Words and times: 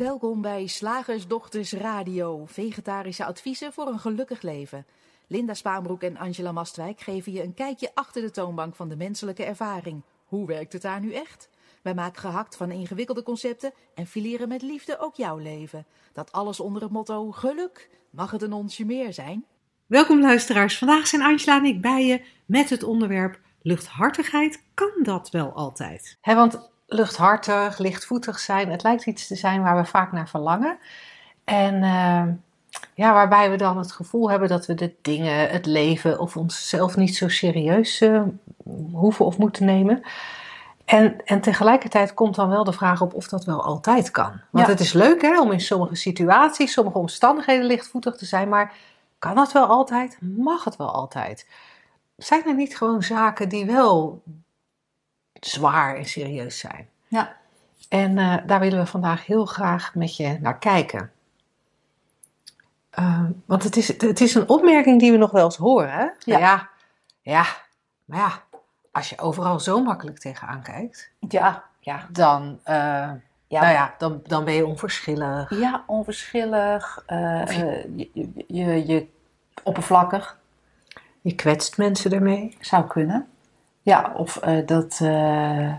Welkom 0.00 0.40
bij 0.40 0.66
Slagersdochters 0.66 1.72
Radio, 1.72 2.46
vegetarische 2.46 3.24
adviezen 3.24 3.72
voor 3.72 3.86
een 3.86 3.98
gelukkig 3.98 4.42
leven. 4.42 4.86
Linda 5.26 5.54
Spaanbroek 5.54 6.02
en 6.02 6.16
Angela 6.16 6.52
Mastwijk 6.52 7.00
geven 7.00 7.32
je 7.32 7.42
een 7.42 7.54
kijkje 7.54 7.90
achter 7.94 8.22
de 8.22 8.30
toonbank 8.30 8.74
van 8.74 8.88
de 8.88 8.96
menselijke 8.96 9.44
ervaring. 9.44 10.02
Hoe 10.24 10.46
werkt 10.46 10.72
het 10.72 10.82
daar 10.82 11.00
nu 11.00 11.12
echt? 11.12 11.48
Wij 11.82 11.94
maken 11.94 12.20
gehakt 12.20 12.56
van 12.56 12.70
ingewikkelde 12.70 13.22
concepten 13.22 13.72
en 13.94 14.06
fileren 14.06 14.48
met 14.48 14.62
liefde 14.62 14.98
ook 14.98 15.14
jouw 15.14 15.36
leven. 15.36 15.86
Dat 16.12 16.32
alles 16.32 16.60
onder 16.60 16.82
het 16.82 16.90
motto 16.90 17.30
geluk. 17.30 17.90
Mag 18.10 18.30
het 18.30 18.42
een 18.42 18.52
onsje 18.52 18.84
meer 18.84 19.12
zijn? 19.12 19.44
Welkom 19.86 20.20
luisteraars, 20.20 20.78
vandaag 20.78 21.06
zijn 21.06 21.22
Angela 21.22 21.56
en 21.56 21.64
ik 21.64 21.80
bij 21.80 22.06
je 22.06 22.24
met 22.46 22.70
het 22.70 22.82
onderwerp 22.82 23.40
luchthartigheid. 23.62 24.64
Kan 24.74 24.92
dat 25.02 25.30
wel 25.30 25.52
altijd? 25.52 26.18
He, 26.20 26.34
want 26.34 26.70
luchthartig, 26.92 27.78
lichtvoetig 27.78 28.38
zijn, 28.38 28.70
het 28.70 28.82
lijkt 28.82 29.06
iets 29.06 29.26
te 29.26 29.34
zijn 29.36 29.62
waar 29.62 29.76
we 29.76 29.84
vaak 29.84 30.12
naar 30.12 30.28
verlangen. 30.28 30.78
En 31.44 31.74
uh, 31.74 32.22
ja, 32.94 33.12
waarbij 33.12 33.50
we 33.50 33.56
dan 33.56 33.78
het 33.78 33.92
gevoel 33.92 34.30
hebben 34.30 34.48
dat 34.48 34.66
we 34.66 34.74
de 34.74 34.94
dingen, 35.02 35.48
het 35.50 35.66
leven 35.66 36.18
of 36.18 36.36
onszelf 36.36 36.96
niet 36.96 37.16
zo 37.16 37.28
serieus 37.28 38.00
uh, 38.00 38.22
hoeven 38.92 39.24
of 39.24 39.38
moeten 39.38 39.64
nemen. 39.64 40.02
En, 40.84 41.24
en 41.24 41.40
tegelijkertijd 41.40 42.14
komt 42.14 42.34
dan 42.34 42.48
wel 42.48 42.64
de 42.64 42.72
vraag 42.72 43.00
op 43.00 43.14
of 43.14 43.28
dat 43.28 43.44
wel 43.44 43.64
altijd 43.64 44.10
kan. 44.10 44.32
Want 44.50 44.66
Ja. 44.66 44.72
het 44.72 44.80
is 44.80 44.92
leuk 44.92 45.22
hè, 45.22 45.40
om 45.40 45.52
in 45.52 45.60
sommige 45.60 45.94
situaties, 45.94 46.72
sommige 46.72 46.98
omstandigheden 46.98 47.66
lichtvoetig 47.66 48.16
te 48.16 48.24
zijn, 48.24 48.48
maar 48.48 48.72
kan 49.18 49.34
dat 49.34 49.52
wel 49.52 49.66
altijd? 49.66 50.18
Mag 50.20 50.64
het 50.64 50.76
wel 50.76 50.92
altijd? 50.92 51.46
Zijn 52.16 52.46
er 52.46 52.54
niet 52.54 52.76
gewoon 52.76 53.02
zaken 53.02 53.48
die 53.48 53.66
wel 53.66 54.22
zwaar 55.40 55.96
en 55.96 56.04
serieus 56.04 56.58
zijn? 56.58 56.88
Ja. 57.08 57.36
En 57.88 58.18
eh, 58.18 58.36
daar 58.46 58.60
willen 58.60 58.78
we 58.78 58.86
vandaag 58.86 59.26
heel 59.26 59.44
graag 59.46 59.94
met 59.94 60.16
je 60.16 60.38
naar 60.40 60.58
kijken. 60.58 61.10
Eh, 62.90 63.24
want 63.46 63.62
het 63.62 63.76
is, 63.76 63.88
het 63.88 64.20
is 64.20 64.34
een 64.34 64.48
opmerking 64.48 65.00
die 65.00 65.12
we 65.12 65.16
nog 65.18 65.30
wel 65.30 65.44
eens 65.44 65.56
horen. 65.56 65.92
Hè? 65.92 66.04
Ja. 66.18 66.38
ja, 66.38 66.68
ja, 67.22 67.44
maar 68.04 68.18
ja, 68.18 68.42
als 68.92 69.08
je 69.10 69.18
overal 69.18 69.60
zo 69.60 69.82
makkelijk 69.82 70.18
tegenaan 70.18 70.62
kijkt, 70.62 71.10
Ja, 71.28 71.64
ja. 71.80 72.06
dan, 72.10 72.60
eh, 72.64 72.74
Ja, 73.46 73.60
nou 73.60 73.72
ja, 73.72 73.94
dan, 73.98 74.20
dan 74.26 74.44
ben 74.44 74.54
je 74.54 74.66
onverschillig. 74.66 75.58
ja 75.60 75.84
onverschillig, 75.86 77.02
eh, 77.06 77.40
Of 77.42 77.52
je- 77.52 77.92
je, 77.96 78.10
je, 78.14 78.44
je, 78.46 78.86
je 78.86 79.06
oppervlakkig 79.62 80.38
Je 81.20 81.34
kwetst 81.34 81.76
mensen 81.78 82.12
ermee. 82.12 82.56
zou 82.60 82.86
kunnen. 82.86 83.28
Ja, 83.82 84.12
of 84.16 84.36
eh, 84.36 84.66
dat 84.66 85.00
eh, 85.02 85.74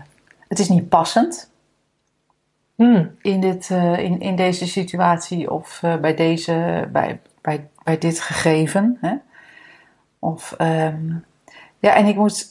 het 0.48 0.58
is 0.58 0.68
niet 0.68 0.88
passend 0.88 1.50
Hmm. 2.74 3.16
in, 3.20 3.40
dit, 3.40 3.70
eh, 3.70 3.98
in, 3.98 4.20
in 4.20 4.36
deze 4.36 4.66
situatie 4.66 5.50
of 5.50 5.80
bij, 6.00 6.14
deze, 6.14 6.88
bij, 6.92 7.20
bij, 7.40 7.68
bij 7.84 7.98
dit 7.98 8.20
gegeven. 8.20 8.98
Hè? 9.00 9.14
Of, 10.18 10.52
ehm, 10.58 11.14
ja, 11.78 11.94
en 11.94 12.06
ik 12.06 12.16
moet 12.16 12.46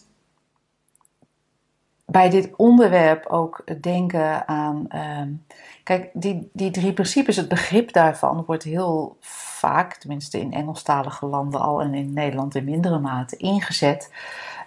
bij 2.06 2.30
dit 2.30 2.56
onderwerp 2.56 3.26
ook 3.26 3.64
denken 3.82 4.48
aan. 4.48 4.86
ehm, 4.90 5.30
kijk, 5.84 6.10
die, 6.14 6.50
die 6.54 6.72
drie 6.72 6.94
principes, 6.94 7.36
het 7.36 7.48
begrip 7.48 7.94
daarvan 7.94 8.44
wordt 8.46 8.64
heel 8.64 9.18
vaak, 9.20 9.94
tenminste 9.94 10.40
in 10.40 10.54
Engelstalige 10.54 11.26
landen 11.26 11.62
al 11.62 11.82
en 11.82 11.94
in 11.94 12.14
Nederland 12.14 12.56
in 12.56 12.64
mindere 12.64 13.00
mate, 13.00 13.38
ingezet. 13.38 14.12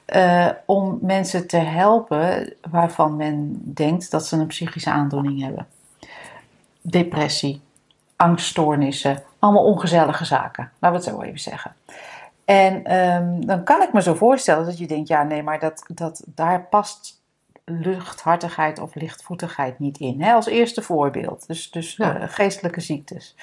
Eh, 0.04 0.48
om 0.66 0.98
mensen 1.02 1.46
te 1.46 1.56
helpen 1.56 2.52
waarvan 2.70 3.16
men 3.16 3.60
denkt 3.74 4.10
dat 4.10 4.26
ze 4.26 4.36
een 4.36 4.46
psychische 4.46 4.90
aandoening 4.90 5.42
hebben. 5.42 5.66
Depressie, 6.80 7.60
angststoornissen, 8.16 9.22
allemaal 9.38 9.64
ongezellige 9.64 10.24
zaken, 10.24 10.70
laten 10.78 11.00
we 11.00 11.04
het 11.06 11.14
zo 11.16 11.22
even 11.22 11.40
zeggen. 11.40 11.74
En 12.44 12.84
ehm, 12.84 13.40
dan 13.40 13.64
kan 13.64 13.82
ik 13.82 13.92
me 13.92 14.02
zo 14.02 14.14
voorstellen 14.14 14.64
dat 14.66 14.78
je 14.78 14.86
denkt, 14.86 15.08
ja 15.08 15.22
nee, 15.22 15.42
maar 15.42 15.58
dat, 15.58 15.82
dat, 15.94 16.22
daar 16.26 16.62
past 16.62 17.22
luchthartigheid 17.64 18.78
of 18.78 18.94
lichtvoetigheid 18.94 19.78
niet 19.78 19.98
in. 19.98 20.22
Hè? 20.22 20.32
Als 20.32 20.46
eerste 20.46 20.82
voorbeeld, 20.82 21.46
dus, 21.46 21.70
dus 21.70 21.96
Ja. 21.96 22.16
eh, 22.18 22.28
geestelijke 22.28 22.80
ziektes. 22.80 23.34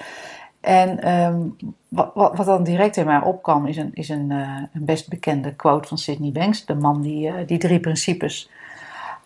En 0.62 1.00
ehm, 1.00 1.40
wat, 1.88 2.12
wat, 2.14 2.38
wat 2.38 2.46
dan 2.46 2.64
direct 2.64 2.98
in 2.98 3.06
mij 3.06 3.22
opkwam 3.22 3.66
is, 3.66 3.78
een, 3.78 3.92
is 3.94 4.10
een, 4.10 4.32
eh, 4.32 4.64
een 4.74 4.86
best 4.86 5.10
bekende 5.10 5.56
quote 5.56 5.88
van 5.88 5.98
Sidney 5.98 6.32
Banks, 6.32 6.66
de 6.66 6.76
man 6.76 7.02
die 7.02 7.28
eh, 7.28 7.48
die 7.48 7.58
drie 7.58 7.80
principes 7.80 8.50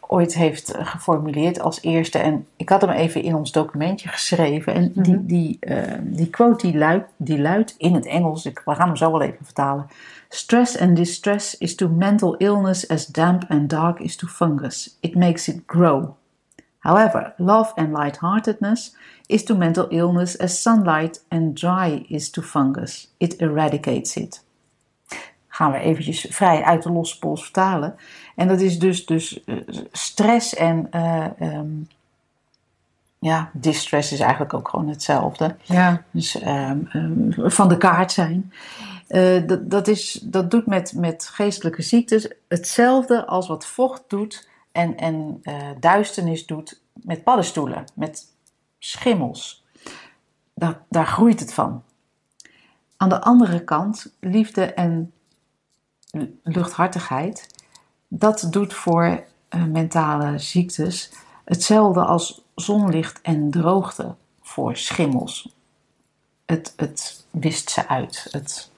ooit 0.07 0.35
heeft 0.35 0.73
geformuleerd 0.77 1.59
als 1.59 1.81
eerste. 1.81 2.17
En 2.17 2.47
ik 2.55 2.69
had 2.69 2.81
hem 2.81 2.89
even 2.89 3.21
in 3.23 3.35
ons 3.35 3.51
documentje 3.51 4.09
geschreven. 4.09 4.73
En 4.73 4.91
die, 4.95 5.13
Mhm. 5.13 5.25
die, 5.25 5.57
eh, 5.59 5.93
die 6.03 6.29
quote 6.29 6.67
die 6.67 6.77
luidt, 6.77 7.09
die 7.17 7.39
luidt 7.41 7.75
in 7.77 7.93
het 7.93 8.05
Engels, 8.05 8.45
ik, 8.45 8.61
we 8.65 8.75
gaan 8.75 8.87
hem 8.87 8.95
zo 8.95 9.11
wel 9.11 9.21
even 9.21 9.45
vertalen. 9.45 9.87
Stress 10.29 10.79
and 10.79 10.95
distress 10.95 11.57
is 11.57 11.75
to 11.75 11.89
mental 11.89 12.35
illness 12.35 12.87
as 12.87 13.05
damp 13.05 13.43
and 13.47 13.69
dark 13.69 13.99
is 13.99 14.15
to 14.15 14.27
fungus. 14.27 14.97
It 14.99 15.15
makes 15.15 15.47
it 15.47 15.61
grow. 15.65 16.09
However, 16.85 17.33
love 17.37 17.71
and 17.75 17.91
lightheartedness 17.91 18.95
is 19.27 19.43
to 19.43 19.55
mental 19.55 19.87
illness 19.89 20.37
as 20.37 20.61
sunlight 20.61 21.23
and 21.29 21.57
dry 21.57 22.05
is 22.09 22.29
to 22.29 22.41
fungus. 22.41 23.07
It 23.17 23.41
eradicates 23.41 24.15
it. 24.15 24.43
Gaan 25.47 25.71
we 25.71 25.77
eventjes 25.77 26.25
vrij 26.29 26.63
uit 26.63 26.83
de 26.83 26.91
losse 26.91 27.19
pols 27.19 27.43
vertalen. 27.43 27.95
En 28.35 28.47
dat 28.47 28.59
is 28.59 28.79
dus, 28.79 29.05
dus 29.05 29.43
eh, 29.43 29.55
stress 29.91 30.55
en 30.55 30.87
eh, 30.91 31.25
ehm, 31.39 31.69
ja, 33.19 33.49
distress 33.53 34.11
is 34.11 34.19
eigenlijk 34.19 34.53
ook 34.53 34.67
gewoon 34.67 34.87
hetzelfde. 34.87 35.55
Ja. 35.63 36.03
Dus 36.11 36.39
ehm, 36.39 36.79
ehm, 36.89 37.49
van 37.49 37.67
de 37.67 37.77
kaart 37.77 38.11
zijn. 38.11 38.53
Eh, 39.07 39.47
dat, 39.47 39.69
dat, 39.69 39.87
is, 39.87 40.19
dat 40.23 40.51
doet 40.51 40.65
met, 40.65 40.93
met 40.95 41.29
geestelijke 41.33 41.81
ziektes 41.81 42.29
hetzelfde 42.47 43.25
als 43.25 43.47
wat 43.47 43.65
vocht 43.65 44.03
doet 44.07 44.53
en, 44.75 44.97
en 44.97 45.39
eh, 45.43 45.69
duisternis 45.79 46.45
doet 46.45 46.81
met 46.93 47.23
paddenstoelen, 47.23 47.83
met 47.93 48.25
schimmels. 48.79 49.63
Daar, 50.53 50.81
daar 50.89 51.07
groeit 51.07 51.39
het 51.39 51.53
van. 51.53 51.83
Aan 52.97 53.09
de 53.09 53.21
andere 53.21 53.63
kant, 53.63 54.15
liefde 54.19 54.73
en 54.73 55.13
luchthartigheid, 56.43 57.47
dat 58.07 58.47
doet 58.49 58.73
voor 58.73 59.23
eh, 59.49 59.63
mentale 59.63 60.39
ziektes 60.39 61.11
hetzelfde 61.45 62.03
als 62.03 62.41
zonlicht 62.55 63.21
en 63.21 63.51
droogte 63.51 64.15
voor 64.41 64.77
schimmels. 64.77 65.55
Het, 66.45 66.73
het 66.75 67.25
wist 67.31 67.69
ze 67.69 67.87
uit, 67.87 68.27
het 68.31 68.71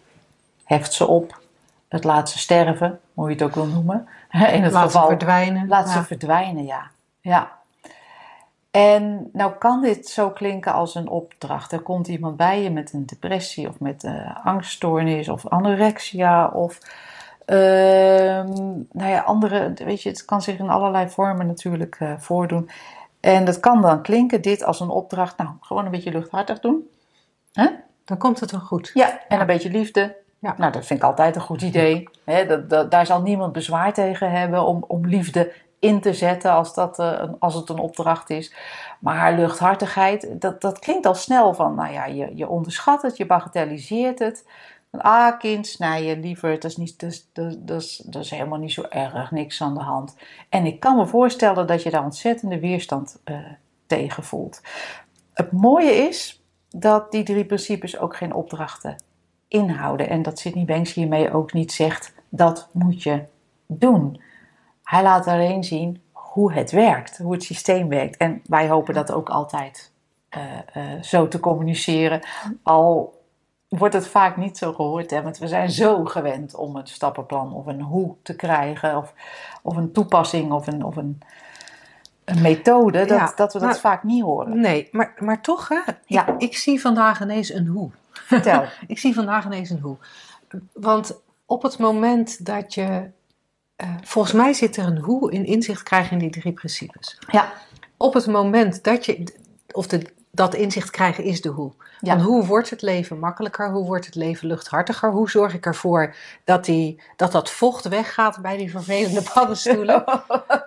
heft 0.64 0.94
ze 0.94 1.08
op, 1.08 1.42
het 1.88 2.04
laat 2.04 2.30
ze 2.30 2.38
sterven, 2.38 3.00
hoe 3.14 3.28
je 3.28 3.34
het 3.34 3.44
ook 3.44 3.56
wil 3.56 3.66
noemen. 3.66 4.08
In 4.32 4.64
het 4.64 4.74
Laat 4.74 4.92
ze 4.92 4.98
geval 4.98 5.08
verdwijnen. 5.08 5.68
Laat 5.68 5.90
ze 5.90 6.04
verdwijnen, 6.04 6.66
ja. 6.66 6.90
ja. 7.22 7.52
En 8.72 9.30
nou 9.34 9.52
kan 9.60 9.82
dit 9.82 10.08
zo 10.08 10.30
klinken 10.30 10.74
als 10.74 10.96
een 10.96 11.08
opdracht. 11.08 11.72
Er 11.72 11.82
komt 11.82 12.08
iemand 12.08 12.38
bij 12.38 12.64
je 12.64 12.70
met 12.70 12.94
een 12.94 13.06
depressie 13.06 13.68
of 13.68 13.80
met 13.80 14.04
eh, 14.04 14.46
angststoornis 14.46 15.30
of 15.30 15.48
anorexia 15.48 16.48
of 16.48 16.80
ehm, 17.46 18.52
nou 18.92 19.10
ja, 19.12 19.20
andere, 19.20 19.74
weet 19.74 20.02
je, 20.02 20.10
het 20.10 20.26
kan 20.26 20.42
zich 20.42 20.60
in 20.60 20.70
allerlei 20.70 21.10
vormen 21.10 21.48
natuurlijk 21.48 21.96
eh, 22.00 22.14
voordoen. 22.18 22.70
En 23.20 23.46
dat 23.46 23.60
kan 23.60 23.82
dan 23.82 24.02
klinken, 24.02 24.42
dit 24.42 24.64
als 24.64 24.80
een 24.80 24.90
opdracht, 24.90 25.38
nou, 25.38 25.50
gewoon 25.62 25.86
een 25.86 25.92
beetje 25.92 26.12
luchthartig 26.12 26.60
doen. 26.60 26.90
Hè? 27.54 27.68
Dan 28.06 28.18
komt 28.18 28.40
het 28.40 28.52
wel 28.52 28.60
goed. 28.60 28.92
Ja, 28.94 29.28
en 29.28 29.40
een 29.40 29.46
beetje 29.46 29.70
liefde. 29.70 30.16
Ja. 30.40 30.56
Nou, 30.58 30.72
dat 30.72 30.86
vind 30.86 31.00
ik 31.00 31.06
altijd 31.06 31.36
een 31.36 31.42
goed 31.42 31.62
idee. 31.62 32.10
Dat, 32.48 32.70
dat, 32.70 32.92
daar 32.92 33.06
zal 33.06 33.22
niemand 33.22 33.54
bezwaar 33.54 33.94
tegen 33.94 34.32
hebben 34.32 34.66
om, 34.66 34.84
om 34.88 35.08
liefde 35.08 35.54
in 35.80 36.02
te 36.02 36.14
zetten 36.14 36.52
als, 36.52 36.74
dat, 36.74 37.00
eh, 37.00 37.24
als 37.40 37.54
het 37.54 37.70
een 37.70 37.80
opdracht 37.80 38.30
is. 38.30 38.54
Maar 39.00 39.34
luchthartigheid, 39.34 40.42
dat, 40.42 40.62
dat 40.62 40.80
klinkt 40.80 41.06
al 41.06 41.16
snel 41.16 41.54
van, 41.54 41.76
nou 41.76 41.94
ja, 41.94 42.06
je, 42.06 42.32
je 42.36 42.48
onderschat 42.48 43.02
het, 43.02 43.18
je 43.18 43.26
bagatelliseert 43.26 44.20
het. 44.20 44.46
Ah, 44.92 45.40
kind, 45.40 45.68
snijden, 45.68 46.20
liever, 46.20 46.54
dat 46.54 46.64
is, 46.64 46.78
niet, 46.78 47.00
dat, 47.60 47.82
is, 47.82 47.98
dat 47.98 48.24
is 48.24 48.30
helemaal 48.30 48.60
niet 48.60 48.72
zo 48.72 48.84
erg, 48.90 49.32
niks 49.32 49.62
aan 49.62 49.74
de 49.74 49.80
hand. 49.80 50.16
En 50.50 50.66
ik 50.66 50.80
kan 50.80 50.98
me 50.98 51.08
voorstellen 51.08 51.68
dat 51.68 51.84
je 51.84 51.90
daar 51.90 52.04
ontzettende 52.04 52.60
weerstand 52.60 53.20
eh, 53.24 53.38
tegen 53.86 54.24
voelt. 54.24 54.62
Het 55.34 55.52
mooie 55.52 55.92
is 55.92 56.44
dat 56.70 57.12
die 57.12 57.24
drie 57.24 57.46
principes 57.46 58.00
ook 58.00 58.16
geen 58.16 58.34
opdrachten 58.34 58.96
inhouden. 59.48 60.10
En 60.10 60.22
dat 60.22 60.40
Sidney 60.40 60.66
Banks 60.66 60.94
hiermee 60.94 61.34
ook 61.34 61.54
niet 61.54 61.72
zegt, 61.72 62.14
dat 62.30 62.70
moet 62.72 63.04
je 63.04 63.24
doen. 63.66 64.22
Hij 64.84 65.04
laat 65.04 65.28
alleen 65.28 65.64
zien 65.64 66.02
hoe 66.12 66.54
het 66.54 66.72
werkt, 66.72 67.18
hoe 67.18 67.34
het 67.34 67.44
systeem 67.44 67.90
werkt. 67.90 68.18
En 68.18 68.42
wij 68.46 68.70
hopen 68.70 68.94
dat 68.94 69.12
ook 69.12 69.30
altijd 69.30 69.92
eh, 70.30 70.42
eh, 70.74 71.02
zo 71.02 71.28
te 71.28 71.40
communiceren. 71.40 72.22
Al 72.64 73.22
wordt 73.68 73.94
het 73.94 74.08
vaak 74.08 74.38
niet 74.38 74.58
zo 74.58 74.74
gehoord, 74.74 75.12
hè, 75.12 75.22
want 75.22 75.38
we 75.38 75.48
zijn 75.48 75.72
zo 75.72 76.06
gewend 76.06 76.56
om 76.56 76.76
een 76.76 76.88
stappenplan 76.88 77.54
of 77.54 77.66
een 77.66 77.82
hoe 77.82 78.16
te 78.22 78.36
krijgen, 78.36 78.98
of, 78.98 79.14
of 79.62 79.76
een 79.76 79.92
toepassing 79.92 80.52
of 80.52 80.68
een, 80.68 80.84
of 80.84 80.96
een 80.96 81.22
een 82.28 82.42
methode 82.42 83.06
dat, 83.06 83.18
Ja, 83.18 83.32
dat 83.36 83.54
we 83.54 83.60
dat 83.60 83.68
maar- 83.68 83.80
vaak 83.80 84.04
niet 84.04 84.24
horen. 84.24 84.60
Nee, 84.60 84.88
maar, 84.92 85.14
maar 85.20 85.42
toch, 85.42 85.68
hè? 85.68 85.80
Ja. 86.06 86.28
Ik, 86.28 86.42
ik 86.42 86.58
zie 86.58 86.82
vandaag 86.82 87.22
ineens 87.22 87.54
een 87.54 87.68
hoe. 87.68 87.90
Vertel. 88.28 88.66
Ik 88.88 89.00
zie 89.00 89.14
vandaag 89.14 89.46
ineens 89.46 89.70
een 89.70 89.80
hoe. 89.80 89.98
Want 90.74 91.22
op 91.46 91.64
het 91.64 91.78
moment 91.78 92.46
dat 92.46 92.74
je. 92.74 93.10
eh, 93.76 93.96
volgens 94.04 94.34
mij 94.34 94.54
zit 94.54 94.78
er 94.78 94.86
een 94.86 94.98
hoe 94.98 95.32
in 95.32 95.46
inzicht 95.46 95.84
krijgen 95.84 96.12
in 96.12 96.18
die 96.30 96.42
drie 96.42 96.54
principes. 96.54 97.18
Ja. 97.32 97.54
Op 97.98 98.14
het 98.14 98.28
moment 98.28 98.84
dat 98.84 99.06
je. 99.06 99.24
Of 99.72 99.88
de, 99.88 100.14
dat 100.32 100.56
inzicht 100.56 100.90
krijgen 100.90 101.24
is 101.24 101.42
de 101.42 101.50
hoe. 101.50 101.72
Ja. 102.00 102.14
Van 102.14 102.26
hoe 102.26 102.46
wordt 102.46 102.70
het 102.70 102.82
leven 102.82 103.20
makkelijker? 103.20 103.72
Hoe 103.72 103.86
wordt 103.86 104.06
het 104.06 104.16
leven 104.16 104.48
luchthartiger? 104.48 105.12
Hoe 105.12 105.30
zorg 105.30 105.54
ik 105.54 105.66
ervoor 105.66 106.16
dat, 106.44 106.66
die, 106.66 107.02
dat 107.16 107.32
dat 107.32 107.50
vocht 107.50 107.88
weggaat 107.88 108.42
bij 108.42 108.58
die 108.58 108.72
vervelende 108.72 109.22
paddenstoelen? 109.34 110.04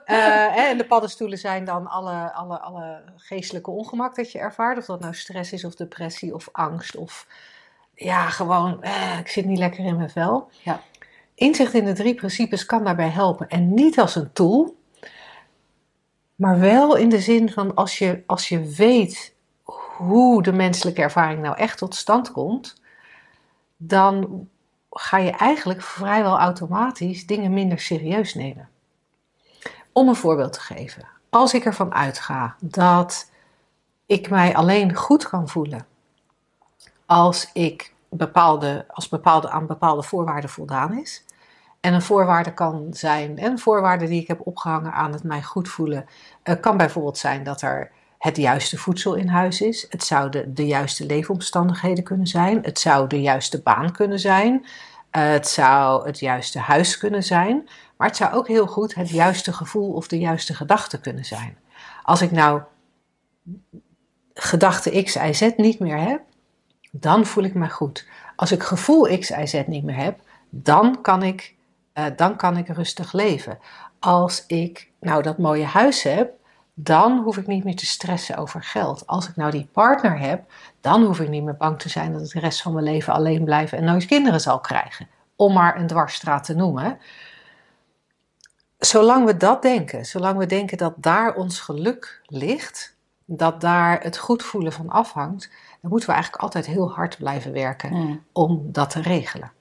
Eh, 0.05 0.57
en 0.57 0.79
de 0.79 0.87
paddenstoelen 0.87 1.39
zijn 1.39 1.65
dan 1.65 1.87
alle, 1.87 2.33
alle, 2.33 2.61
alle 2.61 3.03
geestelijke 3.17 3.71
ongemak 3.71 4.17
dat 4.17 4.33
je 4.33 4.39
ervaart. 4.39 4.79
Of 4.79 4.85
dat 4.85 5.01
nou 5.01 5.15
stress 5.15 5.53
is 5.53 5.65
of 5.65 5.75
depressie 5.75 6.35
of 6.35 6.49
angst 6.53 6.97
of 6.97 7.27
ja, 8.01 8.29
gewoon 8.29 8.83
eh, 8.83 9.19
ik 9.19 9.29
zit 9.29 9.45
niet 9.45 9.59
lekker 9.59 9.85
in 9.85 9.97
mijn 9.97 10.11
vel. 10.11 10.51
Ja. 10.63 10.81
Inzicht 11.35 11.75
in 11.75 11.85
de 11.85 11.93
drie 11.93 12.15
principes 12.15 12.67
kan 12.67 12.85
daarbij 12.85 13.09
helpen. 13.09 13.49
En 13.49 13.75
niet 13.75 13.99
als 13.99 14.15
een 14.15 14.33
tool, 14.33 14.77
maar 16.35 16.59
wel 16.59 16.97
in 16.97 17.09
de 17.09 17.21
zin 17.21 17.51
van 17.51 17.75
als 17.75 17.99
je, 17.99 18.23
als 18.27 18.49
je 18.49 18.61
weet 18.61 19.35
hoe 19.97 20.43
de 20.43 20.53
menselijke 20.53 21.03
ervaring 21.03 21.43
nou 21.43 21.57
echt 21.57 21.79
tot 21.79 21.95
stand 21.95 22.33
komt, 22.33 22.81
dan 23.77 24.49
ga 24.91 25.19
je 25.19 25.31
eigenlijk 25.31 25.83
vrijwel 25.83 26.39
automatisch 26.39 27.27
dingen 27.27 27.53
minder 27.53 27.79
serieus 27.79 28.35
nemen. 28.35 28.69
Om 29.93 30.09
een 30.09 30.15
voorbeeld 30.15 30.53
te 30.53 30.61
geven. 30.61 31.09
Als 31.31 31.55
ik 31.55 31.65
ervan 31.65 31.95
uitga 31.95 32.57
dat 32.61 33.31
ik 34.07 34.31
mij 34.31 34.55
alleen 34.55 34.95
goed 34.95 35.29
kan 35.29 35.49
voelen 35.49 35.87
als 37.11 37.51
ik 37.53 37.93
bepaalde, 38.11 38.85
als 38.89 39.09
bepaalde, 39.09 39.51
aan 39.51 39.67
bepaalde 39.67 40.03
voorwaarden 40.03 40.51
voldaan 40.51 40.99
is. 40.99 41.25
En 41.81 41.95
een 41.95 42.03
voorwaarde 42.03 42.55
kan 42.55 42.87
zijn, 42.91 43.39
en 43.39 43.59
voorwaarde 43.59 44.07
die 44.07 44.21
ik 44.21 44.29
heb 44.29 44.47
opgehangen 44.47 44.93
aan 44.93 45.13
het 45.13 45.23
mij 45.23 45.43
goed 45.43 45.69
voelen, 45.69 46.07
eh, 46.43 46.61
kan 46.61 46.77
bijvoorbeeld 46.77 47.19
zijn 47.19 47.45
dat 47.45 47.63
er 47.63 47.91
het 48.19 48.37
juiste 48.37 48.79
voedsel 48.79 49.15
in 49.15 49.29
huis 49.29 49.61
is. 49.61 49.87
Het 49.89 50.05
zouden 50.05 50.55
de 50.55 50.67
juiste 50.67 51.07
leefomstandigheden 51.07 52.05
kunnen 52.05 52.27
zijn. 52.27 52.63
Het 52.63 52.79
zou 52.79 53.07
de 53.07 53.21
juiste 53.21 53.63
baan 53.63 53.93
kunnen 53.93 54.19
zijn. 54.19 54.67
Eh, 55.11 55.31
het 55.31 55.49
zou 55.49 56.07
het 56.07 56.19
juiste 56.19 56.59
huis 56.59 56.99
kunnen 56.99 57.23
zijn. 57.23 57.69
Maar 57.97 58.09
het 58.09 58.17
zou 58.17 58.35
ook 58.35 58.49
heel 58.49 58.67
goed 58.67 58.95
het 58.95 59.11
juiste 59.11 59.53
gevoel 59.53 59.93
of 59.93 60.09
de 60.09 60.19
juiste 60.19 60.55
gedachte 60.55 61.01
kunnen 61.01 61.25
zijn. 61.25 61.59
Als 62.03 62.23
ik 62.23 62.31
nou 62.31 62.63
gedachte 64.35 65.03
X, 65.03 65.17
Y, 65.17 65.33
Z 65.33 65.51
niet 65.57 65.79
meer 65.79 65.99
heb, 65.99 66.23
dan 66.91 67.27
voel 67.27 67.45
ik 67.45 67.55
me 67.55 67.69
goed. 67.69 68.09
Als 68.37 68.53
ik 68.53 68.63
gevoel 68.63 69.19
X, 69.19 69.31
Y, 69.31 69.47
Z 69.47 69.63
niet 69.67 69.85
meer 69.85 69.97
heb, 69.97 70.21
dan 70.51 71.01
kan 71.01 71.23
ik, 71.23 71.55
eh, 71.93 72.05
dan 72.17 72.37
kan 72.37 72.57
ik 72.57 72.69
rustig 72.69 73.13
leven. 73.13 73.59
Als 73.99 74.45
ik 74.47 74.91
nou 75.01 75.23
dat 75.23 75.39
mooie 75.39 75.65
huis 75.65 76.03
heb, 76.03 76.33
dan 76.75 77.19
hoef 77.19 77.37
ik 77.37 77.47
niet 77.47 77.65
meer 77.65 77.77
te 77.77 77.87
stressen 77.87 78.37
over 78.37 78.63
geld. 78.63 79.07
Als 79.07 79.29
ik 79.29 79.37
nou 79.37 79.51
die 79.51 79.69
partner 79.73 80.19
heb, 80.19 80.53
dan 80.81 81.05
hoef 81.05 81.21
ik 81.21 81.29
niet 81.29 81.43
meer 81.43 81.57
bang 81.57 81.79
te 81.79 81.89
zijn 81.89 82.13
dat 82.13 82.23
ik 82.23 82.33
de 82.33 82.41
rest 82.41 82.63
van 82.63 82.73
mijn 82.73 82.85
leven 82.85 83.13
alleen 83.13 83.45
blijf 83.45 83.73
en 83.73 83.85
nooit 83.85 84.07
kinderen 84.07 84.41
zal 84.41 84.61
krijgen. 84.61 85.09
Om 85.37 85.53
maar 85.53 85.77
een 85.77 85.87
dwarsstraat 85.87 86.45
te 86.45 86.55
noemen. 86.55 86.99
Zolang 88.79 89.27
we 89.27 89.37
dat 89.37 89.63
denken, 89.63 90.05
zolang 90.05 90.39
we 90.39 90.47
denken 90.47 90.79
dat 90.79 90.95
daar 90.97 91.35
ons 91.35 91.61
geluk 91.61 92.23
ligt, 92.27 92.97
dat 93.33 93.61
daar 93.61 94.03
het 94.03 94.19
goed 94.19 94.43
voelen 94.43 94.73
van 94.73 94.89
afhangt, 94.89 95.51
dan 95.81 95.91
moeten 95.91 96.09
we 96.09 96.15
eigenlijk 96.15 96.43
altijd 96.43 96.67
heel 96.67 96.91
hard 96.91 97.17
blijven 97.19 97.53
werken 97.53 97.93
Mm. 97.93 98.23
om 98.33 98.63
dat 98.65 98.91
te 98.91 99.03
regelen. 99.03 99.53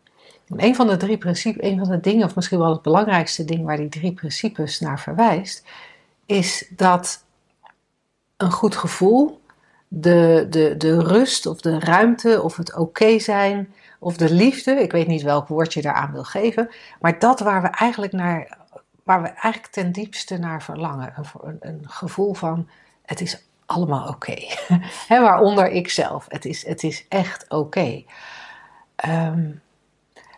En 0.48 0.64
een 0.64 0.76
van 0.76 0.88
de 0.88 0.98
drie 0.98 1.18
principes, 1.18 1.70
een 1.70 1.80
van 1.80 1.90
de 1.90 2.00
dingen, 2.00 2.26
of 2.26 2.36
misschien 2.36 2.60
wel 2.60 2.72
het 2.72 2.82
belangrijkste 2.82 3.46
ding 3.46 3.66
waar 3.66 3.78
die 3.78 3.90
drie 3.90 4.14
principes 4.14 4.80
naar 4.80 5.00
verwijst, 5.00 5.64
is 6.26 6.72
dat 6.76 7.24
een 8.38 8.52
goed 8.52 8.76
gevoel, 8.76 9.42
de, 9.88 10.48
de, 10.50 10.78
de 10.78 11.04
rust 11.04 11.46
of 11.46 11.62
de 11.62 11.80
ruimte 11.80 12.42
of 12.42 12.58
het 12.58 12.76
oké 12.76 13.20
zijn 13.20 13.74
of 14.00 14.18
de 14.18 14.34
liefde, 14.34 14.72
ik 14.72 14.92
weet 14.92 15.08
niet 15.08 15.22
welk 15.22 15.48
woord 15.48 15.74
je 15.74 15.82
daaraan 15.82 16.12
wil 16.12 16.24
geven, 16.24 16.70
maar 17.00 17.20
dat 17.20 17.40
waar 17.40 17.62
we 17.62 17.68
eigenlijk 17.68 18.14
naar, 18.14 18.58
waar 19.04 19.22
we 19.22 19.28
eigenlijk 19.28 19.74
ten 19.74 19.92
diepste 19.92 20.38
naar 20.38 20.64
verlangen, 20.64 21.14
een, 21.42 21.58
een 21.60 21.82
gevoel 21.84 22.34
van 22.34 22.70
het 23.06 23.22
is 23.22 23.49
allemaal 23.70 24.08
oké. 24.08 24.36
Waaronder 25.10 25.72
ik 25.72 25.90
zelf, 25.90 26.26
het 26.28 26.46
is, 26.46 26.66
het 26.66 26.84
is 26.84 27.06
echt 27.10 27.46
oké. 27.50 28.04
Ehm, 28.96 29.52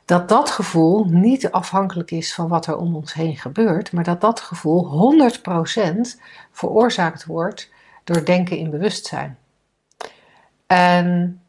dat 0.05 0.29
dat 0.29 0.49
gevoel 0.49 1.05
niet 1.05 1.51
afhankelijk 1.51 2.11
is 2.11 2.33
van 2.33 2.47
wat 2.47 2.67
er 2.67 2.77
om 2.77 2.95
ons 2.95 3.13
heen 3.13 3.37
gebeurt, 3.37 3.91
maar 3.91 4.03
dat 4.03 4.21
dat 4.21 4.39
gevoel 4.39 4.85
100% 4.85 6.21
veroorzaakt 6.51 7.25
wordt 7.25 7.69
door 8.03 8.25
denken 8.25 8.57
in 8.57 8.69
bewustzijn. 8.69 9.37
En 10.67 11.41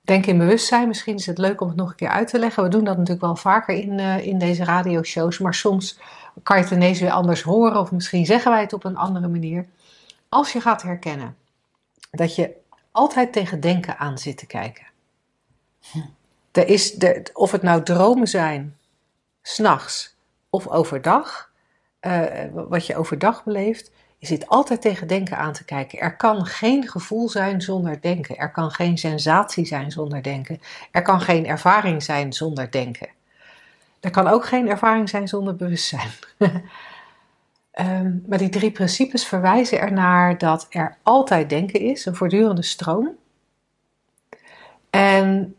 denken 0.00 0.32
in 0.32 0.38
bewustzijn, 0.38 0.88
misschien 0.88 1.14
is 1.14 1.26
het 1.26 1.38
leuk 1.38 1.60
om 1.60 1.68
het 1.68 1.76
nog 1.76 1.90
een 1.90 1.96
keer 1.96 2.08
uit 2.08 2.28
te 2.28 2.38
leggen. 2.38 2.62
We 2.62 2.68
doen 2.68 2.84
dat 2.84 2.96
natuurlijk 2.96 3.24
wel 3.24 3.36
vaker 3.36 3.74
in, 3.74 3.98
eh, 3.98 4.26
in 4.26 4.38
deze 4.38 4.64
radioshows, 4.64 5.38
maar 5.38 5.54
soms 5.54 5.98
kan 6.42 6.56
je 6.56 6.62
het 6.62 6.72
ineens 6.72 7.00
weer 7.00 7.10
anders 7.10 7.42
horen 7.42 7.80
of 7.80 7.92
misschien 7.92 8.26
zeggen 8.26 8.50
wij 8.50 8.60
het 8.60 8.72
op 8.72 8.84
een 8.84 8.96
andere 8.96 9.28
manier. 9.28 9.66
Als 10.34 10.52
je 10.52 10.60
gaat 10.60 10.82
herkennen 10.82 11.36
dat 12.10 12.34
je 12.34 12.56
altijd 12.92 13.32
tegen 13.32 13.60
denken 13.60 13.98
aan 13.98 14.18
zit 14.18 14.38
te 14.38 14.46
kijken. 14.46 14.86
Er 16.52 16.68
is, 16.68 16.96
of 17.32 17.50
het 17.50 17.62
nou 17.62 17.82
dromen 17.82 18.26
zijn, 18.26 18.76
s'nachts 19.42 20.16
of 20.50 20.68
overdag, 20.68 21.50
eh, 22.00 22.44
wat 22.54 22.86
je 22.86 22.96
overdag 22.96 23.44
beleeft, 23.44 23.90
je 24.18 24.26
zit 24.26 24.48
altijd 24.48 24.80
tegen 24.80 25.06
denken 25.06 25.36
aan 25.36 25.52
te 25.52 25.64
kijken. 25.64 25.98
Er 25.98 26.16
kan 26.16 26.46
geen 26.46 26.88
gevoel 26.88 27.28
zijn 27.28 27.60
zonder 27.60 28.00
denken. 28.00 28.36
Er 28.36 28.50
kan 28.50 28.70
geen 28.70 28.98
sensatie 28.98 29.66
zijn 29.66 29.90
zonder 29.90 30.22
denken. 30.22 30.60
Er 30.90 31.02
kan 31.02 31.20
geen 31.20 31.46
ervaring 31.46 32.02
zijn 32.02 32.32
zonder 32.32 32.70
denken. 32.70 33.08
Er 34.00 34.10
kan 34.10 34.28
ook 34.28 34.46
geen 34.46 34.68
ervaring 34.68 35.08
zijn 35.08 35.28
zonder 35.28 35.56
bewustzijn. 35.56 36.10
Ehm, 37.74 38.12
maar 38.26 38.38
die 38.38 38.48
drie 38.48 38.70
principes 38.70 39.26
verwijzen 39.26 39.80
ernaar 39.80 40.38
dat 40.38 40.66
er 40.70 40.96
altijd 41.02 41.48
denken 41.48 41.80
is, 41.80 42.06
een 42.06 42.14
voortdurende 42.14 42.62
stroom. 42.62 43.08
En 44.90 45.54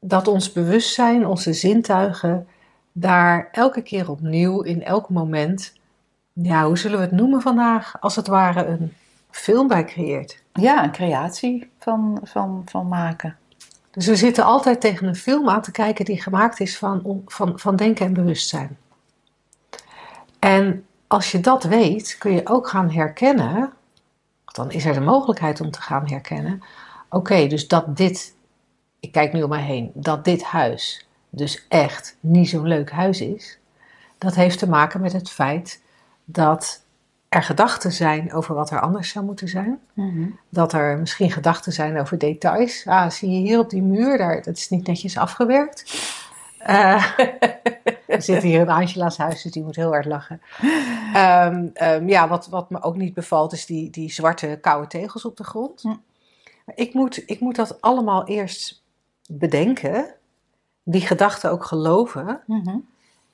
dat 0.00 0.28
ons 0.28 0.52
bewustzijn, 0.52 1.26
onze 1.26 1.52
zintuigen, 1.52 2.46
daar 2.92 3.48
elke 3.52 3.82
keer 3.82 4.10
opnieuw, 4.10 4.60
in 4.60 4.82
elk 4.82 5.08
moment, 5.08 5.72
ja, 6.32 6.66
hoe 6.66 6.78
zullen 6.78 6.98
we 6.98 7.04
het 7.04 7.14
noemen 7.14 7.40
vandaag, 7.40 8.00
als 8.00 8.16
het 8.16 8.26
ware 8.26 8.66
een 8.66 8.92
film 9.30 9.68
bij 9.68 9.84
creëert. 9.84 10.42
Ja, 10.52 10.84
een 10.84 10.92
creatie 10.92 11.70
van, 11.78 12.20
van, 12.22 12.62
van 12.64 12.88
maken. 12.88 13.36
Dus 13.90 14.06
we 14.06 14.16
zitten 14.16 14.44
altijd 14.44 14.80
tegen 14.80 15.06
een 15.06 15.16
film 15.16 15.48
aan 15.48 15.62
te 15.62 15.70
kijken 15.70 16.04
die 16.04 16.22
gemaakt 16.22 16.60
is 16.60 16.78
van, 16.78 17.22
van, 17.26 17.58
van 17.58 17.76
denken 17.76 18.06
en 18.06 18.12
bewustzijn. 18.12 18.78
En 20.38 20.86
als 21.14 21.32
je 21.32 21.40
dat 21.40 21.64
weet, 21.64 22.16
kun 22.18 22.32
je 22.32 22.48
ook 22.48 22.68
gaan 22.68 22.90
herkennen, 22.90 23.72
dan 24.44 24.70
is 24.70 24.84
er 24.84 24.94
de 24.94 25.00
mogelijkheid 25.00 25.60
om 25.60 25.70
te 25.70 25.82
gaan 25.82 26.08
herkennen, 26.08 26.62
oké, 27.08 27.46
dus 27.46 27.68
dat 27.68 27.96
dit, 27.96 28.34
ik 29.00 29.12
kijk 29.12 29.32
nu 29.32 29.42
om 29.42 29.48
mij 29.48 29.62
heen, 29.62 29.90
dat 29.94 30.24
dit 30.24 30.42
huis 30.42 31.06
dus 31.30 31.66
echt 31.68 32.16
niet 32.20 32.48
zo'n 32.48 32.66
leuk 32.66 32.90
huis 32.90 33.20
is, 33.20 33.58
dat 34.18 34.34
heeft 34.34 34.58
te 34.58 34.68
maken 34.68 35.00
met 35.00 35.12
het 35.12 35.30
feit 35.30 35.82
dat 36.24 36.84
er 37.28 37.42
gedachten 37.42 37.92
zijn 37.92 38.32
over 38.32 38.54
wat 38.54 38.70
er 38.70 38.80
anders 38.80 39.08
zou 39.08 39.24
moeten 39.24 39.48
zijn. 39.48 39.80
Dat 40.48 40.72
er 40.72 40.98
misschien 40.98 41.30
gedachten 41.30 41.72
zijn 41.72 42.00
over 42.00 42.18
details. 42.18 42.86
Ah, 42.86 43.10
zie 43.10 43.30
je 43.30 43.38
hier 43.38 43.58
op 43.58 43.70
die 43.70 43.82
muur, 43.82 44.18
daar, 44.18 44.42
dat 44.42 44.56
is 44.56 44.70
niet 44.70 44.86
netjes 44.86 45.16
afgewerkt. 45.16 45.94
Uh, 46.66 47.04
we 48.18 48.22
zitten 48.22 48.48
hier 48.48 48.60
in 48.60 48.68
Angela's 48.68 49.16
huis, 49.16 49.42
dus 49.42 49.52
die 49.52 49.62
moet 49.62 49.76
heel 49.76 49.90
hard 49.90 50.04
lachen. 50.04 50.40
Um, 51.16 51.72
um, 51.82 52.08
ja, 52.08 52.28
wat, 52.28 52.46
wat 52.46 52.70
me 52.70 52.82
ook 52.82 52.96
niet 52.96 53.14
bevalt, 53.14 53.52
is 53.52 53.66
die, 53.66 53.90
die 53.90 54.12
zwarte 54.12 54.58
koude 54.60 54.86
tegels 54.86 55.24
op 55.24 55.36
de 55.36 55.44
grond. 55.44 55.82
Hm. 55.82 55.94
Ik, 56.74 56.94
moet, 56.94 57.22
ik 57.26 57.40
moet 57.40 57.56
dat 57.56 57.80
allemaal 57.80 58.26
eerst 58.26 58.82
bedenken, 59.28 60.14
die 60.82 61.06
gedachten 61.06 61.50
ook 61.50 61.64
geloven. 61.64 62.40
Mm-hmm. 62.46 62.88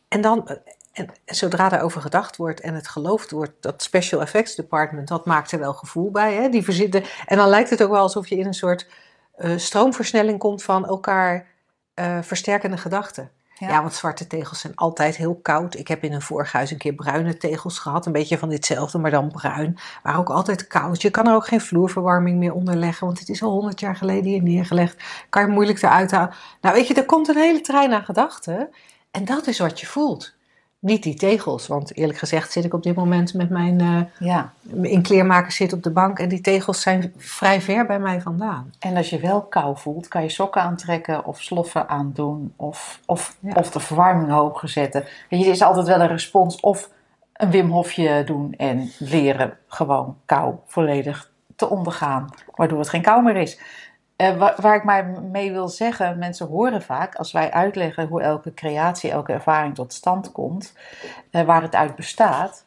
En 0.09 0.21
dan, 0.21 0.59
en 0.93 1.09
zodra 1.25 1.69
daarover 1.69 2.01
gedacht 2.01 2.37
wordt 2.37 2.61
en 2.61 2.75
het 2.75 2.89
geloofd 2.89 3.31
wordt, 3.31 3.53
dat 3.61 3.83
Special 3.83 4.21
Effects 4.21 4.55
Department, 4.55 5.09
dat 5.09 5.27
maakt 5.27 5.53
er 5.53 5.59
wel 5.59 5.73
gevoel 5.73 6.11
bij. 6.11 6.35
Hè? 6.35 6.49
Die 6.49 6.65
verzitten, 6.65 7.05
en 7.27 7.37
dan 7.37 7.49
lijkt 7.49 7.71
het 7.71 7.83
ook 7.83 7.91
wel 7.91 8.01
alsof 8.01 8.29
je 8.29 8.37
in 8.37 8.47
een 8.47 8.55
soort 8.55 8.89
uh, 9.39 9.57
stroomversnelling 9.57 10.39
komt 10.39 10.63
van 10.63 10.87
elkaar 10.87 11.47
uh, 11.95 12.23
versterkende 12.23 12.77
gedachten. 12.77 13.31
Ja. 13.69 13.81
Want 13.81 13.95
zwarte 13.95 14.27
tegels 14.27 14.61
zijn 14.61 14.77
altijd 14.77 15.17
heel 15.17 15.39
koud. 15.43 15.77
Ik 15.77 15.89
heb 15.89 16.05
in 16.05 16.13
een 16.13 16.23
vorig 16.23 16.53
huis 16.53 16.71
een 16.71 16.79
keer 16.79 16.93
bruine 16.93 17.37
tegels 17.37 17.79
gehad. 17.79 18.07
Een 18.07 18.13
beetje 18.13 18.39
van 18.39 18.49
ditzelfde, 18.49 18.99
maar 18.99 19.11
dan 19.11 19.31
bruin. 19.31 19.79
Maar 20.03 20.19
ook 20.19 20.31
altijd 20.31 20.67
koud. 20.67 21.03
Je 21.03 21.11
kan 21.11 21.27
er 21.27 21.35
ook 21.35 21.47
geen 21.47 21.61
vloerverwarming 21.61 22.39
meer 22.39 22.53
onder 22.53 22.77
leggen. 22.77 23.07
Want 23.07 23.19
het 23.19 23.29
is 23.29 23.43
al 23.43 23.51
honderd 23.51 23.81
jaar 23.81 23.97
geleden 23.97 24.31
hier 24.31 24.43
neergelegd. 24.43 25.03
Kan 25.29 25.47
je 25.47 25.53
moeilijk 25.53 25.83
eruit 25.83 26.11
halen. 26.11 26.35
Nou 26.61 26.75
weet 26.75 26.87
je, 26.87 26.95
er 26.95 27.05
komt 27.05 27.29
een 27.29 27.37
hele 27.37 27.61
trein 27.61 27.93
aan 27.93 28.05
gedachten. 28.05 28.69
En 29.11 29.25
dat 29.25 29.47
is 29.47 29.59
wat 29.59 29.81
je 29.81 29.87
voelt. 29.87 30.39
Niet 30.81 31.03
die 31.03 31.15
tegels. 31.15 31.67
Want 31.67 31.97
eerlijk 31.97 32.19
gezegd 32.19 32.53
zit 32.53 32.65
ik 32.65 32.75
op 32.75 32.83
dit 32.83 32.95
moment 32.95 33.35
met 33.35 33.51
mijn... 33.51 33.81
eh, 33.81 34.01
Ja. 34.29 34.53
in 34.83 35.03
kleermakers 35.03 35.57
zit 35.57 35.73
op 35.73 35.83
de 35.83 35.91
bank. 35.91 36.19
En 36.19 36.29
die 36.29 36.41
tegels 36.41 36.81
zijn 36.81 37.13
vrij 37.17 37.61
ver 37.61 37.87
bij 37.87 37.99
mij 37.99 38.21
vandaan. 38.21 38.73
En 38.79 38.97
als 38.97 39.11
je 39.11 39.19
wel 39.21 39.41
kou 39.43 39.79
voelt, 39.79 40.09
kan 40.09 40.23
je 40.23 40.29
sokken 40.29 40.63
aantrekken 40.63 41.25
of 41.25 41.41
sloffen 41.43 41.89
aandoen 41.89 42.53
of, 42.57 43.01
of, 43.07 43.37
Ja. 43.41 43.53
of 43.55 43.71
de 43.71 43.81
verwarming 43.81 44.31
hoger 44.31 44.69
zetten. 44.69 45.05
Weet 45.31 45.41
je, 45.41 45.47
er 45.47 45.53
is 45.53 45.63
altijd 45.63 45.87
wel 45.87 46.01
een 46.01 46.09
respons 46.09 46.61
of 46.61 46.91
een 47.33 47.51
Wim 47.51 47.71
Hofje 47.71 48.23
doen 48.25 48.55
en 48.57 48.91
leren 48.99 49.57
gewoon 49.67 50.17
kou 50.27 50.55
volledig 50.67 51.31
te 51.57 51.69
ondergaan, 51.71 52.29
waardoor 52.55 52.79
het 52.79 52.89
geen 52.89 53.03
kou 53.03 53.23
meer 53.23 53.37
is. 53.37 53.61
Eh, 54.21 54.37
waar, 54.57 54.75
ik 54.75 54.85
maar 54.85 55.07
mee 55.07 55.53
wil 55.53 55.69
zeggen, 55.69 56.19
mensen 56.19 56.47
horen 56.47 56.83
vaak 56.83 57.15
als 57.15 57.33
wij 57.33 57.51
uitleggen 57.51 58.07
hoe 58.07 58.23
elke 58.23 58.55
creatie, 58.55 59.11
elke 59.11 59.33
ervaring 59.33 59.75
tot 59.75 59.93
stand 59.93 60.33
komt, 60.33 60.75
eh, 61.31 61.43
waar 61.43 61.63
het 61.63 61.75
uit 61.75 61.95
bestaat. 61.97 62.65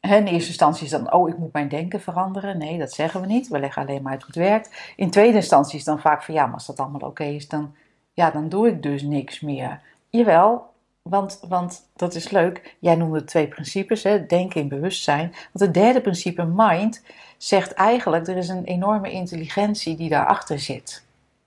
hè, 0.00 0.16
in 0.16 0.26
eerste 0.26 0.48
instantie 0.48 0.84
is 0.84 0.90
dan, 0.90 1.12
oh, 1.12 1.28
ik 1.28 1.38
moet 1.38 1.52
mijn 1.52 1.68
denken 1.68 2.00
veranderen. 2.00 2.58
Nee, 2.58 2.78
dat 2.78 2.92
zeggen 2.92 3.20
we 3.20 3.26
niet. 3.26 3.48
We 3.48 3.58
leggen 3.58 3.82
alleen 3.82 4.02
maar 4.02 4.12
uit 4.12 4.22
hoe 4.22 4.30
het 4.34 4.50
werkt. 4.50 4.92
In 4.96 5.10
tweede 5.10 5.36
instantie 5.36 5.78
is 5.78 5.84
dan 5.84 6.00
vaak 6.00 6.22
van, 6.22 6.34
ja, 6.34 6.44
maar 6.44 6.54
als 6.54 6.66
dat 6.66 6.80
allemaal 6.80 7.08
oké 7.08 7.24
is, 7.24 7.48
dan, 7.48 7.74
ja, 8.12 8.30
dan 8.30 8.48
doe 8.48 8.68
ik 8.68 8.82
dus 8.82 9.02
niks 9.02 9.40
meer. 9.40 9.80
Jawel, 10.10 10.70
want, 11.08 11.40
want 11.48 11.88
dat 11.96 12.14
is 12.14 12.30
leuk. 12.30 12.76
Jij 12.78 12.94
noemde 12.94 13.24
twee 13.24 13.48
principes, 13.48 14.02
hè, 14.02 14.26
denken 14.26 14.60
in 14.60 14.68
bewustzijn. 14.68 15.30
Want 15.30 15.64
het 15.64 15.74
derde 15.74 16.00
principe, 16.00 16.44
mind, 16.44 17.02
zegt 17.36 17.72
eigenlijk, 17.72 18.26
er 18.26 18.36
is 18.36 18.48
een 18.48 18.64
enorme 18.64 19.10
intelligentie 19.10 19.96
die 19.96 20.08
daarachter 20.08 20.58
zit. 20.58 21.04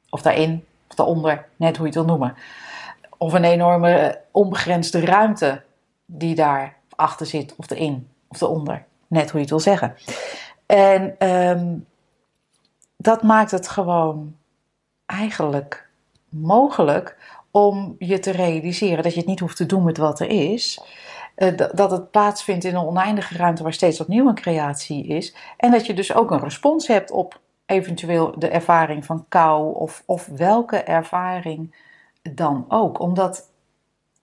Of 0.09 0.21
daarin, 0.21 0.65
of 0.89 0.95
daaronder, 0.95 1.45
net 1.55 1.77
hoe 1.77 1.87
je 1.87 1.91
het 1.91 2.05
wil 2.05 2.15
noemen. 2.15 2.35
Of 3.17 3.33
een 3.33 3.43
enorme 3.43 4.21
onbegrensde 4.31 5.05
ruimte 5.05 5.63
die 6.05 6.35
daarachter 6.35 7.25
zit, 7.25 7.55
of 7.55 7.69
erin, 7.69 8.09
of 8.27 8.41
eronder. 8.41 8.85
Net 9.07 9.29
hoe 9.29 9.33
je 9.33 9.39
het 9.39 9.49
wil 9.49 9.59
zeggen. 9.59 9.95
En 10.65 11.15
ehm, 11.17 11.77
dat 12.97 13.23
maakt 13.23 13.51
het 13.51 13.67
gewoon 13.67 14.35
eigenlijk 15.05 15.89
mogelijk 16.29 17.17
om 17.51 17.95
je 17.99 18.19
te 18.19 18.31
realiseren 18.31 19.03
dat 19.03 19.13
je 19.13 19.19
het 19.19 19.27
niet 19.27 19.39
hoeft 19.39 19.57
te 19.57 19.65
doen 19.65 19.83
met 19.83 19.97
wat 19.97 20.19
er 20.19 20.29
is. 20.29 20.81
Eh, 21.35 21.57
dat- 21.73 21.91
het 21.91 22.11
plaatsvindt 22.11 22.63
in 22.65 22.75
een 22.75 22.85
oneindige 22.85 23.37
ruimte 23.37 23.63
waar 23.63 23.73
steeds 23.73 24.01
opnieuw 24.01 24.27
een 24.27 24.35
creatie 24.35 25.07
is. 25.07 25.35
En 25.57 25.71
dat 25.71 25.85
je 25.85 25.93
dus 25.93 26.13
ook 26.13 26.31
een 26.31 26.39
respons 26.39 26.87
hebt 26.87 27.11
op 27.11 27.39
eventueel 27.65 28.33
de 28.39 28.47
ervaring 28.49 29.05
van 29.05 29.25
kou 29.29 29.75
of, 29.75 30.03
of 30.05 30.25
welke 30.25 30.77
ervaring 30.77 31.75
dan 32.21 32.65
ook. 32.67 32.99
Omdat 32.99 33.49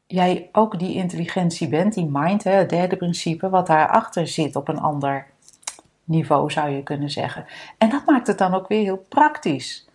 jij 0.07 0.49
ook 0.53 0.79
die 0.79 0.95
intelligentie 0.95 1.69
bent, 1.69 1.95
die 1.95 2.09
mind, 2.11 2.45
hè, 2.45 2.51
het 2.53 2.71
derde 2.71 2.97
principe, 2.97 3.49
wat 3.49 3.67
daarachter 3.67 4.27
zit 4.29 4.57
op 4.57 4.69
een 4.69 4.81
ander 4.81 5.27
niveau 6.05 6.51
zou 6.51 6.71
je 6.71 6.83
kunnen 6.83 7.11
zeggen. 7.11 7.47
En 7.79 7.89
dat 7.89 8.07
maakt 8.07 8.27
het 8.27 8.39
dan 8.39 8.55
ook 8.55 8.69
weer 8.69 8.83
heel 8.83 9.05
praktisch. 9.09 9.89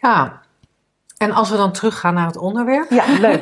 Ja. 0.00 0.42
En 1.18 1.32
als 1.32 1.50
we 1.50 1.56
dan 1.56 1.72
teruggaan 1.72 2.14
naar 2.14 2.26
het 2.26 2.36
onderwerp. 2.36 2.90
Ja, 2.90 3.04
leuk. 3.18 3.40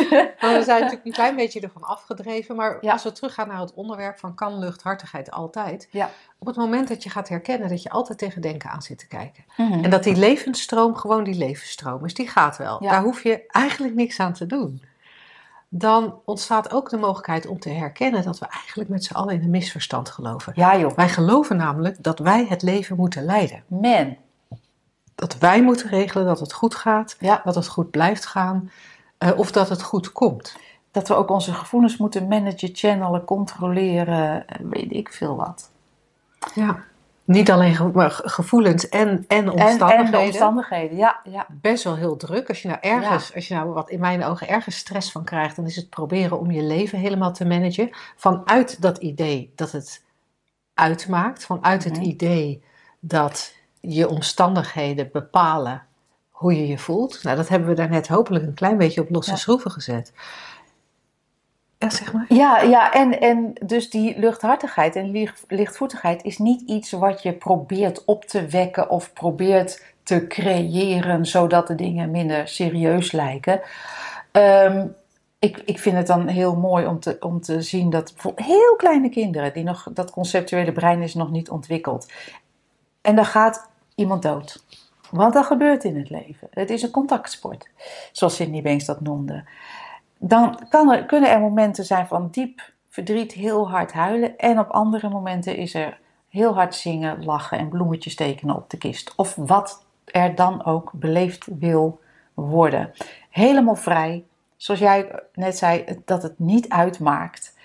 Want 0.40 0.56
we 0.56 0.62
zijn 0.64 0.80
natuurlijk 0.80 1.04
een 1.04 1.12
klein 1.12 1.36
beetje 1.36 1.60
ervan 1.60 1.82
afgedreven. 1.82 2.56
Maar 2.56 2.78
Ja. 2.80 2.92
als 2.92 3.02
we 3.02 3.12
teruggaan 3.12 3.48
naar 3.48 3.60
het 3.60 3.74
onderwerp 3.74 4.18
van 4.18 4.34
kan 4.34 4.58
luchthartigheid 4.58 5.30
altijd. 5.30 5.88
Ja. 5.90 6.10
Op 6.38 6.46
het 6.46 6.56
moment 6.56 6.88
dat 6.88 7.02
je 7.02 7.10
gaat 7.10 7.28
herkennen 7.28 7.68
dat 7.68 7.82
je 7.82 7.90
altijd 7.90 8.18
tegen 8.18 8.40
denken 8.42 8.70
aan 8.70 8.82
zit 8.82 8.98
te 8.98 9.06
kijken. 9.08 9.44
Mhm. 9.56 9.84
En 9.84 9.90
dat 9.90 10.02
die 10.04 10.16
levensstroom 10.16 10.96
gewoon 10.96 11.24
die 11.24 11.34
levensstroom 11.34 12.04
is. 12.04 12.14
Die 12.14 12.28
gaat 12.28 12.56
wel. 12.56 12.82
Ja. 12.82 12.90
Daar 12.90 13.02
hoef 13.02 13.22
je 13.22 13.44
eigenlijk 13.46 13.94
niks 13.94 14.20
aan 14.20 14.32
te 14.32 14.46
doen. 14.46 14.82
Dan 15.68 16.18
ontstaat 16.24 16.72
ook 16.72 16.90
de 16.90 16.96
mogelijkheid 16.96 17.46
om 17.46 17.58
te 17.60 17.68
herkennen 17.68 18.22
dat 18.24 18.38
we 18.38 18.46
eigenlijk 18.46 18.90
met 18.90 19.04
z'n 19.04 19.14
allen 19.14 19.34
in 19.34 19.42
een 19.42 19.50
misverstand 19.50 20.08
geloven. 20.10 20.52
Ja 20.56 20.78
joh, 20.78 20.92
Wij 20.96 21.08
geloven 21.08 21.56
namelijk 21.56 22.02
dat 22.02 22.18
wij 22.18 22.46
het 22.48 22.62
leven 22.62 22.96
moeten 22.96 23.24
leiden. 23.24 23.62
man. 23.66 24.16
Dat 25.22 25.38
wij 25.38 25.62
moeten 25.62 25.88
regelen 25.88 26.26
dat 26.26 26.40
het 26.40 26.52
goed 26.52 26.74
gaat, 26.74 27.16
Ja. 27.18 27.40
dat 27.44 27.54
het 27.54 27.66
goed 27.68 27.90
blijft 27.90 28.26
gaan 28.26 28.70
eh, 29.18 29.38
of 29.38 29.50
dat 29.52 29.68
het 29.68 29.82
goed 29.82 30.12
komt. 30.12 30.56
Dat 30.90 31.08
we 31.08 31.14
ook 31.14 31.30
onze 31.30 31.52
gevoelens 31.54 31.96
moeten 31.96 32.28
managen, 32.28 32.70
channelen, 32.72 33.24
controleren, 33.24 34.46
eh, 34.46 34.56
weet 34.62 34.92
ik 34.92 35.12
veel 35.12 35.36
wat. 35.36 35.70
Ja. 36.54 36.82
Niet 37.24 37.50
alleen 37.50 37.74
ge- 37.74 37.90
maar 37.94 38.10
ge- 38.10 38.28
gevoelens 38.28 38.88
en, 38.88 39.08
en 39.08 39.24
En, 39.28 39.50
omstandigheden. 39.50 40.04
en 40.04 40.10
de 40.10 40.18
omstandigheden, 40.18 40.96
ja. 40.96 41.20
ja. 41.24 41.46
Best 41.50 41.84
wel 41.84 41.96
heel 41.96 42.16
druk. 42.16 42.48
Als 42.48 42.62
je 42.62 42.68
nou 42.68 42.80
ergens, 42.80 43.34
als 43.34 43.48
je 43.48 43.54
nou 43.54 43.72
wat 43.72 43.90
in 43.90 44.00
mijn 44.00 44.24
ogen 44.24 44.48
ergens 44.48 44.76
stress 44.76 45.12
van 45.12 45.24
krijgt, 45.24 45.56
dan 45.56 45.66
is 45.66 45.76
het 45.76 45.90
proberen 45.90 46.38
om 46.38 46.50
je 46.50 46.62
leven 46.62 46.98
helemaal 46.98 47.32
te 47.32 47.44
managen. 47.46 47.90
Vanuit 48.16 48.82
dat 48.82 48.98
idee 48.98 49.52
dat 49.56 49.72
het 49.72 50.04
uitmaakt, 50.74 51.44
vanuit 51.44 51.84
het 51.84 51.96
Mhm. 51.96 52.02
idee 52.02 52.62
dat 53.00 53.60
je 53.82 54.08
omstandigheden 54.08 55.08
bepalen 55.12 55.82
hoe 56.30 56.56
je 56.56 56.66
je 56.66 56.78
voelt. 56.78 57.22
Nou, 57.22 57.36
dat 57.36 57.48
hebben 57.48 57.68
we 57.68 57.74
daarnet 57.74 58.08
hopelijk 58.08 58.44
een 58.44 58.54
klein 58.54 58.76
beetje 58.76 59.00
op 59.00 59.10
losse 59.10 59.30
Ja. 59.30 59.36
schroeven 59.36 59.70
gezet. 59.70 60.12
Ja, 61.78 61.90
zeg 61.90 62.12
maar. 62.12 62.24
Ja, 62.28 62.60
ja 62.60 62.92
en, 62.92 63.20
en 63.20 63.52
dus 63.64 63.90
die 63.90 64.18
luchthartigheid 64.18 64.96
en 64.96 65.10
licht- 65.10 65.44
lichtvoetigheid 65.48 66.22
is 66.22 66.38
niet 66.38 66.60
iets 66.60 66.90
wat 66.90 67.22
je 67.22 67.32
probeert 67.32 68.04
op 68.04 68.24
te 68.24 68.46
wekken 68.46 68.90
of 68.90 69.12
probeert 69.12 69.84
te 70.02 70.26
creëren 70.26 71.26
zodat 71.26 71.66
de 71.66 71.74
dingen 71.74 72.10
minder 72.10 72.48
serieus 72.48 73.12
lijken. 73.12 73.60
Ehm, 74.32 74.86
ik, 75.38 75.58
ik 75.64 75.78
vind 75.78 75.96
het 75.96 76.06
dan 76.06 76.28
heel 76.28 76.56
mooi 76.56 76.86
om 76.86 77.00
te, 77.00 77.16
om 77.20 77.40
te 77.40 77.62
zien 77.62 77.90
dat 77.90 78.12
bijvoorbeeld 78.12 78.46
heel 78.46 78.76
kleine 78.76 79.08
kinderen, 79.08 79.52
die 79.52 79.64
nog, 79.64 79.88
dat 79.92 80.10
conceptuele 80.10 80.72
brein 80.72 81.02
is 81.02 81.14
nog 81.14 81.30
niet 81.30 81.50
ontwikkeld. 81.50 82.12
En 83.00 83.16
dan 83.16 83.24
gaat 83.24 83.70
iemand 83.94 84.22
dood. 84.22 84.64
Wat 85.10 85.36
er 85.36 85.44
gebeurt 85.44 85.84
in 85.84 85.96
het 85.96 86.10
leven. 86.10 86.48
Het 86.50 86.70
is 86.70 86.82
een 86.82 86.90
contactsport, 86.90 87.68
zoals 88.12 88.36
Sidney 88.36 88.62
Banks 88.62 88.84
dat 88.84 89.00
noemde 89.00 89.44
dan 90.24 90.58
kan 90.68 90.92
er, 90.92 91.04
kunnen 91.04 91.30
er 91.30 91.40
momenten 91.40 91.84
zijn 91.84 92.06
van 92.06 92.28
diep 92.30 92.72
verdriet, 92.88 93.32
heel 93.32 93.70
hard 93.70 93.92
huilen. 93.92 94.36
En 94.36 94.58
op 94.58 94.68
andere 94.68 95.08
momenten 95.08 95.56
is 95.56 95.74
er 95.74 95.98
heel 96.28 96.54
hard 96.54 96.74
zingen, 96.74 97.24
lachen 97.24 97.58
en 97.58 97.68
bloemetjes 97.68 98.14
tekenen 98.14 98.56
op 98.56 98.70
de 98.70 98.76
kist. 98.76 99.12
Of 99.16 99.34
wat 99.34 99.84
er 100.04 100.34
dan 100.34 100.64
ook 100.64 100.90
beleefd 100.94 101.46
wil 101.58 102.00
worden. 102.34 102.92
Helemaal 103.30 103.74
vrij, 103.74 104.24
zoals 104.56 104.80
jij 104.80 105.22
net 105.34 105.58
zei, 105.58 105.84
dat 106.04 106.22
het 106.22 106.38
niet 106.38 106.68
uitmaakt. 106.68 107.56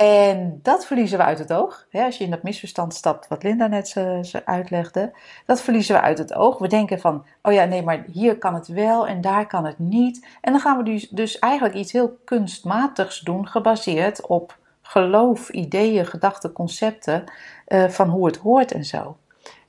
En 0.00 0.60
dat 0.62 0.86
verliezen 0.86 1.18
we 1.18 1.24
uit 1.24 1.38
het 1.38 1.52
oog. 1.52 1.86
Als 1.92 2.18
je 2.18 2.24
in 2.24 2.30
dat 2.30 2.42
misverstand 2.42 2.94
stapt, 2.94 3.28
wat 3.28 3.42
Linda 3.42 3.66
net 3.66 3.88
ze, 3.88 4.18
ze 4.22 4.46
uitlegde, 4.46 5.12
dat 5.46 5.62
verliezen 5.62 5.94
we 5.94 6.00
uit 6.00 6.18
het 6.18 6.34
oog. 6.34 6.58
We 6.58 6.68
denken 6.68 7.00
van, 7.00 7.24
oh 7.42 7.52
ja, 7.52 7.64
nee, 7.64 7.82
maar 7.82 8.04
hier 8.12 8.38
kan 8.38 8.54
het 8.54 8.68
wel 8.68 9.06
en 9.06 9.20
daar 9.20 9.46
kan 9.46 9.64
het 9.64 9.78
niet. 9.78 10.26
En 10.40 10.52
dan 10.52 10.60
gaan 10.60 10.76
we 10.76 10.82
dus, 10.82 11.08
dus 11.08 11.38
eigenlijk 11.38 11.74
iets 11.74 11.92
heel 11.92 12.18
kunstmatigs 12.24 13.20
doen, 13.20 13.48
gebaseerd 13.48 14.26
op 14.26 14.58
geloof, 14.82 15.48
ideeën, 15.48 16.06
gedachten, 16.06 16.52
concepten 16.52 17.24
eh, 17.66 17.88
van 17.88 18.08
hoe 18.08 18.26
het 18.26 18.36
hoort 18.36 18.72
en 18.72 18.84
zo. 18.84 19.16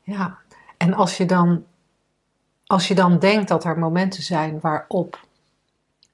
Ja, 0.01 0.37
en 0.77 0.93
als 0.93 1.17
je 1.17 1.25
dan, 1.25 1.63
als 2.65 2.87
je 2.87 2.95
dan 2.95 3.19
denkt 3.19 3.47
dat 3.47 3.63
er 3.63 3.79
momenten 3.79 4.23
zijn 4.23 4.59
waarop 4.61 5.19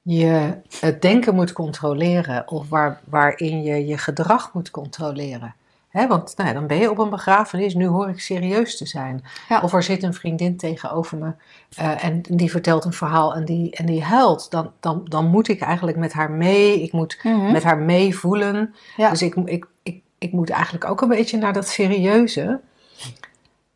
je 0.08 0.54
het 0.80 1.02
denken 1.02 1.36
moet 1.36 1.54
controleren 1.54 2.48
of 2.48 2.70
waar, 2.70 3.00
waarin 3.06 3.64
je 3.64 3.86
je 3.86 3.98
gedrag 3.98 4.54
moet 4.54 4.72
controleren. 4.72 5.56
Hè, 5.90 6.08
want 6.08 6.34
nou 6.38 6.50
ja, 6.50 6.56
dan 6.56 6.68
ben 6.68 6.78
je 6.78 6.90
op 6.90 6.98
een 6.98 7.10
begrafenis, 7.10 7.74
nu 7.74 7.88
hoor 7.88 8.10
ik 8.10 8.20
serieus 8.20 8.78
te 8.78 8.86
zijn. 8.86 9.24
Ja. 9.50 9.62
Of 9.62 9.74
er 9.74 9.84
zit 9.84 10.04
een 10.04 10.14
vriendin 10.14 10.58
tegenover 10.58 11.18
me 11.18 11.32
eh, 11.76 12.04
en 12.04 12.22
die 12.22 12.52
vertelt 12.52 12.86
een 12.86 12.94
verhaal 12.94 13.36
en 13.36 13.46
die, 13.46 13.72
en 13.72 13.86
die 13.86 14.04
huilt. 14.04 14.52
Dan, 14.52 14.72
dan, 14.80 15.06
dan 15.06 15.26
moet 15.26 15.48
ik 15.48 15.62
eigenlijk 15.62 15.98
met 15.98 16.14
haar 16.14 16.32
mee, 16.32 16.82
ik 16.82 16.92
moet 16.92 17.20
met 17.52 17.64
haar 17.64 17.78
meevoelen. 17.78 18.76
Ja. 18.98 19.10
Dus 19.10 19.22
ik, 19.22 19.36
ik, 19.36 19.68
ik, 19.84 20.02
ik 20.18 20.32
moet 20.32 20.50
eigenlijk 20.50 20.86
ook 20.86 21.02
een 21.02 21.08
beetje 21.08 21.38
naar 21.38 21.54
dat 21.54 21.68
serieuze. 21.68 22.60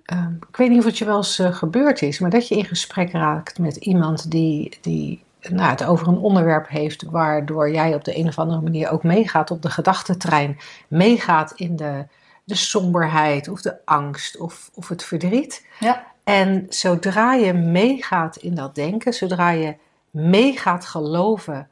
Ehm, 0.06 0.34
ik 0.50 0.58
weet 0.58 0.70
niet 0.70 0.80
of 0.80 0.86
het 0.86 0.98
je 0.98 1.06
wel 1.06 1.18
eens 1.18 1.40
eh, 1.40 1.54
gebeurd 1.54 2.02
is, 2.02 2.20
maar 2.20 2.30
dat 2.30 2.48
je 2.48 2.56
in 2.56 2.66
gesprek 2.66 3.12
raakt 3.12 3.60
met 3.60 3.76
iemand 3.76 4.32
die, 4.32 4.78
die 4.82 5.24
nou, 5.50 5.70
het 5.70 5.84
over 5.84 6.08
een 6.08 6.18
onderwerp 6.18 6.68
heeft, 6.68 7.04
waardoor 7.04 7.72
jij 7.72 7.96
op 7.96 8.04
de 8.04 8.18
een 8.18 8.28
of 8.28 8.40
andere 8.40 8.62
manier 8.62 8.90
ook 8.90 9.04
meegaat 9.04 9.52
op 9.52 9.62
de 9.62 9.70
gedachtentrein, 9.70 10.58
meegaat 10.88 11.54
in 11.56 11.76
de, 11.76 12.06
de 12.44 12.56
somberheid 12.56 13.48
of 13.48 13.62
de 13.62 13.86
angst 13.86 14.38
of, 14.38 14.70
of 14.74 14.88
het 14.88 15.04
verdriet. 15.04 15.66
Ja. 15.80 16.06
En 16.24 16.66
zodra 16.70 17.34
je 17.34 17.54
meegaat 17.54 18.36
in 18.36 18.56
dat 18.56 18.76
denken, 18.76 19.14
zodra 19.14 19.50
je 19.50 19.76
mee 20.10 20.58
gaat 20.58 20.86
geloven 20.86 21.70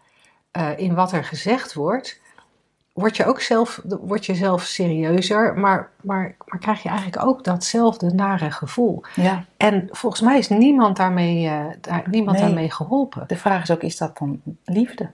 eh, 0.51 0.77
in 0.77 0.93
wat 0.93 1.11
er 1.11 1.23
gezegd 1.23 1.73
wordt, 1.73 2.19
word 2.99 3.17
je 3.17 3.25
ook 3.25 3.41
zelf, 3.41 3.81
word 4.01 4.25
je 4.25 4.35
zelf 4.35 4.63
serieuzer, 4.63 5.57
maar, 5.57 5.89
maar, 6.01 6.35
maar 6.45 6.59
krijg 6.59 6.83
je 6.83 6.89
eigenlijk 6.89 7.25
ook 7.25 7.43
datzelfde 7.43 8.13
nare 8.13 8.51
gevoel. 8.51 9.03
Ja. 9.15 9.45
En 9.57 9.87
volgens 9.91 10.21
mij 10.21 10.37
is 10.37 10.49
niemand 10.49 10.97
daarmee, 10.97 11.47
eh, 11.47 11.65
daar, 11.81 12.03
niemand 12.09 12.37
Nee. 12.37 12.45
daarmee 12.45 12.71
geholpen. 12.71 13.23
De 13.27 13.37
vraag 13.37 13.61
is 13.63 13.71
ook, 13.71 13.81
is 13.81 13.97
dat 13.97 14.17
dan 14.17 14.41
liefde? 14.63 15.11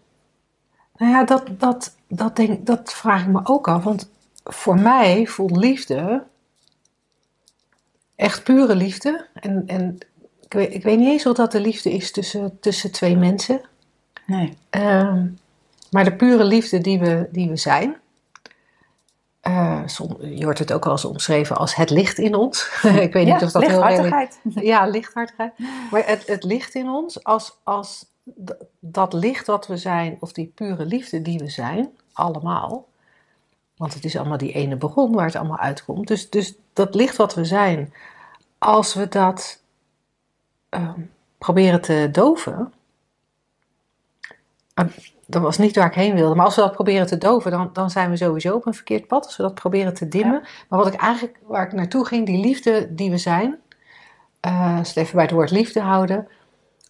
Nou 0.98 1.12
ja, 1.12 1.24
dat, 1.24 1.44
dat, 1.50 1.96
dat, 2.08 2.36
denk, 2.36 2.66
dat 2.66 2.94
vraag 2.94 3.22
ik 3.22 3.28
me 3.28 3.40
ook 3.44 3.68
af. 3.68 3.84
Want 3.84 4.10
voor 4.44 4.80
mij 4.80 5.28
voelt 5.28 5.56
liefde 5.56 6.24
echt 8.16 8.44
pure 8.44 8.76
liefde. 8.76 9.26
En, 9.34 9.64
en 9.68 9.98
ik, 10.42 10.54
weet, 10.54 10.74
ik 10.74 10.84
weet 10.84 10.98
niet 10.98 11.08
eens 11.08 11.24
wat 11.24 11.36
dat 11.36 11.52
de 11.52 11.60
liefde 11.60 11.92
is 11.92 12.12
tussen, 12.12 12.60
tussen 12.60 12.92
twee 12.92 13.18
mensen. 13.18 13.62
Nee. 14.26 14.58
Ehm, 14.70 15.26
maar 15.96 16.04
de 16.04 16.16
pure 16.16 16.44
liefde 16.44 16.80
die 16.82 17.00
we, 17.00 17.28
die 17.32 17.50
we 17.50 17.56
zijn. 17.56 17.98
Eh, 19.42 19.82
som- 19.86 20.22
je 20.22 20.44
hoort 20.44 20.60
het 20.60 20.74
ook 20.74 20.84
wel 20.84 20.94
eens 20.94 21.06
omschreven 21.06 21.56
als 21.58 21.76
het 21.76 21.90
licht 21.90 22.18
in 22.18 22.36
ons. 22.36 22.70
ik 23.08 23.14
weet 23.14 23.26
niet 23.26 23.44
of 23.44 23.52
dat 23.52 23.66
heel 23.66 23.86
redelijk 23.88 24.32
ja, 24.44 24.86
lichthartigheid. 24.86 25.54
Maar 25.92 26.08
het, 26.08 26.28
het 26.28 26.44
licht 26.44 26.76
in 26.76 26.90
ons, 26.90 27.24
als, 27.24 27.58
als 27.64 28.06
dat 28.80 29.14
licht 29.14 29.48
wat 29.48 29.68
we 29.68 29.78
zijn, 29.78 30.18
of 30.20 30.32
die 30.32 30.52
pure 30.56 30.86
liefde 30.86 31.22
die 31.22 31.40
we 31.40 31.50
zijn, 31.50 31.90
allemaal. 32.14 32.88
Want 33.78 33.94
het 33.94 34.06
is 34.06 34.18
allemaal 34.18 34.38
die 34.38 34.52
ene 34.52 34.78
bron 34.78 35.14
waar 35.14 35.26
het 35.26 35.36
allemaal 35.36 35.58
uitkomt. 35.58 36.08
Dus, 36.08 36.30
dus 36.30 36.54
dat 36.74 36.96
licht 36.96 37.16
wat 37.16 37.34
we 37.34 37.46
zijn, 37.46 37.94
als 38.58 38.94
we 38.94 39.08
dat 39.08 39.60
ehm, 40.70 41.02
proberen 41.38 41.82
te 41.82 42.10
doven. 42.12 42.74
Dat 45.26 45.42
was 45.42 45.58
niet 45.58 45.76
waar 45.76 45.88
ik 45.88 45.94
heen 45.94 46.16
wilde. 46.16 46.36
Maar 46.36 46.46
als 46.46 46.56
we 46.56 46.62
dat 46.62 46.72
proberen 46.72 47.08
te 47.08 47.18
doven, 47.18 47.52
dan, 47.52 47.70
dan 47.74 47.90
zijn 47.90 48.10
we 48.10 48.18
sowieso 48.18 48.56
op 48.56 48.66
een 48.66 48.74
verkeerd 48.74 49.08
pad. 49.08 49.26
Als 49.26 49.38
we 49.38 49.44
dat 49.44 49.54
proberen 49.56 49.94
te 49.94 50.08
dimmen. 50.08 50.42
Maar 50.70 50.80
wat 50.80 50.94
ik 50.94 51.00
eigenlijk, 51.00 51.38
waar 51.48 51.66
ik 51.66 51.72
naartoe 51.74 52.06
ging, 52.06 52.26
die 52.26 52.40
liefde 52.46 52.96
die 52.96 53.10
we 53.10 53.18
zijn. 53.18 53.58
eh, 54.40 54.78
als 54.78 54.94
we 54.94 55.00
het 55.00 55.04
even 55.08 55.16
bij 55.16 55.24
het 55.24 55.34
woord 55.34 55.52
liefde 55.52 55.80
houden. 55.82 56.28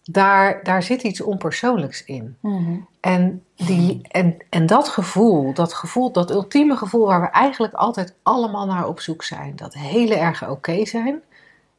Daar, 0.04 0.60
daar 0.64 0.82
zit 0.82 1.02
iets 1.02 1.20
onpersoonlijks 1.20 2.04
in. 2.04 2.36
Mhm. 2.40 2.76
En, 3.00 3.44
die, 3.56 4.00
en, 4.10 4.36
en 4.50 4.66
dat 4.66 4.88
gevoel, 4.88 5.52
dat 5.54 5.74
gevoel, 5.74 6.12
dat 6.12 6.30
ultieme 6.30 6.76
gevoel 6.76 7.06
waar 7.06 7.20
we 7.20 7.26
eigenlijk 7.30 7.74
altijd 7.74 8.14
allemaal 8.22 8.66
naar 8.66 8.86
op 8.86 9.00
zoek 9.00 9.22
zijn. 9.22 9.56
Dat 9.56 9.74
hele 9.74 10.14
erge 10.14 10.50
oké 10.50 10.84
zijn, 10.86 11.22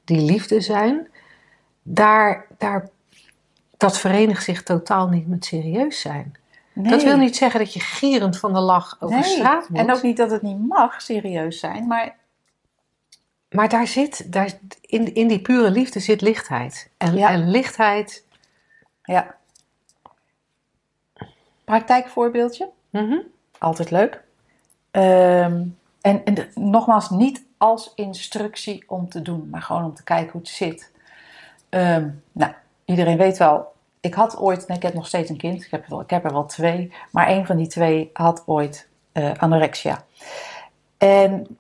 die 0.04 0.22
liefde 0.22 0.62
zijn. 0.62 1.08
Daar, 1.84 2.46
daar, 2.58 2.90
dat 3.78 3.98
verenigt 4.00 4.44
zich 4.44 4.64
totaal 4.64 5.08
niet 5.08 5.28
met 5.28 5.46
serieus 5.46 6.00
zijn. 6.00 6.36
Nee. 6.82 6.92
Dat 6.92 7.04
wil 7.04 7.18
niet 7.18 7.36
zeggen 7.36 7.60
dat 7.60 7.74
je 7.74 7.80
gierend 7.80 8.38
van 8.40 8.54
de 8.54 8.60
lach 8.60 8.98
over 9.00 9.16
Nee. 9.20 9.24
straat 9.30 9.70
moet. 9.70 9.80
En 9.80 9.92
ook 9.92 10.02
niet 10.02 10.18
dat 10.18 10.32
het 10.32 10.42
niet 10.42 10.68
mag 10.68 11.02
serieus 11.02 11.60
zijn, 11.60 11.88
maar 11.88 12.16
Maar 13.50 13.70
daar 13.70 13.88
zit, 13.88 14.32
daar, 14.32 14.52
in, 14.82 15.14
in 15.16 15.28
die 15.28 15.42
pure 15.42 15.72
liefde 15.72 16.00
zit 16.00 16.22
lichtheid. 16.22 16.90
En, 16.98 17.16
Ja. 17.18 17.30
en 17.30 17.50
lichtheid. 17.50 18.26
ja. 19.04 19.36
Praktijkvoorbeeldje, 21.66 22.70
mhm. 22.90 23.18
altijd 23.58 23.92
leuk. 23.92 24.24
Ehm, 24.92 25.66
en 26.02 26.26
en 26.26 26.34
de- 26.34 26.50
nogmaals, 26.56 27.10
niet 27.10 27.44
als 27.58 27.92
instructie 27.96 28.84
om 28.88 29.10
te 29.10 29.22
doen, 29.22 29.48
maar 29.50 29.62
gewoon 29.62 29.84
om 29.84 29.94
te 29.94 30.04
kijken 30.04 30.32
hoe 30.32 30.42
het 30.42 30.50
zit. 30.50 30.92
Ehm, 31.70 32.10
nou, 32.32 32.54
iedereen 32.86 33.18
weet 33.18 33.38
wel, 33.38 33.74
ik 34.08 34.14
had 34.14 34.38
ooit, 34.38 34.68
nee, 34.68 34.78
ik 34.78 34.84
heb 34.84 34.94
nog 34.94 35.08
steeds 35.08 35.30
een 35.30 35.38
kind, 35.38 35.64
ik 35.64 35.72
heb, 35.72 35.84
er 35.84 35.90
wel, 35.90 36.02
ik 36.02 36.10
heb 36.10 36.26
er 36.26 36.34
wel 36.34 36.46
twee, 36.46 36.92
maar 37.12 37.30
een 37.30 37.46
van 37.46 37.58
die 37.58 37.68
twee 37.68 38.10
had 38.14 38.44
ooit 38.46 38.90
eh, 39.12 39.32
anorexia. 39.38 40.04
En 40.98 41.58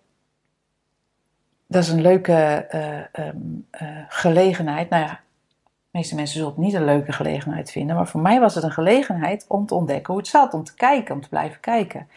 dat 1.68 1.84
is 1.84 1.90
een 1.90 2.02
leuke 2.02 2.34
eh, 2.34 3.00
ehm, 3.12 3.38
eh, 3.70 3.88
gelegenheid. 4.08 4.90
Nou 4.90 5.04
ja, 5.04 5.20
de 5.64 5.70
meeste 5.92 6.16
mensen 6.16 6.38
zullen 6.38 6.54
het 6.54 6.64
niet 6.64 6.74
een 6.74 6.86
leuke 6.86 7.12
gelegenheid 7.12 7.72
vinden, 7.72 7.96
maar 7.96 8.08
voor 8.08 8.22
mij 8.22 8.40
was 8.40 8.56
het 8.56 8.64
een 8.64 8.72
gelegenheid 8.72 9.46
om 9.48 9.66
te 9.66 9.76
ontdekken 9.76 10.14
hoe 10.14 10.22
het 10.22 10.32
zat, 10.32 10.54
om 10.54 10.64
te 10.64 10.76
kijken, 10.76 11.16
om 11.16 11.22
te 11.22 11.30
blijven 11.30 11.60
kijken. 11.60 12.10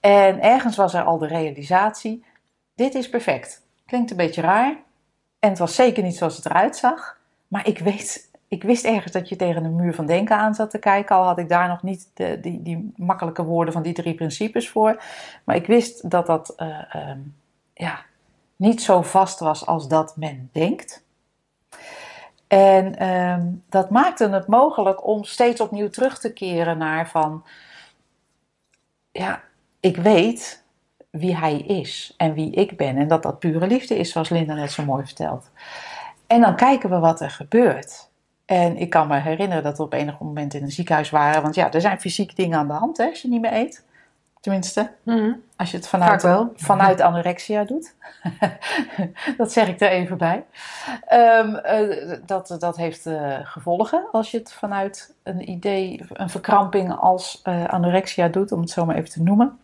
En 0.00 0.42
ergens 0.42 0.76
was 0.76 0.94
er 0.94 1.02
al 1.02 1.18
de 1.18 1.26
realisatie: 1.26 2.24
dit 2.74 2.94
is 2.94 3.08
perfect. 3.08 3.62
Klinkt 3.86 4.10
een 4.10 4.16
beetje 4.16 4.40
raar. 4.40 4.76
En 5.38 5.48
het 5.48 5.58
was 5.58 5.74
zeker 5.74 6.02
niet 6.02 6.16
zoals 6.16 6.36
het 6.36 6.46
eruit 6.46 6.76
zag. 6.76 7.18
Maar 7.48 7.66
ik, 7.66 7.78
weet, 7.78 8.29
ik 8.50 8.62
wist 8.62 8.84
ergens 8.84 9.12
dat 9.12 9.28
je 9.28 9.36
tegen 9.36 9.64
een 9.64 9.76
muur 9.76 9.94
van 9.94 10.06
denken 10.06 10.36
aan 10.36 10.54
zat 10.54 10.70
te 10.70 10.78
kijken. 10.78 11.16
Al 11.16 11.24
had 11.24 11.38
ik 11.38 11.48
daar 11.48 11.68
nog 11.68 11.82
niet 11.82 12.10
de, 12.14 12.40
die, 12.40 12.62
die 12.62 12.92
makkelijke 12.96 13.42
woorden 13.42 13.72
van 13.72 13.82
die 13.82 13.92
drie 13.92 14.14
principes 14.14 14.68
voor. 14.68 15.02
Maar 15.44 15.56
ik 15.56 15.66
wist 15.66 16.10
dat 16.10 16.26
dat 16.26 16.54
eh, 16.56 16.94
ehm, 16.94 17.18
ja, 17.74 18.00
niet 18.56 18.82
zo 18.82 19.02
vast 19.02 19.40
was 19.40 19.66
als 19.66 19.88
dat 19.88 20.16
men 20.16 20.48
denkt. 20.52 21.04
En 22.46 22.98
ehm, 22.98 23.46
dat 23.68 23.90
maakte 23.90 24.28
het 24.28 24.46
mogelijk 24.46 25.06
om 25.06 25.24
steeds 25.24 25.60
opnieuw 25.60 25.90
terug 25.90 26.18
te 26.18 26.32
keren 26.32 26.78
naar 26.78 27.08
van... 27.08 27.44
Ja, 29.12 29.42
ik 29.80 29.96
weet 29.96 30.64
wie 31.10 31.36
hij 31.36 31.58
is 31.58 32.14
en 32.16 32.34
wie 32.34 32.52
ik 32.52 32.76
ben. 32.76 32.96
En 32.96 33.08
dat 33.08 33.22
dat 33.22 33.38
pure 33.38 33.66
liefde 33.66 33.96
is, 33.96 34.12
zoals 34.12 34.28
Linda 34.28 34.54
net 34.54 34.72
zo 34.72 34.84
mooi 34.84 35.04
vertelt. 35.04 35.50
En 36.26 36.40
dan 36.40 36.56
kijken 36.56 36.90
we 36.90 36.98
wat 36.98 37.20
er 37.20 37.30
gebeurt. 37.30 38.09
En 38.50 38.76
ik 38.76 38.90
kan 38.90 39.08
me 39.08 39.18
herinneren 39.18 39.62
dat 39.62 39.76
we 39.76 39.82
op 39.82 39.92
enig 39.92 40.18
moment 40.18 40.54
in 40.54 40.62
een 40.62 40.70
ziekenhuis 40.70 41.10
waren. 41.10 41.42
Want 41.42 41.54
ja, 41.54 41.72
er 41.72 41.80
zijn 41.80 42.00
fysieke 42.00 42.34
dingen 42.34 42.58
aan 42.58 42.66
de 42.66 42.72
hand 42.72 42.96
hè, 42.96 43.08
als 43.08 43.22
je 43.22 43.28
niet 43.28 43.40
meer 43.40 43.52
eet. 43.52 43.84
Tenminste, 44.40 44.90
Mhm. 45.02 45.32
als 45.56 45.70
je 45.70 45.76
het 45.76 45.88
vanuit, 45.88 46.26
vanuit 46.54 47.00
anorexia 47.00 47.64
doet. 47.64 47.94
dat 49.36 49.52
zeg 49.52 49.68
ik 49.68 49.80
er 49.80 49.88
even 49.88 50.18
bij. 50.18 50.44
Ehm, 51.06 51.54
eh, 51.54 52.18
dat, 52.26 52.56
dat 52.58 52.76
heeft 52.76 53.06
eh, 53.06 53.38
gevolgen 53.42 54.08
als 54.12 54.30
je 54.30 54.38
het 54.38 54.52
vanuit 54.52 55.14
een 55.22 55.50
idee, 55.50 56.00
een 56.12 56.30
verkramping 56.30 56.92
als 56.92 57.40
eh, 57.42 57.64
anorexia 57.64 58.28
doet, 58.28 58.52
om 58.52 58.60
het 58.60 58.70
zo 58.70 58.84
maar 58.84 58.96
even 58.96 59.10
te 59.10 59.22
noemen. 59.22 59.58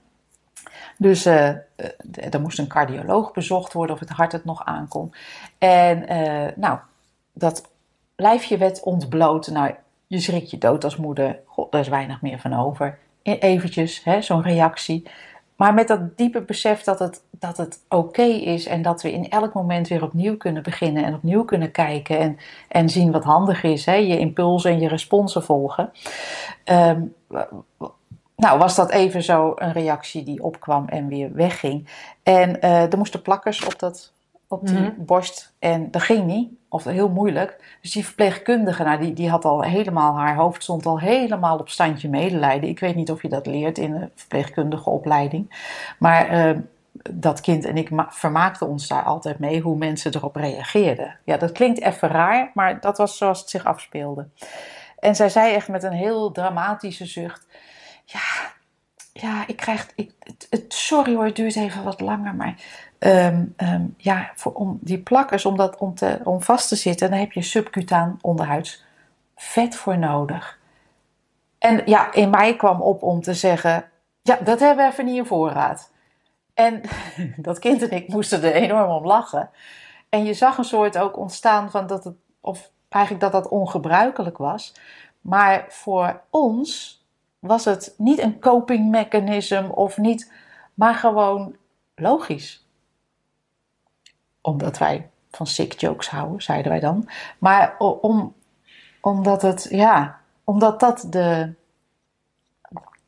Dus 0.98 1.24
eh, 1.26 1.48
er 2.14 2.40
moest 2.40 2.58
een 2.58 2.66
cardioloog 2.68 3.32
bezocht 3.32 3.72
worden 3.72 3.94
of 3.94 4.00
het 4.00 4.10
hart 4.10 4.32
het 4.32 4.44
nog 4.44 4.64
aankon. 4.64 5.14
En 5.58 6.08
eh, 6.08 6.52
nou, 6.56 6.78
dat 7.32 7.74
lijfje 8.16 8.56
werd 8.56 8.82
ontbloot. 8.82 9.46
Nou, 9.48 9.74
je 10.06 10.20
schrikt 10.20 10.50
je 10.50 10.58
dood 10.58 10.84
als 10.84 10.96
moeder. 10.96 11.38
God, 11.46 11.72
daar 11.72 11.80
is 11.80 11.88
weinig 11.88 12.22
meer 12.22 12.38
van 12.38 12.54
over. 12.54 12.98
E- 13.22 13.38
Eventjes, 13.38 14.04
hè, 14.04 14.22
zo'n 14.22 14.42
reactie. 14.42 15.06
Maar 15.56 15.74
met 15.74 15.88
dat 15.88 16.16
diepe 16.16 16.40
besef 16.42 16.82
dat 16.82 16.98
het, 16.98 17.22
dat 17.30 17.56
het 17.56 17.80
oké 17.88 18.22
is 18.22 18.66
en 18.66 18.82
dat 18.82 19.02
we 19.02 19.12
in 19.12 19.28
elk 19.30 19.52
moment 19.52 19.88
weer 19.88 20.02
opnieuw 20.02 20.36
kunnen 20.36 20.62
beginnen 20.62 21.04
en 21.04 21.14
opnieuw 21.14 21.44
kunnen 21.44 21.70
kijken 21.70 22.18
en, 22.18 22.38
en 22.68 22.88
zien 22.88 23.12
wat 23.12 23.24
handig 23.24 23.62
is, 23.62 23.84
hè, 23.86 23.94
je 23.94 24.18
impulsen 24.18 24.70
en 24.70 24.80
je 24.80 24.88
responsen 24.88 25.42
volgen. 25.42 25.90
Ehm, 26.64 27.00
nou, 28.36 28.58
was 28.58 28.74
dat 28.74 28.90
even 28.90 29.22
zo 29.22 29.52
een 29.56 29.72
reactie 29.72 30.22
die 30.24 30.42
opkwam 30.42 30.88
en 30.88 31.08
weer 31.08 31.34
wegging. 31.34 31.88
En 32.22 32.60
eh, 32.60 32.92
er 32.92 32.98
moesten 32.98 33.22
plakkers 33.22 33.64
op, 33.64 33.78
dat, 33.78 34.12
op 34.48 34.66
die 34.66 34.78
Mhm. 34.78 34.90
borst 34.96 35.52
en 35.58 35.90
dat 35.90 36.02
ging 36.02 36.26
niet, 36.26 36.50
of 36.76 36.84
heel 36.84 37.08
moeilijk. 37.08 37.76
Dus 37.80 37.92
die 37.92 38.04
verpleegkundige, 38.04 38.82
nou, 38.82 39.00
die, 39.00 39.12
die 39.12 39.30
had 39.30 39.44
al 39.44 39.62
helemaal, 39.62 40.16
haar 40.18 40.36
hoofd 40.36 40.62
stond 40.62 40.86
al 40.86 41.00
helemaal 41.00 41.58
op 41.58 41.68
standje 41.68 42.08
medelijden. 42.08 42.68
Ik 42.68 42.78
weet 42.78 42.94
niet 42.94 43.10
of 43.10 43.22
je 43.22 43.28
dat 43.28 43.46
leert 43.46 43.78
in 43.78 43.94
een 43.94 44.10
verpleegkundige 44.14 44.90
opleiding. 44.90 45.54
Maar 45.98 46.28
eh, 46.28 46.56
dat 47.10 47.40
kind 47.40 47.64
en 47.64 47.76
ik 47.76 47.90
ma- 47.90 48.08
vermaakten 48.10 48.68
ons 48.68 48.88
daar 48.88 49.02
altijd 49.02 49.38
mee 49.38 49.60
hoe 49.60 49.76
mensen 49.76 50.14
erop 50.14 50.36
reageerden. 50.36 51.18
Ja, 51.24 51.36
dat 51.36 51.52
klinkt 51.52 51.80
even 51.80 52.08
raar, 52.08 52.50
maar 52.54 52.80
dat 52.80 52.98
was 52.98 53.16
zoals 53.16 53.40
het 53.40 53.50
zich 53.50 53.64
afspeelde. 53.64 54.26
En 54.98 55.16
zij 55.16 55.28
zei 55.28 55.54
echt 55.54 55.68
met 55.68 55.82
een 55.82 55.92
heel 55.92 56.32
dramatische 56.32 57.06
zucht: 57.06 57.46
Ja, 58.04 58.20
ja 59.12 59.44
ik 59.46 59.56
krijg. 59.56 59.86
Ik, 59.94 60.10
het- 60.50 60.64
sorry 60.68 61.14
hoor, 61.14 61.24
het 61.24 61.36
duurt 61.36 61.56
even 61.56 61.84
wat 61.84 62.00
langer, 62.00 62.34
maar. 62.34 62.54
Ehm, 62.98 63.44
ehm, 63.56 63.84
ja, 63.96 64.30
voor, 64.34 64.52
om 64.52 64.78
die 64.80 64.98
plakkers, 64.98 65.44
om, 65.44 65.56
dat, 65.56 65.76
om, 65.76 65.94
te, 65.94 66.20
om 66.24 66.42
vast 66.42 66.68
te 66.68 66.76
zitten, 66.76 67.10
dan 67.10 67.18
heb 67.18 67.32
je 67.32 67.42
subcutaan 67.42 68.18
onderhuids 68.20 68.84
vet 69.36 69.76
voor 69.76 69.98
nodig. 69.98 70.58
En 71.58 71.82
ja, 71.84 72.12
in 72.12 72.30
mij 72.30 72.56
kwam 72.56 72.80
op 72.80 73.02
om 73.02 73.20
te 73.20 73.34
zeggen: 73.34 73.84
Ja, 74.22 74.38
dat 74.44 74.60
hebben 74.60 74.84
we 74.84 74.92
even 74.92 75.04
niet 75.04 75.16
in 75.16 75.26
voorraad. 75.26 75.90
En 76.54 76.80
dat 77.36 77.58
kind 77.58 77.82
en 77.82 77.90
ik 77.90 78.08
moesten 78.08 78.42
er 78.42 78.52
enorm 78.52 78.90
om 78.90 79.06
lachen. 79.06 79.50
En 80.08 80.24
je 80.24 80.34
zag 80.34 80.58
een 80.58 80.64
soort 80.64 80.98
ook 80.98 81.16
ontstaan 81.16 81.70
van 81.70 81.86
dat 81.86 82.04
het, 82.04 82.14
of 82.40 82.70
eigenlijk 82.88 83.22
dat 83.22 83.32
dat 83.32 83.50
ongebruikelijk 83.50 84.38
was. 84.38 84.74
Maar 85.20 85.64
voor 85.68 86.20
ons 86.30 87.00
was 87.38 87.64
het 87.64 87.94
niet 87.98 88.18
een 88.18 88.40
coping 88.40 88.90
mechanism 88.90 89.64
of 89.70 89.96
niet, 89.96 90.32
maar 90.74 90.94
gewoon 90.94 91.56
logisch. 91.94 92.65
Omdat 94.46 94.78
wij 94.78 95.08
van 95.30 95.46
sick 95.46 95.72
jokes 95.72 96.08
houden, 96.08 96.42
zeiden 96.42 96.70
wij 96.70 96.80
dan. 96.80 97.08
Maar 97.38 97.74
om, 97.78 98.34
omdat 99.00 99.42
het, 99.42 99.66
ja, 99.70 100.20
omdat 100.44 100.80
dat 100.80 101.06
de, 101.10 101.52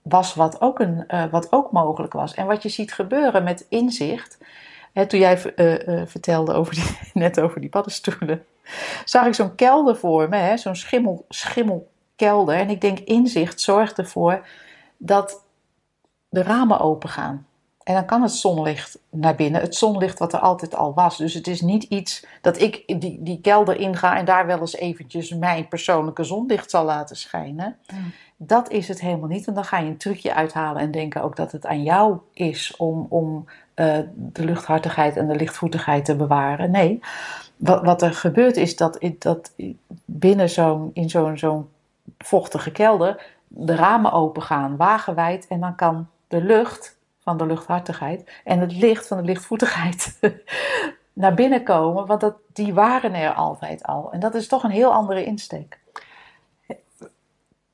was 0.03 0.35
wat 0.35 0.61
ook, 0.61 0.79
een, 0.79 1.05
uh, 1.09 1.25
wat 1.31 1.53
ook 1.53 1.73
mogelijk 1.73 2.13
was. 2.13 2.35
En 2.35 2.47
wat 2.47 2.63
je 2.63 2.69
ziet 2.69 2.93
gebeuren 2.93 3.45
met 3.45 3.67
inzicht. 3.69 4.39
Hè, 4.93 5.07
toen 5.07 5.21
jij 5.21 5.55
uh, 5.57 5.87
uh, 5.87 6.07
vertelde 6.07 6.53
over 6.53 6.97
net 7.15 7.41
over 7.41 7.61
die 7.61 7.71
paddenstoelen, 7.71 8.45
zag 9.05 9.27
ik 9.27 9.35
zo'n 9.35 9.55
kelder 9.55 9.97
voor 9.97 10.29
me, 10.29 10.57
zo'n 10.57 10.77
schimmel, 10.77 11.25
schimmelkelder. 11.29 12.55
En 12.55 12.71
ik 12.71 12.81
denk, 12.81 12.99
inzicht 12.99 13.61
zorgt 13.61 13.99
ervoor 13.99 14.47
dat 14.97 15.45
de 16.29 16.43
ramen 16.43 16.81
open 16.81 17.09
gaan. 17.09 17.48
En 17.89 17.95
dan 17.95 18.05
kan 18.05 18.23
het 18.23 18.33
zonlicht 18.33 18.99
naar 19.11 19.35
binnen. 19.35 19.61
Het 19.61 19.75
zonlicht 19.75 20.19
wat 20.19 20.33
er 20.33 20.39
altijd 20.39 20.75
al 20.75 20.95
was. 20.95 21.17
Dus 21.17 21.35
het 21.35 21.47
is 21.47 21.61
niet 21.61 21.83
iets 21.83 22.27
dat 22.41 22.61
ik 22.61 23.01
die, 23.01 23.23
die 23.23 23.41
kelder 23.41 23.77
inga 23.77 24.17
en 24.17 24.25
daar 24.25 24.47
wel 24.47 24.61
eens 24.61 24.77
eventjes 24.77 25.35
mijn 25.35 25.69
persoonlijke 25.69 26.25
zonlicht 26.25 26.71
zal 26.71 26.85
laten 26.85 27.17
schijnen. 27.17 27.77
Dat 28.37 28.71
is 28.71 28.89
het 28.89 29.01
helemaal 29.01 29.29
niet. 29.29 29.45
Want 29.45 29.57
dan 29.57 29.67
ga 29.67 29.79
je 29.79 29.87
een 29.87 29.97
trucje 29.97 30.35
uithalen 30.35 30.83
en 30.83 30.91
denken 30.91 31.23
ook 31.23 31.37
dat 31.37 31.53
het 31.53 31.67
aan 31.67 31.83
jou 31.83 32.19
is 32.33 32.77
om, 32.77 33.07
om 33.09 33.45
uh, 33.75 33.99
de 34.15 34.45
luchthartigheid 34.45 35.17
en 35.17 35.29
de 35.29 35.37
lichtvoetigheid 35.37 36.05
te 36.05 36.17
bewaren. 36.17 36.71
Nee, 36.71 37.01
wat, 37.57 37.83
wat 37.83 38.03
er 38.03 38.15
gebeurt 38.15 38.57
is 38.57 38.77
dat, 38.77 38.99
dat 39.19 39.53
binnen 40.05 40.49
zo'n, 40.49 40.91
in 40.93 41.11
zo'n 41.11 41.39
zo'n 41.39 41.69
vochtige 42.19 42.71
kelder 42.73 43.37
de 43.47 43.75
ramen 43.75 44.13
open 44.13 44.43
gaan, 44.43 44.77
wagenwijd. 44.77 45.47
En 45.47 45.61
dan 45.61 45.75
kan 45.75 46.09
de 46.27 46.43
lucht 46.43 46.97
van 47.29 47.37
de 47.37 47.47
luchthartigheid 47.47 48.31
en 48.45 48.59
het 48.61 48.73
licht 48.73 49.07
van 49.07 49.17
de 49.17 49.23
lichtvoetigheid 49.23 50.19
naar 51.13 51.35
binnen 51.35 51.63
komen. 51.63 52.07
Want 52.07 52.21
dat, 52.21 52.35
die 52.53 52.75
waren 52.75 53.15
er 53.15 53.33
altijd 53.33 53.83
al. 53.83 54.13
En 54.13 54.21
dat 54.21 54.35
is 54.35 54.49
toch 54.49 54.63
een 54.63 54.71
heel 54.71 54.93
andere 54.93 55.25
insteek. 55.25 55.79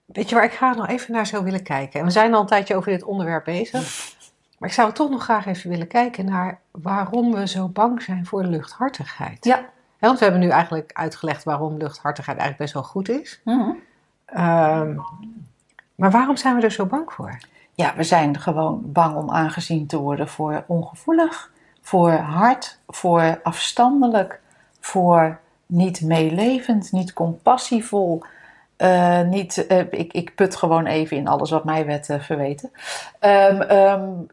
Weet 0.05 0.29
je 0.29 0.35
waar 0.35 0.45
ik 0.45 0.53
graag 0.53 0.77
nog 0.77 0.88
even 0.88 1.12
naar 1.12 1.27
zou 1.27 1.45
willen 1.45 1.62
kijken? 1.62 2.01
En 2.01 2.07
we 2.07 2.12
zijn 2.12 2.35
al 2.35 2.40
een 2.40 2.47
tijdje 2.47 2.77
over 2.77 2.90
dit 2.90 3.03
onderwerp 3.03 3.45
bezig. 3.45 3.83
Maar 4.59 4.69
ik 4.69 4.75
zou 4.75 4.93
toch 4.93 5.11
nog 5.11 5.23
graag 5.23 5.47
even 5.47 5.71
willen 5.71 5.87
kijken 5.87 6.25
naar 6.25 6.61
waarom 6.71 7.33
we 7.35 7.49
zo 7.49 7.69
bang 7.69 8.03
zijn 8.03 8.27
voor 8.27 8.45
luchthartigheid. 8.45 9.45
Ja. 9.45 9.64
want 9.99 10.19
we 10.19 10.25
hebben 10.25 10.43
nu 10.43 10.49
eigenlijk 10.49 10.90
uitgelegd 10.93 11.45
waarom 11.45 11.77
luchthartigheid 11.77 12.38
eigenlijk 12.38 12.59
best 12.59 12.73
wel 12.73 12.83
goed 12.93 13.09
is. 13.09 13.40
Mm 13.45 13.83
maar 15.95 16.11
waarom 16.11 16.37
zijn 16.37 16.57
we 16.57 16.62
er 16.62 16.71
zo 16.71 16.87
bang 16.87 17.12
voor? 17.12 17.38
Ja, 17.75 17.95
we 17.97 18.03
zijn 18.03 18.39
gewoon 18.39 18.81
bang 18.85 19.17
om 19.17 19.31
aangezien 19.31 19.87
te 19.87 19.99
worden 19.99 20.29
voor 20.29 20.65
ongevoelig, 20.67 21.51
voor 21.83 22.11
hard, 22.11 22.79
voor 22.87 23.41
afstandelijk, 23.43 24.41
voor 24.81 25.41
niet 25.67 26.01
meelevend, 26.01 26.93
niet 26.93 27.13
compassievol. 27.13 28.23
Uh, 28.79 29.21
niet, 29.21 29.67
uh, 29.69 29.79
ik, 29.79 30.13
ik 30.13 30.35
put 30.35 30.57
gewoon 30.57 30.87
even 30.87 31.17
in 31.17 31.29
alles 31.29 31.51
wat 31.51 31.65
mij 31.65 31.87
werd 31.87 32.09
uh, 32.09 32.21
verweten. 32.21 32.71
Um, 33.71 34.27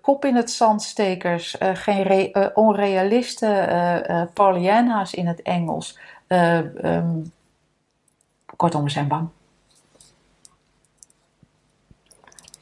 kop 0.00 0.24
in 0.24 0.36
het 0.36 0.50
zandstekers, 0.50 1.56
geen 1.58 2.02
re, 2.02 2.50
onrealisten, 2.54 4.30
Pollyanna's 4.32 5.14
in 5.14 5.26
het 5.26 5.42
Engels. 5.42 5.98
Um, 6.28 7.32
kortom, 8.56 8.84
we 8.84 8.90
zijn 8.90 9.08
bang. 9.08 9.28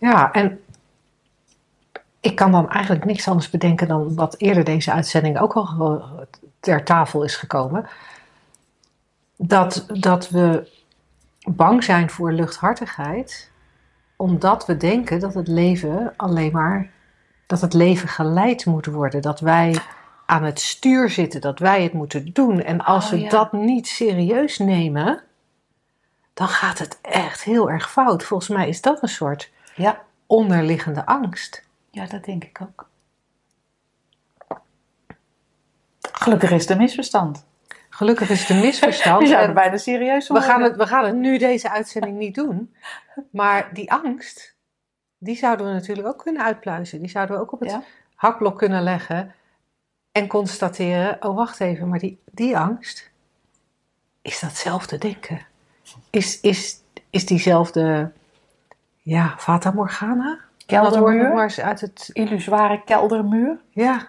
Ja, 0.03 0.33
en 0.33 0.61
ik 2.21 2.37
kan 2.37 2.53
dan 2.53 2.71
eigenlijk 2.71 3.05
niks 3.05 3.29
anders 3.29 3.51
bedenken 3.51 3.89
dan 3.89 4.15
wat 4.15 4.35
eerder 4.39 4.65
deze 4.65 4.93
uitzending 4.93 5.39
ook 5.39 5.53
al 5.53 6.27
ter 6.61 6.85
tafel 6.85 7.23
is 7.23 7.37
gekomen. 7.37 7.87
Dat, 9.37 9.87
dat 9.89 10.29
we 10.29 10.71
bang 11.45 11.85
zijn 11.85 12.11
voor 12.11 12.33
luchthartigheid, 12.33 13.51
omdat 14.17 14.67
we 14.67 14.77
denken 14.77 15.21
dat 15.21 15.35
het 15.35 15.49
leven 15.49 16.15
alleen 16.17 16.53
maar, 16.53 16.91
dat 17.47 17.61
het 17.61 17.73
leven 17.73 18.09
geleid 18.09 18.67
moet 18.67 18.87
worden. 18.87 19.23
Dat 19.23 19.41
wij 19.41 19.79
aan 20.27 20.43
het 20.43 20.61
stuur 20.61 21.11
zitten, 21.11 21.41
dat 21.41 21.59
wij 21.59 21.83
het 21.83 21.93
moeten 21.93 22.33
doen. 22.33 22.63
En 22.63 22.85
als 22.85 23.05
oh, 23.05 23.11
we 23.11 23.29
dat 23.29 23.53
niet 23.53 23.89
serieus 23.89 24.59
nemen, 24.59 25.23
dan 26.35 26.49
gaat 26.49 26.79
het 26.79 26.99
echt 27.03 27.43
heel 27.43 27.71
erg 27.71 27.91
fout. 27.91 28.23
Volgens 28.23 28.49
mij 28.49 28.69
is 28.69 28.81
dat 28.81 29.03
een 29.03 29.09
soort 29.09 29.51
ja. 29.75 30.05
onderliggende 30.27 31.07
angst. 31.07 31.69
Ja, 31.91 32.07
dat 32.07 32.25
denk 32.25 32.45
ik 32.45 32.61
ook. 32.61 32.91
Gelukkig 36.13 36.51
is 36.51 36.61
het 36.61 36.71
een 36.71 36.77
misverstand. 36.77 37.47
Gelukkig 37.89 38.31
is 38.31 38.41
het 38.41 38.49
een 38.49 38.61
misverstand. 38.61 39.23
We 39.23 39.29
zouden 39.29 39.55
bijna 39.55 39.77
serieus 39.77 40.29
we 40.29 40.41
gaan, 40.41 40.63
het, 40.63 40.77
we 40.77 40.87
gaan 40.87 41.05
het 41.05 41.17
nu 41.17 41.39
deze 41.39 41.71
uitzending 41.71 42.19
niet 42.19 42.35
doen. 42.35 42.75
Maar 43.31 43.75
die 43.75 43.93
angst, 43.93 44.57
die 45.19 45.37
zouden 45.37 45.67
we 45.67 45.73
natuurlijk 45.73 46.09
ook 46.09 46.19
kunnen 46.19 46.43
uitpluizen. 46.43 46.99
Die 47.01 47.11
zouden 47.11 47.37
we 47.37 47.43
ook 47.43 47.53
op 47.53 47.61
het 47.61 47.77
hakblok 48.15 48.59
kunnen 48.59 48.83
leggen. 48.83 49.35
En 50.13 50.27
constateren, 50.27 51.17
oh 51.21 51.37
wacht 51.37 51.61
even, 51.61 51.89
maar 51.89 51.99
die, 51.99 52.19
die 52.31 52.59
angst, 52.59 53.11
is 54.23 54.41
datzelfde 54.41 54.99
denken? 54.99 55.47
Is, 56.11 56.41
is, 56.41 56.81
is 57.11 57.27
diezelfde 57.27 58.13
ja, 59.03 59.35
Fata 59.39 59.71
Morgana. 59.71 60.39
Keldermuur. 60.67 61.63
uit 61.63 61.81
het... 61.81 62.11
Illusoire 62.13 62.83
keldermuur. 62.85 63.59
Ja. 63.71 64.09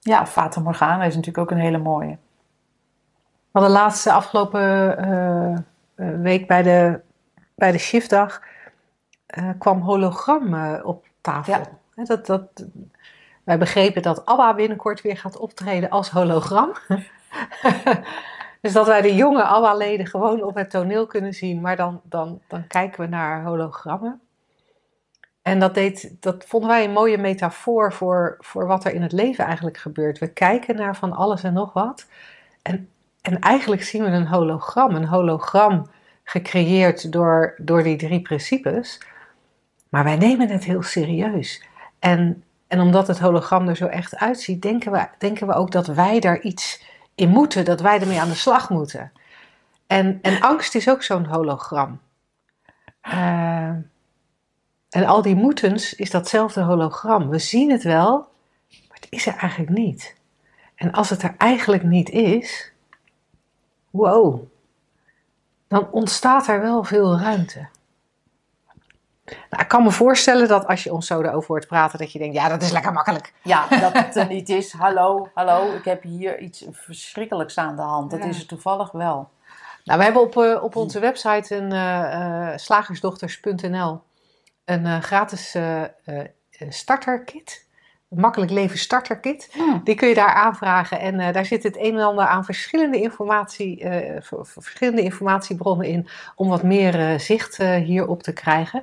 Ja, 0.00 0.26
Fata 0.26 0.60
Morgana 0.60 1.04
is 1.04 1.14
natuurlijk 1.14 1.38
ook 1.38 1.50
een 1.50 1.64
hele 1.64 1.78
mooie. 1.78 2.18
We 3.50 3.58
hadden 3.58 3.70
laatste 3.70 4.12
afgelopen 4.12 4.60
uh, 5.96 6.20
week 6.20 6.46
bij 6.46 6.62
de, 6.62 7.00
bij 7.54 7.72
de 7.72 7.78
shiftdag 7.78 8.42
uh, 9.38 9.50
kwam 9.58 9.80
hologram 9.80 10.54
op 10.82 11.06
tafel. 11.20 11.52
Ja. 11.94 12.04
Dat, 12.04 12.26
dat, 12.26 12.44
wij 13.44 13.58
begrepen 13.58 14.02
dat 14.02 14.26
ABBA 14.26 14.54
binnenkort 14.54 15.00
weer 15.00 15.16
gaat 15.16 15.36
optreden 15.36 15.90
als 15.90 16.10
hologram. 16.10 16.72
Dus 18.62 18.72
dat 18.72 18.86
wij 18.86 19.00
de 19.00 19.14
jonge 19.14 19.42
ABBA-leden 19.42 20.06
gewoon 20.06 20.42
op 20.42 20.54
het 20.54 20.70
toneel 20.70 21.06
kunnen 21.06 21.32
zien, 21.32 21.60
maar 21.60 21.76
dan, 21.76 22.00
dan, 22.04 22.40
dan 22.48 22.66
kijken 22.66 23.00
we 23.00 23.06
naar 23.06 23.44
hologrammen. 23.44 24.20
En 25.42 25.58
dat, 25.58 25.74
deed, 25.74 26.16
dat 26.20 26.44
vonden 26.46 26.68
wij 26.68 26.84
een 26.84 26.92
mooie 26.92 27.18
metafoor 27.18 27.92
voor, 27.92 28.36
voor 28.38 28.66
wat 28.66 28.84
er 28.84 28.94
in 28.94 29.02
het 29.02 29.12
leven 29.12 29.44
eigenlijk 29.44 29.76
gebeurt. 29.76 30.18
We 30.18 30.32
kijken 30.32 30.76
naar 30.76 30.96
van 30.96 31.12
alles 31.12 31.42
en 31.42 31.52
nog 31.52 31.72
wat. 31.72 32.06
En, 32.62 32.88
en 33.20 33.38
eigenlijk 33.38 33.82
zien 33.82 34.04
we 34.04 34.10
een 34.10 34.26
hologram. 34.26 34.94
Een 34.94 35.06
hologram 35.06 35.90
gecreëerd 36.24 37.12
door, 37.12 37.54
door 37.58 37.82
die 37.82 37.96
drie 37.96 38.22
principes. 38.22 39.00
Maar 39.88 40.04
wij 40.04 40.16
nemen 40.16 40.48
het 40.48 40.64
heel 40.64 40.82
serieus. 40.82 41.62
En, 41.98 42.44
en 42.68 42.80
omdat 42.80 43.06
het 43.06 43.18
hologram 43.18 43.68
er 43.68 43.76
zo 43.76 43.86
echt 43.86 44.16
uitziet, 44.16 44.62
denken 44.62 44.92
we, 44.92 45.06
denken 45.18 45.46
we 45.46 45.52
ook 45.52 45.70
dat 45.70 45.86
wij 45.86 46.20
daar 46.20 46.40
iets 46.40 46.90
in 47.14 47.28
moeten, 47.28 47.64
dat 47.64 47.80
wij 47.80 48.00
ermee 48.00 48.20
aan 48.20 48.28
de 48.28 48.34
slag 48.34 48.70
moeten. 48.70 49.12
En, 49.86 50.18
en 50.22 50.40
angst 50.40 50.74
is 50.74 50.88
ook 50.88 51.02
zo'n 51.02 51.24
hologram. 51.24 52.00
Uh, 53.02 53.74
en 54.88 55.04
al 55.06 55.22
die 55.22 55.34
moetens 55.34 55.94
is 55.94 56.10
datzelfde 56.10 56.62
hologram. 56.62 57.28
We 57.28 57.38
zien 57.38 57.70
het 57.70 57.82
wel, 57.82 58.16
maar 58.88 58.96
het 59.00 59.06
is 59.10 59.26
er 59.26 59.36
eigenlijk 59.36 59.72
niet. 59.72 60.16
En 60.74 60.92
als 60.92 61.10
het 61.10 61.22
er 61.22 61.34
eigenlijk 61.38 61.82
niet 61.82 62.08
is, 62.08 62.72
wow, 63.90 64.42
dan 65.68 65.90
ontstaat 65.90 66.48
er 66.48 66.60
wel 66.60 66.84
veel 66.84 67.18
ruimte. 67.18 67.68
Nou, 69.50 69.62
ik 69.62 69.68
kan 69.68 69.82
me 69.82 69.90
voorstellen 69.90 70.48
dat 70.48 70.66
als 70.66 70.84
je 70.84 70.92
ons 70.92 71.06
zo 71.06 71.20
erover 71.20 71.48
hoort 71.48 71.66
praten, 71.66 71.98
dat 71.98 72.12
je 72.12 72.18
denkt, 72.18 72.34
ja, 72.34 72.48
dat 72.48 72.62
is 72.62 72.70
lekker 72.70 72.92
makkelijk. 72.92 73.32
Ja, 73.42 73.68
dat 73.80 73.92
het 73.92 74.16
er 74.16 74.26
niet 74.26 74.48
is. 74.48 74.72
Hallo, 74.72 75.28
hallo, 75.34 75.74
ik 75.74 75.84
heb 75.84 76.02
hier 76.02 76.38
iets 76.38 76.64
verschrikkelijks 76.70 77.58
aan 77.58 77.76
de 77.76 77.82
hand. 77.82 78.10
Dat 78.10 78.24
is 78.24 78.40
er 78.40 78.46
toevallig 78.46 78.90
wel. 78.90 79.30
Nou, 79.84 79.98
we 79.98 80.04
hebben 80.04 80.22
op, 80.22 80.36
uh, 80.36 80.62
op 80.62 80.76
onze 80.76 81.00
website 81.00 81.56
een 81.56 81.72
uh, 81.72 82.56
slagersdochters.nl 82.56 84.00
een 84.64 85.02
gratis 85.02 85.56
starterkit 86.68 87.66
makkelijk 88.14 88.50
leven 88.50 88.78
starter 88.78 89.18
kit. 89.18 89.48
Hmm. 89.52 89.80
Die 89.84 89.94
kun 89.94 90.08
je 90.08 90.14
daar 90.14 90.34
aanvragen 90.34 91.00
en 91.00 91.20
uh, 91.20 91.32
daar 91.32 91.44
zit 91.44 91.62
het 91.62 91.76
een 91.76 91.98
en 91.98 92.04
ander 92.04 92.26
aan 92.26 92.44
verschillende, 92.44 93.00
informatie, 93.00 93.84
uh, 93.84 94.16
verschillende 94.42 95.02
informatiebronnen 95.02 95.86
in 95.86 96.08
om 96.34 96.48
wat 96.48 96.62
meer 96.62 97.12
uh, 97.12 97.18
zicht 97.18 97.56
hierop 97.56 98.22
te 98.22 98.32
krijgen. 98.32 98.82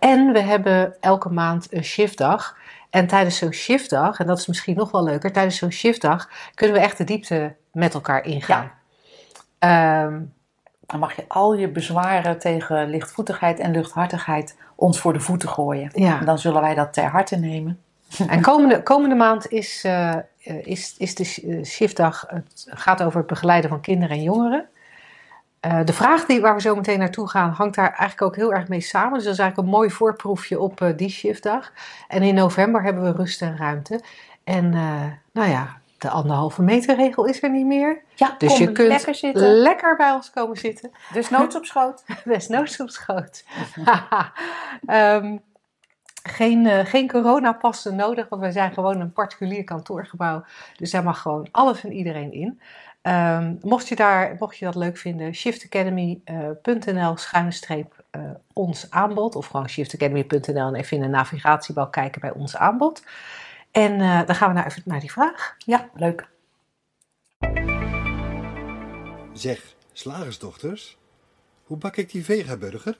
en 0.00 0.32
we 0.32 0.40
hebben 0.40 0.96
elke 1.00 1.28
maand 1.28 1.66
een 1.70 1.84
shiftdag. 1.84 2.58
En 2.90 3.06
tijdens 3.06 3.38
zo'n 3.38 3.52
shiftdag, 3.52 4.18
en 4.18 4.26
dat 4.26 4.38
is 4.38 4.46
misschien 4.46 4.76
nog 4.76 4.90
wel 4.90 5.04
leuker, 5.04 5.32
tijdens 5.32 5.56
zo'n 5.56 5.72
shiftdag 5.72 6.28
kunnen 6.54 6.76
we 6.76 6.82
echt 6.82 6.98
de 6.98 7.04
diepte 7.04 7.54
met 7.72 7.94
elkaar 7.94 8.24
ingaan. 8.24 8.72
Ja. 9.58 10.04
Um, 10.04 10.32
dan 10.90 10.98
mag 10.98 11.16
je 11.16 11.24
al 11.28 11.54
je 11.54 11.68
bezwaren 11.68 12.38
tegen 12.38 12.90
lichtvoetigheid 12.90 13.58
en 13.58 13.70
luchthartigheid 13.70 14.56
ons 14.76 15.00
voor 15.00 15.12
de 15.12 15.20
voeten 15.20 15.48
gooien. 15.48 15.90
Ja. 15.92 16.18
En 16.18 16.26
dan 16.26 16.38
zullen 16.38 16.60
wij 16.60 16.74
dat 16.74 16.92
ter 16.92 17.04
harte 17.04 17.36
nemen. 17.36 17.80
En 18.28 18.42
komende, 18.42 18.82
komende 18.82 19.14
maand 19.14 19.48
is, 19.48 19.84
uh, 19.86 20.16
is, 20.62 20.94
is 20.98 21.14
de 21.14 21.24
shiftdag, 21.64 22.24
het 22.28 22.66
gaat 22.68 23.02
over 23.02 23.18
het 23.18 23.26
begeleiden 23.26 23.70
van 23.70 23.80
kinderen 23.80 24.16
en 24.16 24.22
jongeren. 24.22 24.68
Eh, 25.60 25.80
de 25.84 25.92
vraag 25.92 26.24
die, 26.24 26.40
waar 26.40 26.54
we 26.54 26.60
zo 26.60 26.74
meteen 26.74 26.98
naartoe 26.98 27.28
gaan, 27.28 27.50
hangt 27.50 27.74
daar 27.74 27.88
eigenlijk 27.88 28.22
ook 28.22 28.36
heel 28.36 28.52
erg 28.52 28.68
mee 28.68 28.80
samen. 28.80 29.14
Dus 29.14 29.24
dat 29.24 29.32
is 29.32 29.38
eigenlijk 29.38 29.68
een 29.68 29.78
mooi 29.78 29.90
voorproefje 29.90 30.60
op 30.60 30.80
eh, 30.80 30.88
die 30.96 31.08
shiftdag. 31.10 31.72
En 32.08 32.22
in 32.22 32.34
november 32.34 32.82
hebben 32.82 33.02
we 33.02 33.12
rust 33.12 33.42
en 33.42 33.56
ruimte. 33.56 34.00
En 34.44 34.74
eh, 34.74 35.04
nou 35.32 35.50
ja, 35.50 35.78
de 35.98 36.08
anderhalve 36.08 36.62
meter 36.62 36.96
regel 36.96 37.24
is 37.24 37.42
er 37.42 37.50
niet 37.50 37.66
meer. 37.66 38.02
Ja, 38.14 38.34
Dus 38.38 38.58
je 38.58 38.72
kunt 38.72 38.88
lekker 38.88 39.14
zitten. 39.14 39.42
lekker 39.42 39.96
bij 39.96 40.12
ons 40.12 40.30
komen 40.30 40.56
zitten. 40.56 40.90
Dus 41.12 41.30
noods 41.30 41.56
op 41.56 41.64
schoot. 41.64 42.04
Desnoods 42.24 42.80
op 42.80 42.88
schoot. 42.88 43.44
Ehm, 44.86 45.36
geen, 46.22 46.66
eh, 46.66 46.86
geen 46.86 47.08
coronapassen 47.08 47.96
nodig, 47.96 48.28
want 48.28 48.42
wij 48.42 48.50
zijn 48.50 48.72
gewoon 48.72 49.00
een 49.00 49.12
particulier 49.12 49.64
kantoorgebouw. 49.64 50.44
Dus 50.76 50.90
daar 50.90 51.02
mag 51.02 51.20
gewoon 51.20 51.48
alles 51.50 51.84
en 51.84 51.92
iedereen 51.92 52.32
in. 52.32 52.60
Ehm, 53.02 53.54
mocht, 53.60 53.88
je 53.88 53.96
daar, 53.96 54.36
mocht 54.38 54.58
je 54.58 54.64
dat 54.64 54.74
leuk 54.74 54.96
vinden, 54.96 55.34
shiftacademy.nl 55.34 57.16
schuine 57.16 57.50
streep 57.50 58.04
eh, 58.10 58.20
ons 58.52 58.90
aanbod. 58.90 59.36
Of 59.36 59.46
gewoon 59.46 59.68
shiftacademy.nl 59.68 60.66
en 60.66 60.74
even 60.74 60.96
in 60.96 61.02
de 61.02 61.08
navigatiebalk 61.08 61.92
kijken 61.92 62.20
bij 62.20 62.32
ons 62.32 62.56
aanbod. 62.56 63.02
En 63.70 64.00
eh, 64.00 64.26
dan 64.26 64.34
gaan 64.34 64.48
we 64.48 64.54
nou 64.54 64.66
even 64.66 64.82
naar 64.84 65.00
die 65.00 65.12
vraag. 65.12 65.54
Ja, 65.58 65.88
leuk. 65.94 66.28
Zeg, 69.32 69.74
slagersdochters, 69.92 70.96
hoe 71.64 71.76
bak 71.76 71.96
ik 71.96 72.10
die 72.10 72.24
vegaburger? 72.24 72.98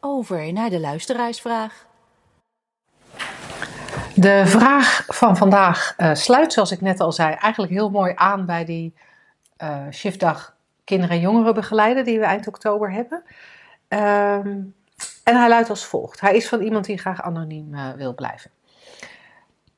Over 0.00 0.52
naar 0.52 0.70
de 0.70 0.80
luisteraarsvraag. 0.80 1.90
De 4.14 4.42
vraag 4.46 5.04
van 5.06 5.36
vandaag 5.36 5.94
eh, 5.96 6.14
sluit, 6.14 6.52
zoals 6.52 6.72
ik 6.72 6.80
net 6.80 7.00
al 7.00 7.12
zei, 7.12 7.34
eigenlijk 7.34 7.72
heel 7.72 7.90
mooi 7.90 8.12
aan 8.14 8.46
bij 8.46 8.64
die 8.64 8.94
eh, 9.56 9.86
shiftdag 9.90 10.56
kinderen 10.84 11.16
en 11.16 11.22
jongeren 11.22 11.54
begeleiden 11.54 12.04
die 12.04 12.18
we 12.18 12.24
eind 12.24 12.46
oktober 12.46 12.92
hebben. 12.92 13.22
Ehm, 13.88 14.60
en 15.24 15.36
hij 15.36 15.48
luidt 15.48 15.70
als 15.70 15.84
volgt. 15.84 16.20
Hij 16.20 16.36
is 16.36 16.48
van 16.48 16.60
iemand 16.60 16.84
die 16.84 16.98
graag 16.98 17.22
anoniem 17.22 17.74
eh, 17.74 17.90
wil 17.96 18.14
blijven. 18.14 18.50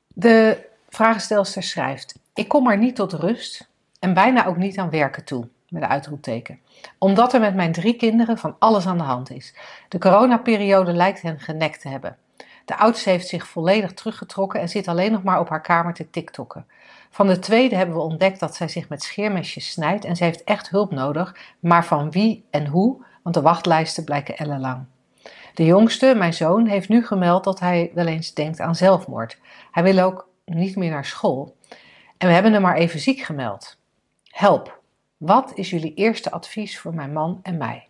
De 0.09 0.59
vragenstelster 0.89 1.63
schrijft: 1.63 2.15
Ik 2.35 2.49
kom 2.49 2.63
maar 2.63 2.79
niet 2.79 2.97
tot 2.97 3.13
rust 3.13 3.69
en 4.01 4.15
bijna 4.15 4.47
ook 4.47 4.57
niet 4.57 4.79
aan 4.79 4.91
werken 4.91 5.25
toe. 5.25 5.49
Met 5.69 5.83
een 5.83 5.89
uitroepteken. 5.89 6.61
Omdat 6.99 7.33
er 7.33 7.41
met 7.41 7.55
mijn 7.55 7.73
drie 7.73 7.95
kinderen 7.95 8.39
van 8.39 8.57
alles 8.59 8.87
aan 8.87 8.99
de 8.99 9.05
hand 9.05 9.31
is. 9.31 9.55
De 9.89 9.99
coronaperiode 9.99 10.93
lijkt 10.93 11.23
hen 11.23 11.41
genekt 11.41 11.81
te 11.81 11.89
hebben. 11.89 12.17
De 12.65 12.77
oudste 12.77 13.11
heeft 13.11 13.29
zich 13.29 13.47
volledig 13.47 13.93
teruggetrokken 13.93 14.61
en 14.61 14.69
zit 14.69 14.89
alleen 14.89 15.13
nog 15.13 15.23
maar 15.23 15.41
op 15.41 15.49
haar 15.49 15.61
kamer 15.61 15.95
te 15.95 16.11
tiktokken. 16.11 16.67
Van 17.11 17.27
de 17.27 17.39
tweede 17.39 17.77
hebben 17.77 17.97
we 17.97 18.03
ontdekt 18.03 18.41
dat 18.41 18.55
zij 18.55 18.69
zich 18.69 18.89
met 18.89 19.03
scheermesjes 19.03 19.71
snijdt 19.71 20.05
en 20.05 20.17
ze 20.17 20.25
heeft 20.25 20.45
echt 20.45 20.69
hulp 20.69 20.91
nodig, 20.91 21.37
maar 21.61 21.85
van 21.85 22.11
wie 22.11 22.45
en 22.51 22.67
hoe, 22.67 23.05
want 23.23 23.35
de 23.35 23.43
wachtlijsten 23.43 24.05
blijken 24.05 24.37
ellenlang. 24.37 24.85
De 25.55 25.65
jongste, 25.65 26.15
mijn 26.15 26.35
zoon, 26.35 26.67
heeft 26.67 26.89
nu 26.89 27.07
gemeld 27.07 27.45
dat 27.45 27.61
hij 27.61 27.91
wel 27.95 28.07
eens 28.07 28.35
denkt 28.35 28.61
aan 28.61 28.75
zelfmoord. 28.75 29.39
Hij 29.71 29.83
wil 29.83 29.99
ook 29.99 30.29
niet 30.45 30.77
meer 30.77 30.91
naar 30.91 31.05
school. 31.05 31.57
En 32.19 32.29
we 32.29 32.35
hebben 32.35 32.53
hem 32.53 32.63
maar 32.63 32.77
even 32.77 33.01
ziek 33.01 33.21
gemeld. 33.21 33.79
Help, 34.25 34.81
wat 35.17 35.53
is 35.55 35.71
jullie 35.71 35.95
eerste 35.95 36.31
advies 36.31 36.79
voor 36.79 36.95
mijn 36.95 37.13
man 37.13 37.41
en 37.43 37.57
mij? 37.57 37.89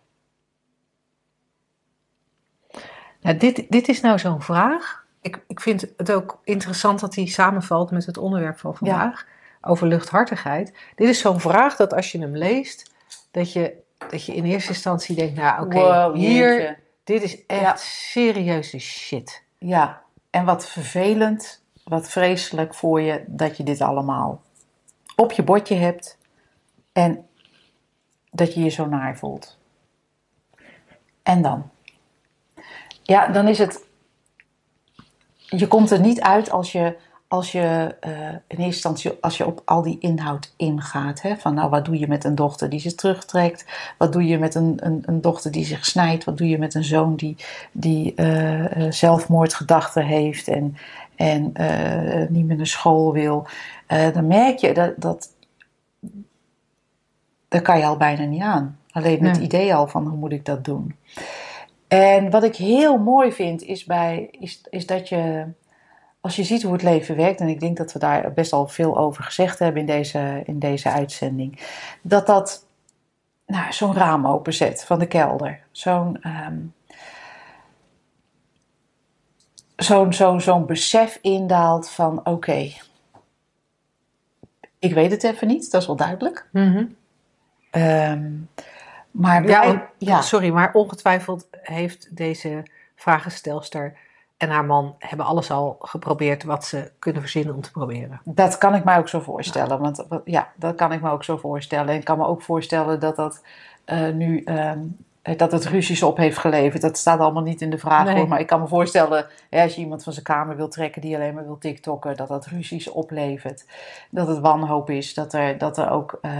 Dit, 3.33 3.65
dit 3.69 3.87
is 3.87 4.01
nou 4.01 4.19
zo'n 4.19 4.41
vraag. 4.41 5.05
Ik, 5.21 5.39
ik 5.47 5.59
vind 5.59 5.85
het 5.97 6.11
ook 6.11 6.39
interessant 6.43 6.99
dat 6.99 7.13
die 7.13 7.27
samenvalt 7.27 7.91
met 7.91 8.05
het 8.05 8.17
onderwerp 8.17 8.59
van 8.59 8.75
vandaag. 8.75 9.25
Over 9.61 9.87
luchthartigheid. 9.87 10.73
Dit 10.95 11.09
is 11.09 11.19
zo'n 11.19 11.39
vraag 11.39 11.75
dat 11.75 11.93
als 11.93 12.11
je 12.11 12.19
hem 12.19 12.37
leest, 12.37 12.91
dat 13.31 13.53
je, 13.53 13.73
dat 14.09 14.25
je 14.25 14.35
in 14.35 14.45
eerste 14.45 14.69
instantie 14.69 15.15
denkt, 15.15 15.35
nou 15.35 15.65
oké, 15.65 15.75
Wow, 15.77 16.15
hier, 16.15 16.53
jeetje. 16.55 16.77
dit 17.03 17.21
is 17.23 17.45
echt 17.45 17.61
Ja. 17.61 17.75
serieuze 17.75 18.79
shit. 18.79 19.43
Ja, 19.57 20.01
en 20.29 20.45
wat 20.45 20.67
vervelend, 20.69 21.63
wat 21.83 22.09
vreselijk 22.09 22.73
voor 22.73 23.01
je 23.01 23.23
dat 23.27 23.57
je 23.57 23.63
dit 23.63 23.81
allemaal 23.81 24.41
op 25.15 25.31
je 25.31 25.43
bordje 25.43 25.75
hebt 25.75 26.17
en 26.91 27.27
dat 28.31 28.53
je 28.53 28.63
je 28.63 28.69
zo 28.69 28.85
naar 28.85 29.17
voelt. 29.17 29.57
En 31.23 31.41
dan? 31.41 31.69
Ja, 33.07 33.27
dan 33.27 33.47
is 33.47 33.57
het. 33.57 33.83
Je 35.37 35.67
komt 35.67 35.91
er 35.91 35.99
niet 35.99 36.21
uit 36.21 36.51
als 36.51 36.71
je, 36.71 36.95
als 37.27 37.51
je 37.51 37.95
eh, 37.99 38.11
in 38.29 38.37
eerste 38.47 38.63
instantie 38.63 39.11
als 39.21 39.37
je 39.37 39.45
op 39.45 39.61
al 39.65 39.81
die 39.81 39.97
inhoud 39.99 40.53
ingaat. 40.57 41.21
Hè? 41.21 41.35
Van 41.35 41.53
nou, 41.53 41.69
wat 41.69 41.85
doe 41.85 41.99
je 41.99 42.07
met 42.07 42.23
een 42.23 42.35
dochter 42.35 42.69
die 42.69 42.79
zich 42.79 42.95
terugtrekt? 42.95 43.65
Wat 43.97 44.13
doe 44.13 44.25
je 44.25 44.37
met 44.39 44.55
een, 44.55 44.77
een, 44.79 45.03
een 45.05 45.21
dochter 45.21 45.51
die 45.51 45.65
zich 45.65 45.85
snijdt? 45.85 46.23
Wat 46.23 46.37
doe 46.37 46.47
je 46.49 46.57
met 46.57 46.73
een 46.73 46.83
zoon 46.83 47.15
die, 47.15 47.35
die 47.71 48.13
eh, 48.15 48.85
eh, 48.85 48.91
zelfmoordgedachten 48.91 50.05
heeft 50.05 50.47
en, 50.47 50.77
en 51.15 51.43
niet 52.29 52.45
meer 52.45 52.57
naar 52.57 52.67
school 52.67 53.13
wil? 53.13 53.47
Dan 53.87 54.27
merk 54.27 54.57
je 54.57 54.73
dat, 54.73 54.93
dat. 54.97 55.29
Daar 57.47 57.61
kan 57.61 57.77
je 57.77 57.85
al 57.85 57.97
bijna 57.97 58.23
niet 58.23 58.41
aan. 58.41 58.79
Alleen 58.91 59.23
het 59.23 59.37
Nee. 59.37 59.45
idee 59.45 59.75
al 59.75 59.87
van 59.87 60.07
hoe 60.07 60.17
moet 60.17 60.31
ik 60.31 60.45
dat 60.45 60.65
doen. 60.65 60.95
En 61.87 62.29
wat 62.29 62.43
ik 62.43 62.55
heel 62.55 62.97
mooi 62.97 63.31
vind 63.31 63.63
is, 63.63 63.83
bij, 63.83 64.27
is, 64.31 64.61
is 64.69 64.85
dat 64.85 65.09
je, 65.09 65.45
als 66.21 66.35
je 66.35 66.43
ziet 66.43 66.63
hoe 66.63 66.73
het 66.73 66.83
leven 66.83 67.15
werkt, 67.15 67.39
en 67.39 67.47
ik 67.47 67.59
denk 67.59 67.77
dat 67.77 67.93
we 67.93 67.99
daar 67.99 68.33
best 68.33 68.53
al 68.53 68.67
veel 68.67 68.97
over 68.97 69.23
gezegd 69.23 69.59
hebben 69.59 69.81
in 69.81 69.87
deze, 69.87 70.41
in 70.45 70.59
deze 70.59 70.89
uitzending, 70.89 71.59
dat 72.01 72.27
dat 72.27 72.65
nou, 73.45 73.73
zo'n 73.73 73.93
raam 73.93 74.27
openzet 74.27 74.83
van 74.83 74.99
de 74.99 75.07
kelder. 75.07 75.59
Zo'n 75.71 76.21
ehm, 76.21 76.57
zo'n 79.75 80.13
zo'n 80.13 80.41
zo'n 80.41 80.65
besef 80.65 81.19
indaalt 81.21 81.89
van 81.89 82.25
oké, 82.25 82.71
ik 84.79 84.93
weet 84.93 85.11
het 85.11 85.23
even 85.23 85.47
niet, 85.47 85.71
dat 85.71 85.81
is 85.81 85.87
wel 85.87 85.95
duidelijk. 85.95 86.47
Ja, 87.71 88.17
want- 89.65 89.79
ja, 89.97 90.21
Sorry, 90.21 90.49
maar 90.49 90.73
ongetwijfeld 90.73 91.47
heeft 91.51 92.15
deze 92.17 92.63
vragenstelster 92.95 93.97
en 94.37 94.49
haar 94.49 94.65
man 94.65 94.95
hebben 94.99 95.25
alles 95.25 95.51
al 95.51 95.75
geprobeerd 95.79 96.43
wat 96.43 96.65
ze 96.65 96.91
kunnen 96.99 97.21
verzinnen 97.21 97.55
om 97.55 97.61
te 97.61 97.71
proberen. 97.71 98.21
Dat 98.23 98.57
kan 98.57 98.75
ik 98.75 98.83
mij 98.83 98.97
ook 98.97 99.07
zo 99.09 99.19
voorstellen. 99.19 99.79
Want 99.79 100.05
wat- 100.09 100.21
ja, 100.25 100.51
dat 100.55 100.75
kan 100.75 100.91
ik 100.91 101.01
me 101.01 101.09
ook 101.11 101.23
zo 101.23 101.37
voorstellen. 101.37 101.89
En 101.89 101.95
ik 101.99 102.03
kan 102.05 102.17
me 102.17 102.25
ook 102.25 102.41
voorstellen 102.41 102.99
dat 102.99 103.15
dat 103.15 103.41
eh, 103.85 104.09
nu 104.09 104.41
ehm, 104.43 104.79
dat 105.37 105.51
het 105.51 105.65
ruzies 105.65 106.03
op 106.03 106.17
heeft 106.17 106.37
geleverd. 106.37 106.81
Dat 106.81 106.97
staat 106.97 107.19
allemaal 107.19 107.43
niet 107.43 107.61
in 107.61 107.69
de 107.69 107.77
vraag 107.77 108.05
Nee. 108.05 108.15
hoor. 108.15 108.27
Maar 108.27 108.39
ik 108.39 108.47
kan 108.47 108.59
me 108.61 108.67
voorstellen, 108.67 109.25
hè, 109.49 109.61
als 109.63 109.75
je 109.75 109.81
iemand 109.81 110.03
van 110.03 110.13
zijn 110.13 110.25
kamer 110.25 110.55
wil 110.55 110.67
trekken 110.67 111.01
die 111.01 111.15
alleen 111.15 111.33
maar 111.33 111.45
wil 111.45 111.57
TikTokken, 111.57 112.17
dat 112.17 112.27
dat 112.27 112.45
ruzies 112.45 112.89
oplevert. 112.89 113.65
Dat 114.09 114.27
het 114.27 114.39
wanhoop 114.39 114.89
is. 114.89 115.13
Dat 115.13 115.33
er, 115.33 115.57
dat 115.57 115.77
er 115.77 115.89
ook 115.89 116.19
eh, 116.21 116.31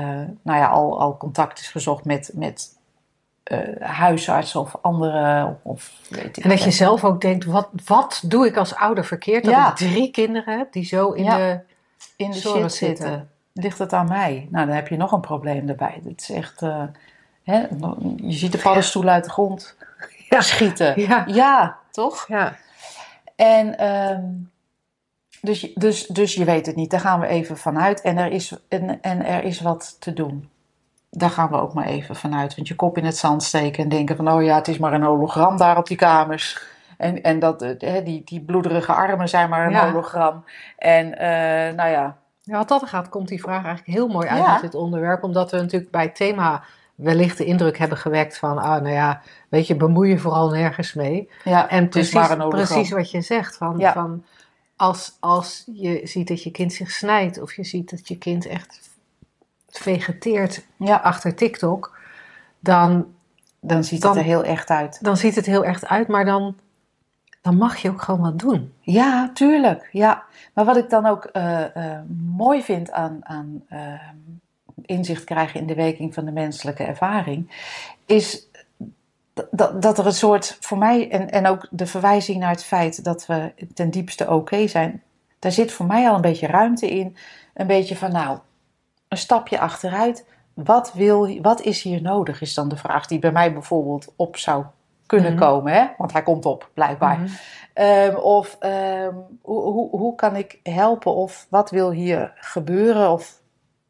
nou 0.41 0.59
ja, 0.59 0.67
al, 0.67 0.99
al 0.99 1.17
contact 1.17 1.59
is 1.59 1.67
gezocht 1.67 2.05
met, 2.05 2.31
met 2.33 2.77
eh, 3.43 3.59
huisartsen 3.79 4.59
of 4.59 4.75
andere. 4.81 5.55
Of, 5.61 5.91
weet 6.09 6.37
ik 6.37 6.43
En 6.43 6.49
dat 6.49 6.63
je 6.63 6.71
zelf 6.71 7.03
ook 7.03 7.21
denkt, 7.21 7.45
wat, 7.45 7.69
wat 7.85 8.21
doe 8.25 8.45
ik 8.45 8.57
als 8.57 8.75
ouder 8.75 9.05
verkeerd? 9.05 9.43
Dat 9.43 9.53
Ja. 9.53 9.69
ik 9.69 9.75
drie 9.75 10.11
kinderen 10.11 10.57
heb 10.57 10.71
die 10.73 10.85
zo 10.85 11.11
in 11.11 11.23
Ja. 11.23 11.37
de 11.37 11.59
in 12.15 12.31
de 12.31 12.37
zorg 12.37 12.57
shit 12.59 12.71
zitten. 12.71 13.05
zitten. 13.07 13.29
Ligt 13.53 13.77
het 13.79 13.93
aan 13.93 14.07
mij? 14.07 14.47
Nou, 14.51 14.65
dan 14.65 14.75
heb 14.75 14.87
je 14.87 14.97
nog 14.97 15.11
een 15.11 15.19
probleem 15.21 15.69
erbij. 15.69 16.01
Het 16.03 16.21
is 16.21 16.29
echt. 16.29 16.61
eh, 16.61 16.83
hè, 17.45 17.58
je 18.17 18.31
ziet 18.31 18.51
de 18.51 18.58
paddenstoelen 18.58 19.13
uit 19.13 19.23
de 19.23 19.29
grond 19.29 19.75
Ja. 20.29 20.41
schieten. 20.41 21.01
Ja. 21.01 21.23
Ja, 21.27 21.77
toch? 21.91 22.27
Ja, 22.27 22.55
En 23.36 23.77
ehm, 23.77 24.23
dus, 25.41 25.62
je- 25.62 25.71
dus, 25.75 26.08
dus 26.08 26.34
je 26.34 26.45
weet 26.45 26.65
het 26.65 26.75
niet. 26.75 26.91
Daar 26.91 26.99
gaan 26.99 27.19
we 27.19 27.27
even 27.27 27.58
vanuit. 27.58 28.01
En 28.01 28.17
er 28.17 28.31
is, 28.31 28.58
en, 28.67 29.01
en 29.01 29.25
er 29.25 29.43
is 29.43 29.62
wat 29.62 29.95
te 29.99 30.13
doen. 30.13 30.49
Daar 31.10 31.29
gaan 31.29 31.49
we 31.49 31.55
ook 31.62 31.73
maar 31.73 31.86
even 31.86 32.15
vanuit. 32.15 32.55
Want 32.55 32.67
je 32.67 32.75
kop 32.75 32.97
in 32.97 33.05
het 33.05 33.17
zand 33.17 33.43
steken 33.43 33.84
en 33.84 33.89
denken 33.89 34.15
van... 34.15 34.31
oh 34.31 34.43
ja, 34.43 34.55
het 34.55 34.67
is 34.67 34.77
maar 34.77 34.93
een 34.93 35.03
hologram 35.03 35.58
daar 35.58 35.77
op 35.77 35.88
die 35.88 35.97
kamers. 35.97 36.62
En, 36.97 37.21
en 37.23 37.39
dat, 37.39 37.62
eh, 37.62 37.89
hè, 37.91 38.03
die, 38.03 38.21
die 38.25 38.41
bloederige 38.41 38.93
armen 38.93 39.29
zijn 39.29 39.49
maar 39.49 39.65
een 39.65 39.71
Ja. 39.71 39.86
hologram. 39.88 40.43
En 40.77 41.17
eh, 41.17 41.75
nou 41.75 41.89
ja, 41.89 42.17
Ja, 42.41 42.58
wat 42.58 42.67
dat 42.67 42.89
gaat, 42.89 43.10
komt 43.10 43.27
die 43.27 43.41
vraag 43.41 43.65
eigenlijk 43.65 43.97
heel 43.97 44.08
mooi 44.08 44.27
uit 44.27 44.47
met 44.47 44.62
dit 44.62 44.75
onderwerp. 44.75 45.23
Omdat 45.23 45.51
we 45.51 45.58
natuurlijk 45.58 45.91
bij 45.91 46.03
het 46.03 46.15
thema 46.15 46.63
wellicht 46.95 47.38
de 47.38 47.45
indruk 47.45 47.77
hebben 47.77 47.97
gewekt 47.97 48.38
van... 48.38 48.58
ah, 48.58 48.81
nou 48.81 48.89
ja, 48.89 49.21
weet 49.49 49.67
je, 49.67 49.75
bemoei 49.75 50.10
je 50.10 50.17
vooral 50.19 50.49
nergens 50.49 50.93
mee. 50.93 51.29
ja 51.43 51.69
En 51.69 51.84
is 51.84 51.89
precies, 51.89 52.36
precies 52.49 52.89
wat 52.91 53.12
je 53.12 53.21
zegt. 53.21 53.58
Van, 53.58 53.77
Ja. 53.77 53.93
van 53.93 54.23
als, 54.75 55.17
als 55.19 55.63
je 55.73 56.01
ziet 56.03 56.27
dat 56.27 56.43
je 56.43 56.51
kind 56.51 56.73
zich 56.73 56.91
snijdt... 56.91 57.41
of 57.41 57.53
je 57.53 57.63
ziet 57.63 57.89
dat 57.89 58.08
je 58.08 58.17
kind 58.17 58.45
echt 58.45 58.89
vegeteert 59.67 60.65
Ja, 60.77 60.95
achter 60.95 61.36
TikTok... 61.36 61.97
dan, 62.60 63.05
dan 63.60 63.84
ziet 63.84 64.01
Dan- 64.01 64.10
het 64.12 64.19
er 64.19 64.25
heel 64.25 64.43
echt 64.43 64.69
uit. 64.69 65.03
dan 65.03 65.17
ziet 65.17 65.36
het 65.36 65.45
heel 65.45 65.63
echt 65.65 65.86
uit. 65.88 66.08
Maar 66.08 66.25
dan, 66.25 66.55
dan 67.41 67.55
mag 67.58 67.77
je 67.77 67.89
ook 67.89 68.01
gewoon 68.01 68.21
wat 68.21 68.39
doen. 68.39 68.73
Ja, 68.81 69.31
tuurlijk. 69.34 69.89
Ja. 69.91 70.23
Maar 70.53 70.65
wat 70.65 70.77
ik 70.77 70.89
dan 70.89 71.05
ook 71.05 71.23
eh, 71.25 71.75
eh, 71.75 71.99
mooi 72.17 72.63
vind 72.63 72.91
aan, 72.91 73.19
aan 73.23 73.63
eh, 73.67 73.79
inzicht 74.81 75.23
krijgen 75.23 75.59
in 75.59 75.67
de 75.67 75.75
werking 75.75 76.13
van 76.13 76.25
de 76.25 76.31
menselijke 76.31 76.83
ervaring, 76.83 77.51
is 78.05 78.47
dat, 79.51 79.81
dat 79.81 79.97
er 79.97 80.05
een 80.05 80.13
soort, 80.13 80.57
voor 80.59 80.77
mij, 80.77 81.09
en, 81.11 81.29
en 81.31 81.47
ook 81.47 81.67
de 81.71 81.85
verwijzing 81.85 82.38
naar 82.39 82.49
het 82.49 82.63
feit 82.63 83.03
dat 83.03 83.25
we 83.25 83.53
ten 83.73 83.89
diepste 83.89 84.29
oké 84.31 84.67
zijn, 84.67 85.03
daar 85.39 85.51
zit 85.51 85.71
voor 85.71 85.85
mij 85.85 86.09
al 86.09 86.15
een 86.15 86.21
beetje 86.21 86.47
ruimte 86.47 86.89
in. 86.89 87.15
Een 87.53 87.67
beetje 87.67 87.95
van, 87.95 88.11
nou, 88.11 88.39
een 89.07 89.17
stapje 89.17 89.59
achteruit. 89.59 90.25
Wat, 90.53 90.93
wil, 90.93 91.41
wat 91.41 91.61
is 91.61 91.81
hier 91.81 92.01
nodig, 92.01 92.41
is 92.41 92.53
dan 92.53 92.69
de 92.69 92.77
vraag 92.77 93.07
die 93.07 93.19
bij 93.19 93.31
mij 93.31 93.53
bijvoorbeeld 93.53 94.13
op 94.15 94.38
zou 94.38 94.63
kunnen 95.05 95.33
Mhm. 95.33 95.41
komen. 95.41 95.73
Hè? 95.73 95.85
Want 95.97 96.11
hij 96.11 96.23
komt 96.23 96.45
op, 96.45 96.69
blijkbaar. 96.73 97.19
Mhm. 97.19 97.29
Ehm, 97.73 98.15
of 98.15 98.57
ehm, 98.59 99.13
hoe, 99.41 99.61
hoe, 99.61 99.89
hoe 99.89 100.15
kan 100.15 100.35
ik 100.35 100.59
helpen? 100.63 101.15
Of 101.15 101.47
wat 101.49 101.69
wil 101.69 101.91
hier 101.91 102.33
gebeuren? 102.35 103.11
Of 103.11 103.39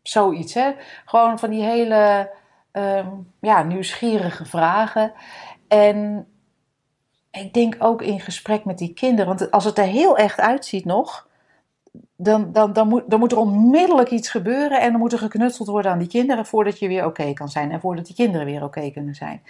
zoiets. 0.08 0.54
Hè? 0.54 0.72
Gewoon 1.06 1.39
van 1.39 1.50
die 1.50 1.63
hele 1.63 2.32
ehm, 2.72 3.08
ja, 3.39 3.63
nieuwsgierige 3.63 4.46
vragen. 4.46 5.12
En 5.68 6.28
ik 7.32 7.54
denk 7.54 7.76
ook 7.80 8.02
in 8.02 8.20
gesprek 8.20 8.65
met 8.65 8.78
die 8.78 8.94
kinderen. 8.94 9.26
Want 9.26 9.52
als 9.52 9.65
het 9.65 9.78
er 9.78 9.86
heel 9.86 10.18
echt 10.18 10.39
uitziet 10.39 10.86
nog. 10.86 11.28
Dan, 12.18 12.52
dan, 12.52 12.74
dan, 12.74 12.88
moet, 13.20 13.32
er 13.32 13.38
onmiddellijk 13.38 14.12
iets 14.12 14.30
gebeuren. 14.30 14.82
En 14.82 14.91
dan 14.91 15.00
moet 15.00 15.13
er 15.13 15.20
geknutseld 15.20 15.68
worden 15.68 15.91
aan 15.91 16.00
die 16.00 16.08
kinderen. 16.08 16.46
Voordat 16.46 16.80
je 16.80 16.88
weer 16.88 17.06
oké 17.06 17.34
kan 17.34 17.50
zijn. 17.50 17.72
En 17.72 17.80
voordat 17.80 18.06
die 18.06 18.15
kinderen 18.15 18.46
weer 18.46 18.63
oké 18.63 18.91
kunnen 18.91 19.15
zijn. 19.15 19.41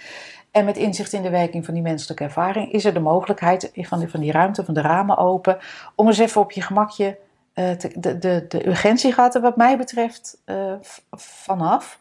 En 0.52 0.66
met 0.66 0.78
inzicht 0.78 1.14
in 1.14 1.22
de 1.22 1.30
werking 1.30 1.66
van 1.66 1.74
die 1.74 1.84
menselijke 1.84 2.24
ervaring 2.24 2.72
is 2.72 2.86
er 2.86 2.94
de 2.94 3.00
mogelijkheid 3.00 3.72
van 3.74 4.00
die, 4.00 4.10
van 4.10 4.20
die 4.20 4.32
ruimte, 4.32 4.66
van 4.66 4.74
de 4.74 4.82
ramen 4.82 5.18
open, 5.18 5.58
om 5.96 6.08
eens 6.08 6.18
even 6.18 6.42
op 6.42 6.52
je 6.52 6.62
gemakje 6.62 7.18
de, 7.56 8.18
de, 8.20 8.46
de 8.48 8.68
urgentie 8.68 9.14
gaat 9.14 9.36
er 9.36 9.42
wat 9.42 9.56
mij 9.56 9.78
betreft 9.78 10.42
eh, 10.46 10.74
vanaf. 11.12 12.00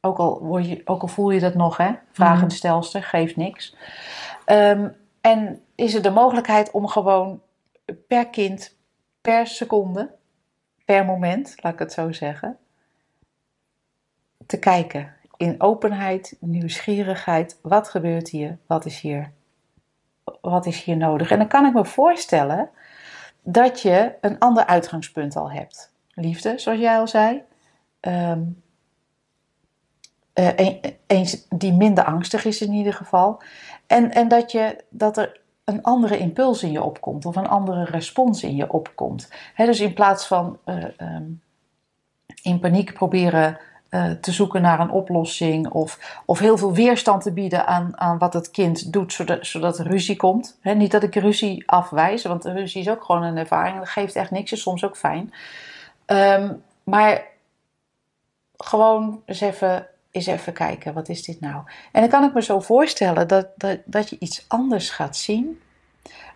Ook 0.00 0.18
al, 0.18 0.42
word 0.42 0.68
je, 0.68 0.82
ook 0.84 1.02
al 1.02 1.08
voel 1.08 1.30
je 1.30 1.40
dat 1.40 1.54
nog, 1.54 1.76
hè? 1.76 1.92
Vragend 2.12 2.52
stelster, 2.52 3.02
geeft 3.02 3.36
niks. 3.36 3.76
Ehm, 4.44 4.88
en 5.20 5.60
is 5.74 5.94
er 5.94 6.02
de 6.02 6.10
mogelijkheid 6.10 6.70
om 6.70 6.86
gewoon 6.86 7.42
per 8.08 8.28
kind, 8.28 8.76
per 9.20 9.46
seconde, 9.46 10.10
per 10.84 11.04
moment, 11.04 11.54
laat 11.62 11.72
ik 11.72 11.78
het 11.78 11.92
zo 11.92 12.12
zeggen, 12.12 12.58
te 14.46 14.58
kijken 14.58 15.14
in 15.36 15.60
openheid, 15.60 16.36
nieuwsgierigheid. 16.40 17.58
Wat 17.62 17.88
gebeurt 17.88 18.28
hier? 18.28 18.58
Wat 18.66 18.84
is 18.84 19.00
hier? 19.00 19.32
Wat 20.40 20.66
is 20.66 20.82
hier 20.82 20.96
nodig? 20.96 21.30
En 21.30 21.38
dan 21.38 21.48
kan 21.48 21.66
ik 21.66 21.72
me 21.72 21.84
voorstellen 21.84 22.70
dat 23.42 23.80
je 23.80 24.14
een 24.20 24.38
ander 24.38 24.66
uitgangspunt 24.66 25.36
al 25.36 25.50
hebt. 25.50 25.92
Liefde, 26.14 26.58
zoals 26.58 26.78
jij 26.78 26.98
al 26.98 27.08
zei. 27.08 27.42
Ehm, 28.00 28.42
eh, 30.32 30.56
een, 30.56 30.80
eens 31.06 31.46
die 31.48 31.72
minder 31.72 32.04
angstig 32.04 32.44
is 32.44 32.60
in 32.60 32.72
ieder 32.72 32.92
geval. 32.94 33.42
En, 33.86 34.10
en 34.10 34.28
dat, 34.28 34.52
je, 34.52 34.84
dat 34.88 35.16
er 35.16 35.40
een 35.64 35.82
andere 35.82 36.18
impuls 36.18 36.62
in 36.62 36.72
je 36.72 36.82
opkomt 36.82 37.26
of 37.26 37.36
een 37.36 37.48
andere 37.48 37.84
respons 37.84 38.42
in 38.42 38.56
je 38.56 38.72
opkomt. 38.72 39.28
Dus 39.56 39.80
in 39.80 39.94
plaats 39.94 40.26
van 40.26 40.58
eh, 40.64 40.84
ehm, 40.96 41.30
in 42.42 42.60
paniek 42.60 42.92
proberen 42.92 43.58
eh, 43.92 44.10
te 44.10 44.32
zoeken 44.32 44.62
naar 44.62 44.80
een 44.80 44.90
oplossing 44.90 45.68
of, 45.68 46.20
of 46.24 46.38
heel 46.38 46.58
veel 46.58 46.74
weerstand 46.74 47.22
te 47.22 47.32
bieden 47.32 47.66
aan, 47.66 47.98
aan 47.98 48.18
wat 48.18 48.32
het 48.32 48.50
kind 48.50 48.92
doet, 48.92 49.12
zodat, 49.12 49.46
zodat 49.46 49.78
er 49.78 49.86
ruzie 49.86 50.16
komt. 50.16 50.58
Niet 50.62 50.90
dat 50.90 51.02
ik 51.02 51.14
ruzie 51.14 51.62
afwijs, 51.66 52.24
want 52.24 52.44
ruzie 52.44 52.80
is 52.80 52.88
ook 52.88 53.04
gewoon 53.04 53.22
een 53.22 53.36
ervaring. 53.36 53.78
Dat 53.78 53.88
geeft 53.88 54.16
echt 54.16 54.30
niks, 54.30 54.52
is 54.52 54.62
soms 54.62 54.84
ook 54.84 54.96
fijn. 54.96 55.32
Ehm, 56.04 56.54
maar 56.84 57.22
gewoon 58.56 59.22
eens 59.24 59.40
even, 59.40 59.86
eens 60.10 60.26
even 60.26 60.52
kijken, 60.52 60.94
wat 60.94 61.08
is 61.08 61.22
dit 61.22 61.40
nou? 61.40 61.62
En 61.92 62.00
dan 62.00 62.10
kan 62.10 62.24
ik 62.24 62.34
me 62.34 62.42
zo 62.42 62.60
voorstellen 62.60 63.28
dat, 63.28 63.46
dat, 63.56 63.78
dat 63.84 64.10
je 64.10 64.16
iets 64.18 64.44
anders 64.48 64.90
gaat 64.90 65.16
zien, 65.16 65.60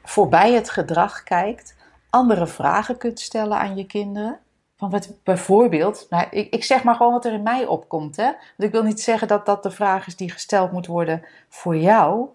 voorbij 0.03 0.53
het 0.53 0.71
gedrag 0.71 1.23
kijkt, 1.23 1.77
andere 2.11 2.47
vragen 2.47 2.99
kunt 2.99 3.21
stellen 3.21 3.59
aan 3.59 3.77
je 3.77 3.87
kinderen. 3.87 4.39
Van 4.77 4.91
wat 4.91 5.11
bijvoorbeeld, 5.25 6.07
nou, 6.11 6.27
ik, 6.31 6.53
ik 6.55 6.65
zeg 6.65 6.83
maar 6.83 6.95
gewoon 6.95 7.13
wat 7.13 7.25
er 7.25 7.33
in 7.33 7.43
mij 7.43 7.67
opkomt. 7.67 8.17
Hè? 8.17 8.25
Want 8.25 8.39
ik 8.57 8.71
wil 8.71 8.83
niet 8.83 9.01
zeggen 9.01 9.29
dat 9.29 9.47
dat 9.47 9.63
de 9.63 9.71
vraag 9.71 10.07
is 10.07 10.17
die 10.17 10.31
gesteld 10.31 10.73
moet 10.73 10.87
worden 10.87 11.23
voor 11.49 11.77
jou. 11.77 12.29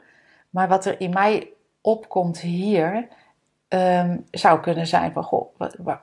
Maar 0.50 0.68
wat 0.68 0.86
er 0.86 1.00
in 1.00 1.10
mij 1.10 1.50
opkomt 1.82 2.40
hier, 2.40 3.08
ehm, 3.68 4.18
zou 4.32 4.60
kunnen 4.60 4.88
zijn 4.88 5.12
van, 5.12 5.24
goh, 5.24 5.56
wat, 5.58 5.76
wat, 5.80 6.02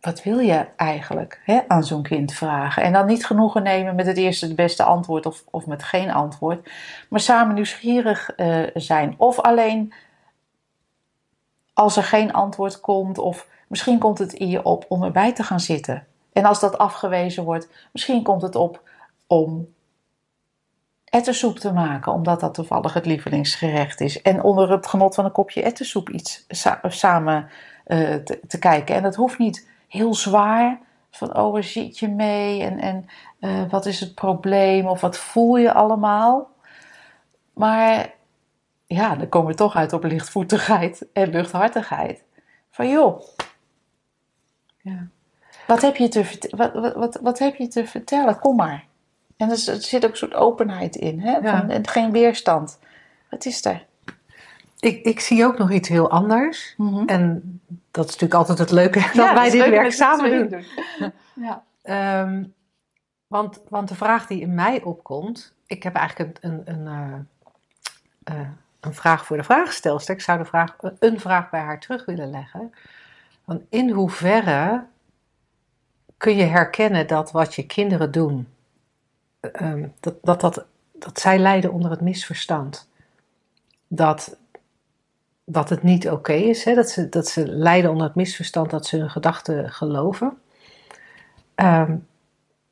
wat, 0.00 0.22
wil 0.22 0.38
je 0.38 0.66
eigenlijk 0.76 1.40
hè, 1.44 1.60
aan 1.68 1.84
zo'n 1.84 2.02
kind 2.02 2.32
vragen? 2.32 2.82
En 2.82 2.92
dan 2.92 3.06
niet 3.06 3.26
genoegen 3.26 3.62
nemen 3.62 3.94
met 3.94 4.06
het 4.06 4.16
eerste 4.16 4.46
het 4.46 4.56
beste 4.56 4.82
antwoord 4.82 5.26
of, 5.26 5.44
of 5.50 5.66
met 5.66 5.82
geen 5.82 6.10
antwoord. 6.10 6.70
Maar 7.08 7.20
samen 7.20 7.54
nieuwsgierig 7.54 8.30
eh, 8.30 8.62
zijn. 8.74 9.14
Of 9.16 9.40
alleen 9.40 9.92
als 11.72 11.96
er 11.96 12.04
geen 12.04 12.32
antwoord 12.32 12.80
komt 12.80 13.18
of 13.18 13.46
misschien 13.68 13.98
komt 13.98 14.18
het 14.18 14.32
in 14.32 14.48
je 14.48 14.62
op 14.62 14.84
om 14.88 15.02
erbij 15.02 15.32
te 15.32 15.42
gaan 15.42 15.60
zitten. 15.60 16.06
En 16.32 16.44
als 16.44 16.60
dat 16.60 16.78
afgewezen 16.78 17.44
wordt, 17.44 17.68
misschien 17.92 18.22
komt 18.22 18.42
het 18.42 18.54
op 18.54 18.82
om 19.26 19.74
ettensoep 21.04 21.58
te 21.58 21.72
maken, 21.72 22.12
omdat 22.12 22.40
dat 22.40 22.54
toevallig 22.54 22.94
het 22.94 23.06
lievelingsgerecht 23.06 24.00
is. 24.00 24.22
En 24.22 24.42
onder 24.42 24.70
het 24.70 24.86
genot 24.86 25.14
van 25.14 25.24
een 25.24 25.32
kopje 25.32 25.62
ettensoep 25.62 26.10
iets 26.10 26.44
sa- 26.48 26.80
samen 26.82 27.48
eh, 27.84 28.14
te, 28.14 28.40
te 28.46 28.58
kijken. 28.58 28.94
En 28.94 29.02
dat 29.02 29.14
hoeft 29.14 29.38
niet 29.38 29.68
heel 29.88 30.14
zwaar, 30.14 30.80
van 31.10 31.36
oh, 31.36 31.52
waar 31.52 31.64
zit 31.64 31.98
je 31.98 32.08
mee 32.08 32.62
en, 32.62 32.78
en 32.78 33.06
eh, 33.40 33.70
wat 33.70 33.86
is 33.86 34.00
het 34.00 34.14
probleem 34.14 34.86
of 34.86 35.00
wat 35.00 35.18
voel 35.18 35.56
je 35.56 35.72
allemaal. 35.72 36.50
Maar 37.52 38.12
ja, 38.86 39.16
dan 39.16 39.28
komen 39.28 39.50
we 39.50 39.56
toch 39.56 39.76
uit 39.76 39.92
op 39.92 40.04
lichtvoetigheid 40.04 41.06
en 41.12 41.30
luchthartigheid. 41.30 42.24
Van 42.70 42.88
joh, 42.88 43.20
Ja. 44.84 45.06
wat 45.66 45.80
heb 45.82 45.96
je 45.96 46.08
te, 46.08 46.48
wat, 46.50 46.72
wat, 46.72 46.94
wat, 46.94 47.18
wat 47.22 47.38
heb 47.38 47.54
je 47.54 47.68
te 47.68 47.86
vertellen? 47.86 48.38
Kom 48.38 48.56
maar. 48.56 48.84
En 49.36 49.50
er, 49.50 49.56
z- 49.56 49.68
er 49.68 49.82
zit 49.82 50.04
ook 50.04 50.10
een 50.10 50.16
soort 50.16 50.34
openheid 50.34 50.96
in, 50.96 51.20
hè? 51.20 51.40
Van, 51.42 51.70
en 51.70 51.86
geen 51.86 52.12
weerstand. 52.12 52.78
Wat 53.30 53.44
is 53.44 53.64
er? 53.64 53.84
Ik, 54.80 55.04
ik 55.04 55.20
zie 55.20 55.44
ook 55.44 55.58
nog 55.58 55.70
iets 55.72 55.88
heel 55.88 56.10
anders. 56.10 56.74
Mhm. 56.76 57.04
En 57.06 57.60
dat 57.90 58.04
is 58.04 58.10
natuurlijk 58.10 58.34
altijd 58.40 58.58
het 58.58 58.70
leuke 58.70 58.98
dat 59.00 59.14
Ja, 59.14 59.34
wij 59.34 59.50
dit 59.50 59.60
leuk 59.60 59.70
werk 59.70 59.92
samen 59.92 60.50
doen. 60.50 60.64
Ja. 61.34 61.62
Ehm, 61.82 62.44
want, 63.26 63.60
want 63.68 63.88
de 63.88 63.94
vraag 63.94 64.26
die 64.26 64.40
in 64.40 64.54
mij 64.54 64.82
opkomt, 64.82 65.54
ik 65.66 65.82
heb 65.82 65.94
eigenlijk 65.94 66.38
een, 66.40 66.62
een, 66.64 66.86
een, 66.86 66.86
eh, 68.24 68.34
eh, 68.40 68.48
een 68.80 68.94
vraag 68.94 69.26
voor 69.26 69.36
de 69.36 69.44
vraagstelster. 69.44 70.14
Ik 70.14 70.20
zou 70.20 70.38
de 70.38 70.44
vraag, 70.44 70.76
een 70.98 71.20
vraag 71.20 71.50
bij 71.50 71.60
haar 71.60 71.80
terug 71.80 72.04
willen 72.04 72.30
leggen. 72.30 72.72
Want 73.44 73.62
in 73.68 73.90
hoeverre 73.90 74.84
kun 76.16 76.36
je 76.36 76.44
herkennen 76.44 77.06
dat 77.06 77.30
wat 77.30 77.54
je 77.54 77.66
kinderen 77.66 78.10
doen, 78.10 78.48
ehm, 79.40 79.88
dat, 80.00 80.14
dat, 80.22 80.40
dat, 80.40 80.64
dat 80.92 81.20
zij 81.20 81.38
lijden 81.38 81.72
onder 81.72 81.90
het 81.90 82.00
misverstand? 82.00 82.88
Dat, 83.88 84.36
dat 85.44 85.68
het 85.68 85.82
niet 85.82 86.10
oké 86.10 86.32
is, 86.32 86.64
hè? 86.64 86.74
Dat, 86.74 86.90
ze, 86.90 87.08
dat 87.08 87.28
ze 87.28 87.46
lijden 87.48 87.90
onder 87.90 88.06
het 88.06 88.14
misverstand 88.14 88.70
dat 88.70 88.86
ze 88.86 88.96
hun 88.96 89.10
gedachten 89.10 89.70
geloven. 89.72 90.38
Ehm, 91.54 91.96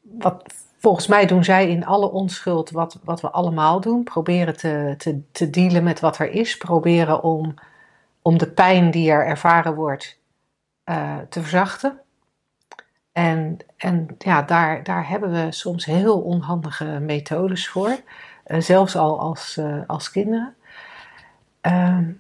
wat 0.01 0.55
volgens 0.79 1.07
mij 1.07 1.27
doen 1.27 1.45
zij 1.45 1.69
in 1.69 1.87
alle 1.87 2.11
onschuld 2.11 2.71
wat, 2.71 2.99
wat 3.05 3.21
we 3.21 3.31
allemaal 3.31 3.81
doen. 3.81 4.05
Proberen 4.05 4.57
te, 4.57 4.95
te, 4.99 5.21
te 5.33 5.51
dealen 5.51 5.83
met 5.83 6.01
wat 6.01 6.19
er 6.19 6.31
is. 6.31 6.57
Proberen 6.57 7.23
om, 7.23 7.55
om 8.23 8.39
de 8.39 8.51
pijn 8.51 8.91
die 8.91 9.11
er 9.11 9.27
ervaren 9.27 9.75
wordt 9.75 10.21
eh, 10.85 11.19
te 11.29 11.41
verzachten. 11.41 12.01
En, 13.13 13.59
en 13.77 14.15
ja, 14.19 14.43
daar, 14.43 14.83
daar 14.83 15.09
hebben 15.09 15.33
we 15.33 15.53
soms 15.53 15.85
heel 15.85 16.21
onhandige 16.21 16.85
methodes 16.85 17.69
voor. 17.69 18.01
Eh, 18.45 18.61
zelfs 18.61 18.97
al 18.97 19.21
als, 19.21 19.57
eh, 19.57 19.81
als 19.87 20.11
kinderen. 20.11 20.55
Ehm, 21.61 22.11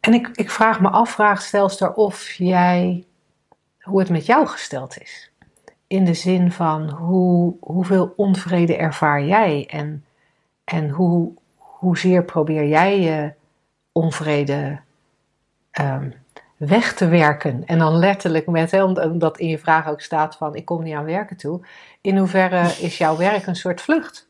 en 0.00 0.14
ik, 0.14 0.28
ik 0.28 0.50
vraag 0.50 0.80
me 0.80 0.88
af, 0.88 1.10
vraagstelster, 1.10 1.94
of 1.94 2.30
jij, 2.30 3.04
hoe 3.80 3.98
het 3.98 4.10
met 4.10 4.26
jou 4.26 4.46
gesteld 4.46 5.00
is. 5.00 5.32
In 5.86 6.04
de 6.04 6.14
zin 6.14 6.52
van 6.52 6.90
hoe, 6.90 7.56
hoeveel 7.60 8.12
onvrede 8.16 8.76
ervaar 8.76 9.24
jij 9.24 9.66
en, 9.66 10.04
en 10.64 10.88
hoe, 10.88 11.32
hoezeer 11.56 12.24
probeer 12.24 12.68
jij 12.68 13.00
je 13.00 13.32
onvrede 13.92 14.80
ehm, 15.70 16.10
weg 16.56 16.94
te 16.94 17.08
werken. 17.08 17.66
En 17.66 17.78
dan 17.78 17.96
letterlijk 17.96 18.46
met, 18.46 18.70
hè, 18.70 18.84
omdat 18.84 19.38
in 19.38 19.48
je 19.48 19.58
vraag 19.58 19.88
ook 19.88 20.00
staat 20.00 20.36
van 20.36 20.54
ik 20.54 20.64
kom 20.64 20.82
niet 20.82 20.94
aan 20.94 21.04
werken 21.04 21.36
toe. 21.36 21.60
In 22.00 22.16
hoeverre 22.16 22.62
is 22.62 22.98
jouw 22.98 23.16
werk 23.16 23.46
een 23.46 23.56
soort 23.56 23.80
vlucht? 23.80 24.28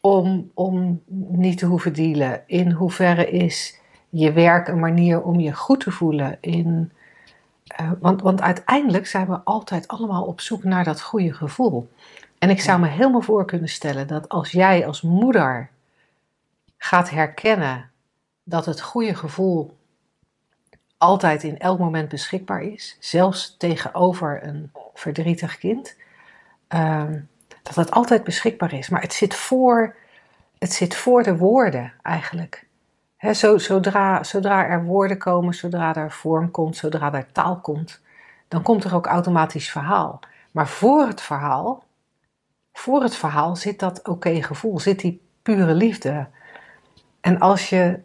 Om, 0.00 0.50
om 0.54 1.02
niet 1.28 1.58
te 1.58 1.66
hoeven 1.66 1.92
dealen. 1.92 2.42
In 2.46 2.70
hoeverre 2.70 3.30
is 3.30 3.80
je 4.08 4.32
werk 4.32 4.68
een 4.68 4.78
manier 4.78 5.22
om 5.22 5.40
je 5.40 5.52
goed 5.52 5.80
te 5.80 5.90
voelen? 5.90 6.38
In, 6.40 6.92
Eh, 7.68 7.90
want, 8.00 8.22
want 8.22 8.40
uiteindelijk 8.40 9.06
zijn 9.06 9.26
we 9.26 9.40
altijd 9.44 9.88
allemaal 9.88 10.24
op 10.24 10.40
zoek 10.40 10.64
naar 10.64 10.84
dat 10.84 11.00
goede 11.00 11.32
gevoel. 11.34 11.88
En 12.38 12.50
ik 12.50 12.60
zou 12.60 12.80
me 12.80 12.88
helemaal 12.88 13.20
voor 13.20 13.44
kunnen 13.44 13.68
stellen 13.68 14.06
dat 14.06 14.28
als 14.28 14.50
jij 14.50 14.86
als 14.86 15.02
moeder 15.02 15.70
gaat 16.78 17.10
herkennen 17.10 17.90
dat 18.44 18.66
het 18.66 18.80
goede 18.80 19.14
gevoel 19.14 19.77
altijd 20.98 21.42
in 21.42 21.58
elk 21.58 21.78
moment 21.78 22.08
beschikbaar 22.08 22.62
is, 22.62 22.96
zelfs 23.00 23.56
tegenover 23.56 24.44
een 24.44 24.72
verdrietig 24.94 25.58
kind, 25.58 25.96
ehm, 26.68 27.20
dat 27.62 27.74
het 27.74 27.90
altijd 27.90 28.24
beschikbaar 28.24 28.72
is. 28.72 28.88
Maar 28.88 29.00
het 29.00 29.12
zit 29.12 29.34
voor, 29.34 29.94
het 30.58 30.72
zit 30.72 30.94
voor 30.94 31.22
de 31.22 31.36
woorden 31.36 31.92
eigenlijk. 32.02 32.66
Zodra, 33.56 34.22
zodra 34.22 34.66
er 34.66 34.84
woorden 34.84 35.18
komen, 35.18 35.54
zodra 35.54 35.94
er 35.94 36.12
vorm 36.12 36.50
komt, 36.50 36.76
zodra 36.76 37.12
er 37.12 37.32
taal 37.32 37.60
komt, 37.60 38.00
dan 38.48 38.62
komt 38.62 38.84
er 38.84 38.94
ook 38.94 39.06
automatisch 39.06 39.70
verhaal. 39.70 40.20
Maar 40.50 40.68
voor 40.68 41.06
het 41.06 41.20
verhaal, 41.20 41.84
voor 42.72 43.02
het 43.02 43.16
verhaal 43.16 43.56
zit 43.56 43.78
dat 43.78 44.08
oké 44.08 44.42
gevoel, 44.42 44.78
zit 44.78 45.00
die 45.00 45.22
pure 45.42 45.74
liefde. 45.74 46.26
En 47.20 47.38
als 47.38 47.68
je 47.68 48.00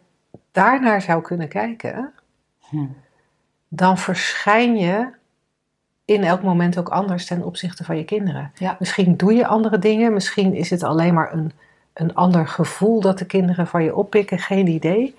daarnaar 0.52 1.02
zou 1.02 1.22
kunnen 1.22 1.48
kijken, 1.48 2.12
dan 3.68 3.98
verschijn 3.98 4.76
je 4.76 5.08
in 6.04 6.24
elk 6.24 6.42
moment 6.42 6.78
ook 6.78 6.88
anders 6.88 7.26
ten 7.26 7.42
opzichte 7.42 7.84
van 7.84 7.96
je 7.96 8.04
kinderen. 8.04 8.52
Ja. 8.54 8.76
Misschien 8.78 9.16
doe 9.16 9.34
je 9.34 9.46
andere 9.46 9.78
dingen, 9.78 10.12
misschien 10.12 10.54
is 10.54 10.70
het 10.70 10.82
alleen 10.82 11.14
maar 11.14 11.32
een 11.32 11.52
een 11.94 12.14
ander 12.14 12.48
gevoel 12.48 13.00
dat 13.00 13.18
de 13.18 13.26
kinderen 13.26 13.66
van 13.66 13.84
je 13.84 13.96
oppikken, 13.96 14.38
geen 14.38 14.66
idee. 14.66 15.14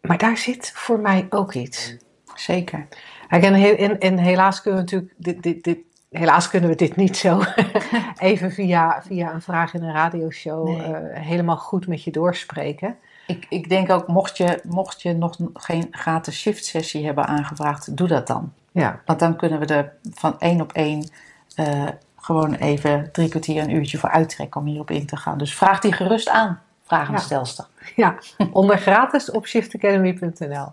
Maar 0.00 0.18
daar 0.18 0.36
zit 0.36 0.70
voor 0.74 1.00
mij 1.00 1.26
ook 1.30 1.54
iets. 1.54 1.96
Zeker. 2.34 2.86
En, 3.28 3.98
en, 3.98 4.18
helaas 4.18 4.62
kunnen 4.62 4.84
we 4.84 4.86
natuurlijk 4.86 5.14
dit, 5.16 5.42
dit, 5.42 5.64
dit, 5.64 5.78
helaas 6.10 6.48
kunnen 6.48 6.70
we 6.70 6.76
dit 6.76 6.96
niet 6.96 7.16
zo 7.16 7.42
even 8.18 8.52
via, 8.52 9.02
via 9.02 9.32
een 9.32 9.42
vraag 9.42 9.74
in 9.74 9.82
een 9.82 9.92
radioshow 9.92 10.68
uh, 10.68 10.96
helemaal 11.12 11.56
goed 11.56 11.86
met 11.86 12.02
je 12.02 12.10
doorspreken. 12.10 12.96
Ik, 13.30 13.46
ik 13.48 13.68
denk 13.68 13.90
ook, 13.90 14.06
mocht 14.06 14.36
je, 14.36 14.60
mocht 14.68 15.02
je 15.02 15.12
nog 15.12 15.36
geen 15.54 15.88
gratis 15.90 16.40
shift 16.40 16.64
sessie 16.64 17.04
hebben 17.04 17.26
aangevraagd, 17.26 17.96
doe 17.96 18.08
dat 18.08 18.26
dan. 18.26 18.52
Ja. 18.72 19.00
Want 19.04 19.18
dan 19.18 19.36
kunnen 19.36 19.58
we 19.58 19.66
er 19.66 19.92
van 20.14 20.38
één 20.38 20.60
op 20.60 20.72
één 20.72 21.10
uh, 21.56 21.88
gewoon 22.16 22.54
even 22.54 23.08
drie 23.12 23.28
kwartier, 23.28 23.62
een 23.62 23.74
uurtje 23.74 23.98
voor 23.98 24.10
uittrekken 24.10 24.60
om 24.60 24.66
hierop 24.66 24.90
in 24.90 25.06
te 25.06 25.16
gaan. 25.16 25.38
Dus 25.38 25.54
vraag 25.54 25.80
die 25.80 25.92
gerust 25.92 26.28
aan, 26.28 26.60
vragenstelster. 26.82 27.66
Ja, 27.96 28.14
ja. 28.36 28.46
onder 28.52 28.78
gratis 28.78 29.30
op 29.30 29.46
shiftacademy.nl. 29.46 30.72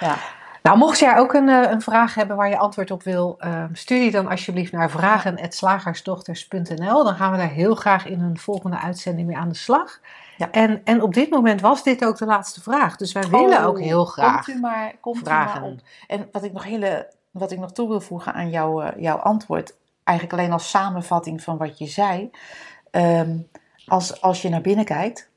Ja. 0.00 0.16
Nou, 0.62 0.78
mocht 0.78 0.98
jij 0.98 1.18
ook 1.18 1.34
een, 1.34 1.48
eh, 1.48 1.70
een 1.70 1.82
vraag 1.82 2.14
hebben 2.14 2.36
waar 2.36 2.48
je 2.48 2.58
antwoord 2.58 2.90
op 2.90 3.02
wil, 3.02 3.38
uh, 3.40 3.64
stuur 3.72 3.98
die 3.98 4.10
dan 4.10 4.28
alsjeblieft 4.28 4.72
naar 4.72 4.90
vragen.slagersdochters.nl. 4.90 7.04
Dan 7.04 7.14
gaan 7.14 7.32
we 7.32 7.36
daar 7.36 7.50
heel 7.50 7.74
graag 7.74 8.06
in 8.06 8.20
een 8.20 8.38
volgende 8.38 8.78
uitzending 8.78 9.26
mee 9.26 9.36
aan 9.36 9.48
de 9.48 9.54
slag. 9.54 10.00
Ja. 10.42 10.50
En, 10.50 10.80
en 10.84 11.02
op 11.02 11.14
dit 11.14 11.30
moment 11.30 11.60
was 11.60 11.82
dit 11.82 12.04
ook 12.04 12.18
de 12.18 12.24
laatste 12.24 12.62
vraag. 12.62 12.96
Dus 12.96 13.12
wij 13.12 13.28
willen 13.28 13.58
oh, 13.58 13.66
ook 13.66 13.80
heel 13.80 14.04
graag 14.04 14.44
komt 14.44 14.56
u 14.56 14.60
maar, 14.60 14.94
komt 15.00 15.18
vragen. 15.18 15.58
U 15.58 15.60
maar 15.60 15.70
op. 15.70 15.80
En 16.06 16.28
wat 16.32 16.42
ik 16.42 16.52
nog, 16.52 16.64
hele, 16.64 17.12
wat 17.30 17.50
ik 17.50 17.58
nog 17.58 17.72
toe 17.72 17.88
wil 17.88 18.00
voegen 18.00 18.34
aan 18.34 18.50
jouw, 18.50 18.82
uh, 18.82 18.88
jouw 18.96 19.16
antwoord 19.16 19.74
eigenlijk 20.04 20.38
alleen 20.38 20.52
als 20.52 20.70
samenvatting 20.70 21.42
van 21.42 21.56
wat 21.56 21.78
je 21.78 21.86
zei. 21.86 22.30
Ehm, 22.90 23.38
als, 23.86 24.20
als 24.20 24.42
je 24.42 24.48
naar 24.48 24.60
binnen 24.60 24.84
kijkt, 24.84 25.30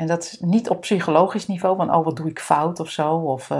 en 0.00 0.06
dat 0.06 0.24
is 0.24 0.36
niet 0.40 0.68
op 0.68 0.80
psychologisch 0.80 1.46
niveau, 1.46 1.76
van 1.76 1.94
oh 1.94 2.04
wat 2.04 2.16
doe 2.16 2.28
ik 2.28 2.40
fout 2.40 2.80
of 2.80 2.90
zo, 2.90 3.14
of 3.14 3.50
uh, 3.50 3.58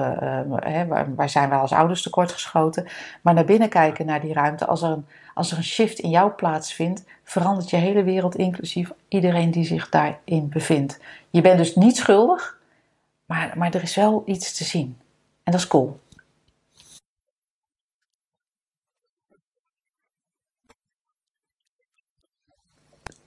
waar, 0.88 1.14
waar, 1.14 1.28
zijn 1.28 1.48
we 1.48 1.54
als 1.54 1.72
ouders 1.72 2.02
tekortgeschoten. 2.02 2.88
Maar 3.22 3.34
naar 3.34 3.44
binnen 3.44 3.68
kijken 3.68 4.06
naar 4.06 4.20
die 4.20 4.32
ruimte, 4.32 4.66
als 4.66 4.82
er, 4.82 4.90
een, 4.90 5.06
als 5.34 5.50
er 5.50 5.56
een 5.56 5.64
shift 5.64 5.98
in 5.98 6.10
jou 6.10 6.30
plaatsvindt, 6.30 7.04
verandert 7.24 7.70
je 7.70 7.76
hele 7.76 8.02
wereld, 8.02 8.34
inclusief 8.34 8.90
iedereen 9.08 9.50
die 9.50 9.64
zich 9.64 9.88
daarin 9.88 10.48
bevindt. 10.48 11.00
Je 11.30 11.40
bent 11.40 11.58
dus 11.58 11.74
niet 11.74 11.96
schuldig, 11.96 12.58
maar, 13.26 13.52
maar 13.56 13.74
er 13.74 13.82
is 13.82 13.96
wel 13.96 14.22
iets 14.26 14.56
te 14.56 14.64
zien. 14.64 14.98
En 15.42 15.52
dat 15.52 15.60
is 15.60 15.66
cool. 15.66 16.00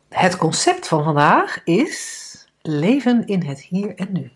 Het 0.10 0.38
concept 0.38 0.88
van 0.88 1.04
vandaag 1.04 1.64
is 1.64 2.32
leven 2.64 3.28
in 3.28 3.44
het 3.44 3.60
hier 3.60 3.96
en 3.96 4.08
nu. 4.12 4.32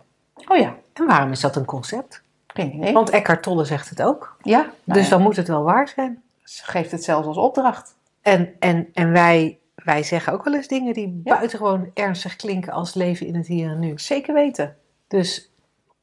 Oh 0.47 0.57
ja. 0.57 0.75
En 0.93 1.05
waarom 1.05 1.31
is 1.31 1.39
dat 1.39 1.55
een 1.55 1.65
concept? 1.65 2.21
Geen 2.47 2.75
idee. 2.75 2.93
Want 2.93 3.09
Eckhart 3.09 3.43
Tolle 3.43 3.65
zegt 3.65 3.89
het 3.89 4.01
ook. 4.01 4.37
Ja. 4.41 4.59
Nou 4.83 4.99
dus 4.99 5.09
dan 5.09 5.21
moet 5.21 5.35
het 5.35 5.47
wel 5.47 5.63
waar 5.63 5.87
zijn. 5.87 6.21
Ze 6.43 6.63
geeft 6.65 6.91
het 6.91 7.03
zelfs 7.03 7.27
als 7.27 7.37
opdracht. 7.37 7.95
En, 8.21 8.55
en, 8.59 8.87
en 8.93 9.11
wij, 9.11 9.59
wij 9.75 10.03
zeggen 10.03 10.33
ook 10.33 10.43
wel 10.43 10.53
eens 10.53 10.67
dingen 10.67 10.93
die 10.93 11.21
buitengewoon 11.23 11.91
ernstig 11.93 12.35
klinken 12.35 12.73
als 12.73 12.93
leven 12.93 13.27
in 13.27 13.35
het 13.35 13.47
hier 13.47 13.69
en 13.69 13.79
nu. 13.79 13.93
Zeker 13.95 14.33
weten. 14.33 14.75
Dus 15.07 15.51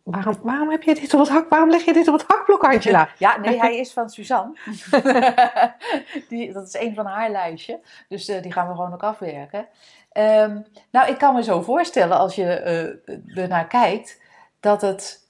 Waarom, 0.05 0.37
waarom 0.43 0.71
heb 0.71 0.83
je 0.83 0.95
dit 0.95 1.15
op 1.15 1.21
het 1.21 1.29
hak? 1.29 1.49
Waarom 1.49 1.71
leg 1.71 1.85
je 1.85 1.93
dit 1.93 2.09
op 2.09 2.15
het 2.19 2.25
hakblok, 2.27 2.65
Angela? 2.65 3.09
Ja, 3.19 3.39
nee, 3.39 3.59
hij 3.59 3.79
is 3.79 3.93
van 3.93 4.11
Suzanne. 4.11 4.53
die, 6.29 6.53
dat 6.53 6.67
is 6.67 6.75
een 6.75 6.95
van 6.95 7.07
haar 7.07 7.31
lijstje. 7.31 7.81
Dus 8.09 8.29
uh, 8.29 8.43
die 8.43 8.53
gaan 8.53 8.69
we 8.69 8.75
gewoon 8.75 8.93
ook 8.93 9.03
afwerken. 9.03 9.67
Um, 10.13 10.67
nou, 10.91 11.09
ik 11.09 11.19
kan 11.19 11.35
me 11.35 11.43
zo 11.43 11.63
voorstellen 11.63 12.19
als 12.19 12.35
je 12.35 12.43
uh, 13.07 13.43
ernaar 13.43 13.67
kijkt, 13.67 14.21
dat 14.61 14.81
het 14.81 15.29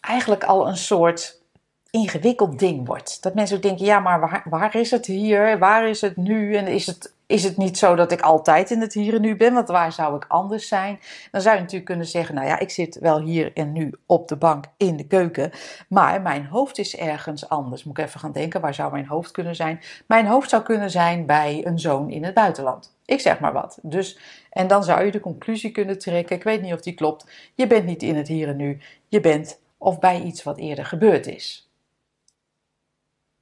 eigenlijk 0.00 0.44
al 0.44 0.68
een 0.68 0.76
soort 0.76 1.42
ingewikkeld 1.90 2.58
ding 2.58 2.86
wordt. 2.86 3.22
Dat 3.22 3.34
mensen 3.34 3.56
ook 3.56 3.62
denken, 3.62 3.84
ja, 3.84 3.98
maar 3.98 4.20
waar, 4.20 4.42
waar 4.44 4.74
is 4.74 4.90
het 4.90 5.06
hier? 5.06 5.58
Waar 5.58 5.88
is 5.88 6.00
het 6.00 6.16
nu? 6.16 6.56
En 6.56 6.66
is 6.66 6.86
het 6.86 7.13
is 7.26 7.44
het 7.44 7.56
niet 7.56 7.78
zo 7.78 7.94
dat 7.94 8.12
ik 8.12 8.20
altijd 8.20 8.70
in 8.70 8.80
het 8.80 8.94
hier 8.94 9.14
en 9.14 9.20
nu 9.20 9.36
ben? 9.36 9.54
Want 9.54 9.68
waar 9.68 9.92
zou 9.92 10.16
ik 10.16 10.24
anders 10.28 10.68
zijn? 10.68 11.00
Dan 11.30 11.40
zou 11.40 11.54
je 11.54 11.60
natuurlijk 11.60 11.90
kunnen 11.90 12.06
zeggen: 12.06 12.34
Nou 12.34 12.46
ja, 12.46 12.58
ik 12.58 12.70
zit 12.70 12.98
wel 12.98 13.20
hier 13.20 13.52
en 13.52 13.72
nu 13.72 13.92
op 14.06 14.28
de 14.28 14.36
bank 14.36 14.64
in 14.76 14.96
de 14.96 15.06
keuken. 15.06 15.50
Maar 15.88 16.22
mijn 16.22 16.46
hoofd 16.46 16.78
is 16.78 16.96
ergens 16.96 17.48
anders. 17.48 17.84
Moet 17.84 17.98
ik 17.98 18.04
even 18.04 18.20
gaan 18.20 18.32
denken: 18.32 18.60
waar 18.60 18.74
zou 18.74 18.92
mijn 18.92 19.06
hoofd 19.06 19.30
kunnen 19.30 19.56
zijn? 19.56 19.80
Mijn 20.06 20.26
hoofd 20.26 20.50
zou 20.50 20.62
kunnen 20.62 20.90
zijn 20.90 21.26
bij 21.26 21.66
een 21.66 21.78
zoon 21.78 22.10
in 22.10 22.24
het 22.24 22.34
buitenland. 22.34 22.96
Ik 23.04 23.20
zeg 23.20 23.40
maar 23.40 23.52
wat. 23.52 23.78
Dus, 23.82 24.18
en 24.50 24.66
dan 24.66 24.84
zou 24.84 25.04
je 25.04 25.10
de 25.10 25.20
conclusie 25.20 25.70
kunnen 25.70 25.98
trekken: 25.98 26.36
ik 26.36 26.44
weet 26.44 26.62
niet 26.62 26.72
of 26.72 26.80
die 26.80 26.94
klopt. 26.94 27.26
Je 27.54 27.66
bent 27.66 27.84
niet 27.84 28.02
in 28.02 28.16
het 28.16 28.28
hier 28.28 28.48
en 28.48 28.56
nu. 28.56 28.80
Je 29.08 29.20
bent 29.20 29.60
of 29.78 29.98
bij 29.98 30.22
iets 30.22 30.42
wat 30.42 30.58
eerder 30.58 30.84
gebeurd 30.84 31.26
is. 31.26 31.70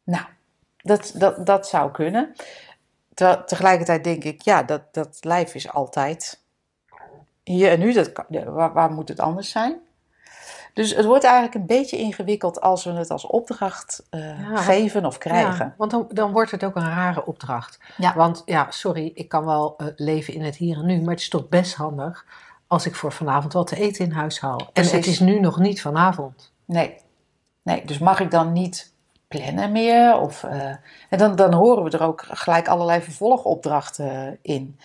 Nou, 0.05 0.24
dat, 0.76 1.12
dat, 1.16 1.47
dat 1.47 1.68
zou 1.68 1.91
kunnen 1.91 2.35
tegelijkertijd 3.46 4.04
denk 4.04 4.24
ik, 4.24 4.42
ja, 4.42 4.62
dat, 4.62 4.82
dat 4.92 5.18
lijf 5.20 5.54
is 5.54 5.72
altijd 5.72 6.40
hier 7.42 7.70
en 7.70 7.78
nu. 7.78 7.92
Dat, 7.92 8.12
waar, 8.28 8.72
waar 8.72 8.92
moet 8.92 9.08
het 9.08 9.20
anders 9.20 9.50
zijn? 9.50 9.80
Dus 10.74 10.94
het 10.94 11.04
wordt 11.04 11.24
eigenlijk 11.24 11.54
een 11.54 11.66
beetje 11.66 11.96
ingewikkeld 11.96 12.60
als 12.60 12.84
we 12.84 12.90
het 12.90 13.10
als 13.10 13.26
opdracht 13.26 14.06
uh, 14.10 14.58
geven 14.58 15.04
of 15.04 15.18
krijgen. 15.18 15.66
Ja, 15.66 15.74
want 15.76 15.90
dan, 15.90 16.06
dan 16.12 16.32
wordt 16.32 16.50
het 16.50 16.64
ook 16.64 16.76
een 16.76 16.94
rare 16.94 17.26
opdracht. 17.26 17.78
Ja. 17.96 18.14
Want 18.14 18.42
ja, 18.44 18.70
sorry, 18.70 19.10
ik 19.14 19.28
kan 19.28 19.44
wel 19.44 19.74
uh, 19.78 19.86
leven 19.96 20.34
in 20.34 20.42
het 20.42 20.56
hier 20.56 20.76
en 20.76 20.86
nu, 20.86 21.00
maar 21.00 21.10
het 21.10 21.20
is 21.20 21.28
toch 21.28 21.48
best 21.48 21.74
handig 21.74 22.26
als 22.66 22.86
ik 22.86 22.94
voor 22.94 23.12
vanavond 23.12 23.52
wat 23.52 23.66
te 23.66 23.76
eten 23.76 24.04
in 24.04 24.10
huis 24.10 24.40
haal. 24.40 24.70
En 24.72 24.88
het 24.88 25.06
is 25.06 25.20
nu 25.20 25.40
nog 25.40 25.58
niet 25.58 25.80
vanavond. 25.80 26.52
Nee. 26.64 26.96
nee, 27.62 27.84
dus 27.84 27.98
mag 27.98 28.20
ik 28.20 28.30
dan 28.30 28.52
niet 28.52 28.91
plannen 29.39 29.72
meer. 29.72 30.18
Of, 30.18 30.43
uh, 30.43 30.68
en 31.09 31.18
dan, 31.18 31.37
dan 31.37 31.55
horen 31.55 31.85
we 31.85 31.91
er 31.91 32.03
ook 32.03 32.24
gelijk 32.28 32.68
allerlei 32.68 33.01
vervolgopdrachten 33.01 34.39
in. 34.43 34.78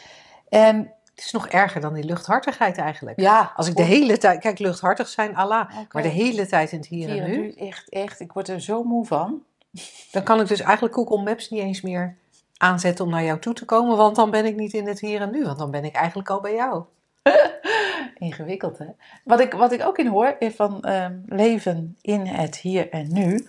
En 0.49 0.77
het 1.15 1.25
is 1.25 1.31
nog 1.31 1.47
erger 1.47 1.81
dan 1.81 1.93
die 1.93 2.03
luchthartigheid 2.03 2.77
eigenlijk. 2.77 3.19
Ja. 3.19 3.51
Als 3.55 3.67
ik 3.67 3.75
de 3.75 3.83
hele 3.83 4.17
tijd... 4.17 4.39
Kijk, 4.39 4.59
luchthartig 4.59 5.07
zijn, 5.07 5.35
Allah. 5.35 5.69
Maar 5.91 6.03
de 6.03 6.09
hele 6.09 6.47
tijd 6.47 6.71
in 6.71 6.77
het 6.77 6.87
hier, 6.87 7.09
en 7.09 7.29
nu. 7.29 7.51
Echt, 7.51 7.89
echt. 7.89 8.19
Ik 8.19 8.31
word 8.31 8.47
er 8.47 8.61
zo 8.61 8.83
moe 8.83 9.05
van. 9.05 9.43
Dan 10.11 10.23
kan 10.23 10.39
ik 10.41 10.47
dus 10.47 10.61
eigenlijk 10.61 10.95
Google 10.95 11.23
Maps 11.23 11.49
niet 11.49 11.61
eens 11.61 11.81
meer 11.81 12.17
aanzetten 12.57 13.05
om 13.05 13.11
naar 13.11 13.23
jou 13.23 13.39
toe 13.39 13.53
te 13.53 13.65
komen. 13.65 13.97
Want 13.97 14.15
dan 14.15 14.31
ben 14.31 14.45
ik 14.45 14.55
niet 14.55 14.73
in 14.73 14.87
het 14.87 14.99
hier 14.99 15.21
en 15.21 15.31
nu. 15.31 15.43
Want 15.43 15.57
dan 15.57 15.71
ben 15.71 15.83
ik 15.83 15.95
eigenlijk 15.95 16.29
al 16.29 16.41
bij 16.41 16.53
jou. 16.53 16.83
Ingewikkeld, 18.17 18.77
hè? 18.77 18.85
Wat 19.23 19.39
ik, 19.39 19.53
wat 19.53 19.71
ik 19.71 19.85
ook 19.85 19.97
in 19.97 20.07
hoor, 20.07 20.35
is 20.39 20.55
van 20.55 20.83
uh, 20.87 21.05
leven 21.25 21.97
in 22.01 22.25
het 22.25 22.57
hier 22.57 22.89
en 22.89 23.13
nu. 23.13 23.47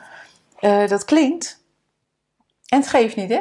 Uh, 0.61 0.89
dat 0.89 1.05
klinkt. 1.05 1.65
En 2.69 2.79
het 2.79 2.89
geeft 2.89 3.17
niet, 3.17 3.31
hè? 3.31 3.41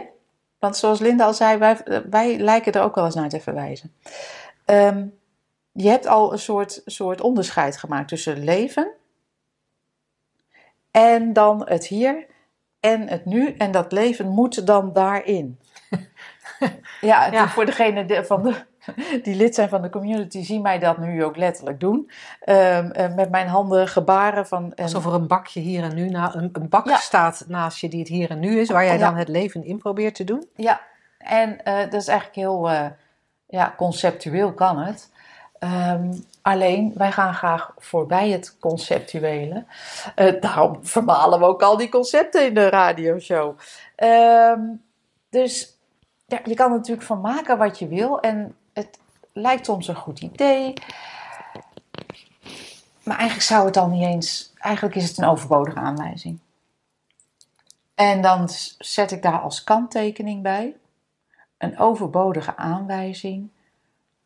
Want 0.60 0.78
zoals 0.78 1.00
Linda 1.00 1.26
al 1.26 1.34
zei, 1.34 1.58
wij, 1.58 1.78
wij 2.10 2.38
lijken 2.38 2.74
er 2.74 2.82
ook 2.82 2.96
wel 2.96 3.06
eens 3.06 3.16
naar 3.16 3.30
te 3.30 3.40
verwijzen. 3.40 3.96
Um, 4.66 5.20
je 5.72 5.90
hebt 5.90 6.08
al 6.08 6.32
een 6.32 6.40
soort, 6.40 6.82
soort 6.86 7.22
onderscheid 7.22 7.78
gemaakt 7.78 8.08
tussen 8.08 8.44
leven 8.44 8.92
en 10.92 11.34
dan 11.34 11.68
het 11.68 11.88
hier 11.88 12.26
en 12.80 13.08
het 13.08 13.26
nu. 13.26 13.54
En 13.58 13.72
dat 13.72 13.92
leven 13.92 14.28
moet 14.28 14.68
dan 14.68 14.94
daarin. 14.94 15.60
ja, 17.02 17.26
ja. 17.26 17.48
voor 17.48 17.66
degene 17.66 18.26
van 18.26 18.44
de 18.44 18.56
die 19.24 19.36
lid 19.36 19.56
zijn 19.56 19.70
van 19.70 19.82
de 19.82 19.90
community 19.90 20.44
zien 20.44 20.62
mij 20.62 20.80
dat 20.80 20.98
nu 20.98 21.24
ook 21.24 21.38
letterlijk 21.38 21.80
doen. 21.80 22.12
Ehm, 22.40 22.92
eh, 22.92 23.16
met 23.16 23.30
mijn 23.30 23.48
handen 23.48 23.88
gebaren 23.88 24.48
van... 24.48 24.74
en- 24.76 24.84
Alsof 24.84 25.06
er 25.06 25.14
een 25.14 25.28
bakje 25.28 25.60
hier 25.60 25.84
en 25.84 25.96
nu, 25.96 26.10
na, 26.10 26.36
een, 26.36 26.50
een 26.54 26.70
bak 26.70 26.88
Ja. 26.88 26.98
staat 26.98 27.44
naast 27.48 27.80
je 27.80 27.90
die 27.90 28.00
het 28.00 28.08
hier 28.08 28.30
en 28.30 28.40
nu 28.40 28.60
is, 28.60 28.70
waar 28.70 28.86
jij 28.86 28.98
Ja. 28.98 29.06
dan 29.10 29.16
het 29.16 29.28
leven 29.28 29.64
in 29.64 29.78
probeert 29.78 30.16
te 30.16 30.24
doen. 30.24 30.48
Ja, 30.56 30.82
en 31.18 31.64
eh, 31.64 31.80
dat 31.80 31.94
is 32.02 32.08
eigenlijk 32.08 32.38
heel 32.40 32.70
eh, 32.70 32.86
ja, 33.48 33.74
conceptueel 33.78 34.54
kan 34.54 34.78
het. 34.80 35.10
Ehm, 35.60 36.14
alleen, 36.42 36.94
wij 36.96 37.12
gaan 37.12 37.34
graag 37.34 37.74
voorbij 37.78 38.30
het 38.30 38.58
conceptuele. 38.60 39.64
Daarom 40.40 40.78
vermalen 40.86 41.40
we 41.40 41.46
ook 41.46 41.62
al 41.64 41.78
die 41.78 41.90
concepten 41.90 42.46
in 42.46 42.54
de 42.54 42.70
radioshow. 42.70 43.58
Ehm, 43.96 44.60
dus 45.30 45.78
ja, 46.28 46.40
je 46.44 46.54
kan 46.56 46.72
er 46.72 46.78
natuurlijk 46.78 47.08
van 47.08 47.22
maken 47.22 47.58
wat 47.58 47.80
je 47.80 47.88
wil. 47.88 48.20
En 48.20 48.56
lijkt 49.42 49.66
soms 49.66 49.88
een 49.88 49.96
goed 49.96 50.20
idee. 50.20 50.74
Maar 53.04 53.18
eigenlijk 53.18 53.48
zou 53.48 53.66
het 53.66 53.74
dan 53.74 53.92
niet 53.92 54.04
eens... 54.04 54.54
Eigenlijk 54.58 54.96
is 54.96 55.08
het 55.08 55.18
een 55.18 55.28
overbodige 55.28 55.80
aanwijzing. 55.80 56.40
En 57.96 58.22
dan 58.22 58.50
zet 58.78 59.12
ik 59.12 59.22
daar 59.22 59.40
als 59.40 59.64
kanttekening 59.64 60.42
bij 60.42 60.76
een 61.58 61.80
overbodige 61.80 62.56
aanwijzing 62.56 63.50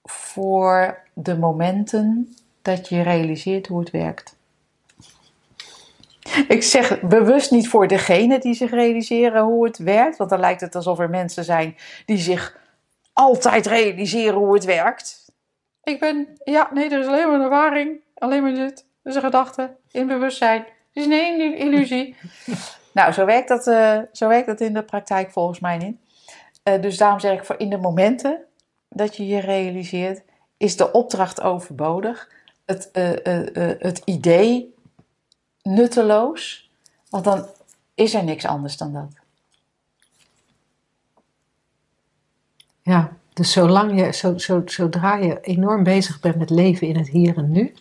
voor 0.04 1.04
de 1.14 1.38
momenten 1.38 2.36
dat 2.62 2.90
je 2.90 3.02
realiseert 3.02 3.68
hoe 3.68 3.80
het 3.80 3.92
werkt. 3.92 4.36
Ik 6.48 6.64
zeg 6.64 7.02
bewust 7.02 7.52
niet 7.52 7.70
voor 7.70 7.88
degene 7.88 8.40
die 8.40 8.54
zich 8.54 8.72
realiseren 8.72 9.44
hoe 9.44 9.66
het 9.66 9.78
werkt, 9.78 10.18
want 10.18 10.30
dan 10.30 10.40
lijkt 10.40 10.62
het 10.62 10.76
alsof 10.76 11.00
er 11.00 11.10
mensen 11.10 11.44
zijn 11.44 11.78
die 12.06 12.18
zich 12.18 12.61
altijd 13.22 13.66
realiseren 13.66 14.38
hoe 14.38 14.54
het 14.54 14.64
werkt. 14.64 15.32
Ik 15.84 16.00
ben, 16.00 16.28
ja, 16.44 16.70
nee, 16.74 16.90
er 16.90 17.00
is 17.00 17.08
alleen 17.08 17.28
maar 17.28 17.36
een 17.36 17.42
ervaring, 17.42 18.02
alleen 18.14 18.42
maar 18.42 18.54
dit, 18.54 18.86
is 19.04 19.16
een 19.16 19.22
gedachte 19.22 19.76
in 19.92 20.08
bewustzijn. 20.08 20.60
Het 20.62 20.70
is 20.94 21.06
een 21.06 21.58
illusie. 21.58 22.16
nou, 22.94 23.12
zo 23.12 23.26
werkt, 23.26 23.48
dat, 23.48 23.68
eh, 23.68 24.00
zo 24.12 24.28
werkt 24.28 24.48
dat 24.48 24.62
in 24.62 24.74
de 24.74 24.84
praktijk 24.84 25.32
volgens 25.32 25.60
mij 25.60 25.78
niet. 25.78 25.98
Eh, 26.64 26.82
dus 26.82 26.98
daarom 26.98 27.20
zeg 27.20 27.38
ik 27.38 27.46
voor 27.46 27.60
in 27.60 27.70
de 27.70 27.78
momenten 27.78 28.46
dat 28.90 29.16
je 29.16 29.28
je 29.28 29.40
realiseert, 29.40 30.22
is 30.58 30.78
de 30.78 30.92
opdracht 30.92 31.42
overbodig. 31.42 32.30
Het, 32.66 32.92
eh, 32.92 33.10
het 33.80 34.02
idee 34.06 34.76
nutteloos, 35.62 36.72
want 37.10 37.24
dan 37.24 37.46
is 37.96 38.14
er 38.14 38.24
niks 38.24 38.46
anders 38.46 38.78
dan 38.78 38.94
dat. 38.94 39.21
Ja, 42.82 43.12
dus 43.34 43.52
zolang 43.52 44.00
je, 44.00 44.14
zo, 44.14 44.38
zo, 44.38 44.62
zodra 44.66 45.16
je 45.16 45.42
enorm 45.42 45.84
bezig 45.84 46.20
bent 46.20 46.36
met 46.36 46.50
leven 46.50 46.88
in 46.88 46.98
het 46.98 47.10
hier 47.10 47.38
en 47.38 47.52
nu, 47.52 47.74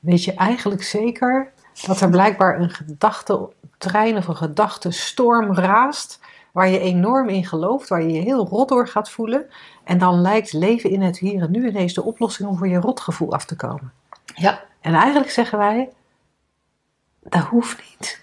weet 0.00 0.24
je 0.24 0.34
eigenlijk 0.34 0.82
zeker 0.82 1.52
dat 1.86 2.00
er 2.00 2.10
blijkbaar 2.10 2.60
een 2.60 2.70
gedachtentrein 2.70 4.16
of 4.16 4.28
een 4.28 4.36
gedachtenstorm 4.36 5.54
raast, 5.54 6.20
waar 6.52 6.68
je 6.68 6.78
enorm 6.78 7.28
in 7.28 7.44
gelooft, 7.44 7.88
waar 7.88 8.02
je 8.02 8.12
je 8.12 8.20
heel 8.20 8.46
rot 8.46 8.68
door 8.68 8.88
gaat 8.88 9.10
voelen. 9.10 9.46
En 9.84 9.98
dan 9.98 10.20
lijkt 10.20 10.52
leven 10.52 10.90
in 10.90 11.02
het 11.02 11.18
hier 11.18 11.42
en 11.42 11.50
nu 11.50 11.68
ineens 11.68 11.94
de 11.94 12.02
oplossing 12.02 12.48
om 12.48 12.56
voor 12.56 12.68
je 12.68 12.80
rotgevoel 12.80 13.32
af 13.32 13.44
te 13.44 13.56
komen. 13.56 13.92
Ja, 14.34 14.64
En 14.80 14.94
eigenlijk 14.94 15.30
zeggen 15.30 15.58
wij, 15.58 15.90
dat 17.20 17.42
hoeft 17.42 17.82
niet. 17.90 18.20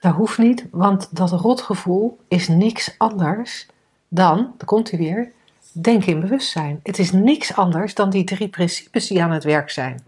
Dat 0.00 0.14
hoeft 0.14 0.38
niet, 0.38 0.66
want 0.70 1.16
dat 1.16 1.30
rotgevoel 1.30 2.18
is 2.28 2.48
niks 2.48 2.94
anders 2.98 3.66
dan, 4.08 4.36
daar 4.56 4.66
komt 4.66 4.90
hij 4.90 4.98
weer, 4.98 5.32
denken 5.72 6.12
in 6.12 6.20
bewustzijn. 6.20 6.80
Het 6.82 6.98
is 6.98 7.12
niks 7.12 7.54
anders 7.54 7.94
dan 7.94 8.10
die 8.10 8.24
drie 8.24 8.48
principes 8.48 9.06
die 9.06 9.22
aan 9.22 9.30
het 9.30 9.44
werk 9.44 9.70
zijn. 9.70 10.04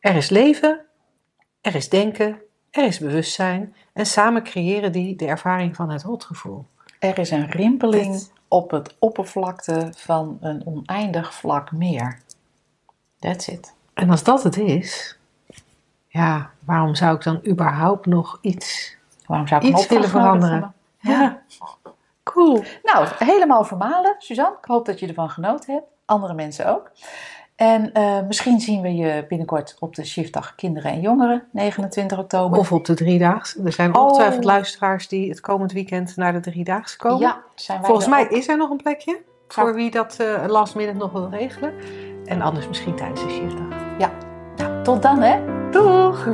Er 0.00 0.16
is 0.16 0.28
leven, 0.28 0.80
er 1.60 1.74
is 1.74 1.88
denken, 1.88 2.40
er 2.70 2.84
is 2.84 2.98
bewustzijn 2.98 3.74
en 3.92 4.06
samen 4.06 4.42
creëren 4.42 4.92
die 4.92 5.16
de 5.16 5.26
ervaring 5.26 5.76
van 5.76 5.90
het 5.90 6.02
rotgevoel. 6.02 6.66
er 6.98 7.18
is 7.18 7.30
een 7.30 7.50
rimpeling 7.50 8.28
op 8.48 8.70
het 8.70 8.96
oppervlakte 8.98 9.92
van 9.96 10.38
een 10.40 10.66
oneindig 10.66 11.34
vlak 11.34 11.72
meer. 11.72 12.18
That's 13.18 13.48
it. 13.48 13.74
En 13.94 14.10
als 14.10 14.22
dat 14.22 14.42
het 14.42 14.56
is, 14.56 15.18
ja, 16.08 16.50
waarom 16.64 16.94
zou 16.94 17.16
ik 17.16 17.22
dan 17.22 17.40
überhaupt 17.46 18.06
nog 18.06 18.38
iets... 18.40 18.96
Waarom 19.26 19.48
zou 19.48 19.66
ik 19.66 19.76
Iets 19.76 19.86
willen 19.86 20.08
veranderen. 20.08 20.74
Ja. 20.98 21.42
Cool. 22.22 22.62
Nou, 22.82 23.06
helemaal 23.18 23.64
vermalen, 23.64 24.14
Suzanne. 24.18 24.56
Ik 24.60 24.64
hoop 24.64 24.86
dat 24.86 25.00
je 25.00 25.06
ervan 25.06 25.30
genoten 25.30 25.74
hebt. 25.74 25.86
Andere 26.04 26.34
mensen 26.34 26.66
ook. 26.66 26.90
En 27.56 27.92
eh, 27.92 28.20
misschien 28.26 28.60
zien 28.60 28.80
we 28.80 28.94
je 28.94 29.24
binnenkort 29.28 29.76
op 29.78 29.94
de 29.94 30.04
Shiftdag 30.04 30.54
Kinderen 30.54 30.92
en 30.92 31.00
Jongeren, 31.00 31.44
29 31.52 32.18
oktober. 32.18 32.58
Of 32.58 32.72
op 32.72 32.84
de 32.84 32.94
driedaagse. 32.94 33.62
Er 33.64 33.72
zijn 33.72 33.96
Oh. 33.96 34.02
ongetwijfeld 34.02 34.44
luisteraars 34.44 35.08
die 35.08 35.28
het 35.28 35.40
komend 35.40 35.72
weekend 35.72 36.16
naar 36.16 36.32
de 36.32 36.40
driedaagse 36.40 36.96
komen. 36.96 37.18
Ja, 37.20 37.42
zijn 37.54 37.78
wij 37.78 37.86
Volgens 37.86 38.08
mij 38.08 38.22
ook. 38.22 38.30
is 38.30 38.48
er 38.48 38.56
nog 38.56 38.70
een 38.70 38.76
plekje 38.82 39.22
voor 39.48 39.74
wie 39.74 39.90
dat 39.90 40.16
eh 40.20 40.44
last 40.46 40.74
minute 40.74 40.96
nog 40.96 41.12
wil 41.12 41.28
regelen. 41.30 41.74
En 42.24 42.42
anders 42.42 42.68
misschien 42.68 42.96
tijdens 42.96 43.20
de 43.22 43.30
shiftdag. 43.30 43.80
Tot 44.82 45.02
dan, 45.02 45.20
hè. 45.22 45.70
Doeg! 45.70 46.26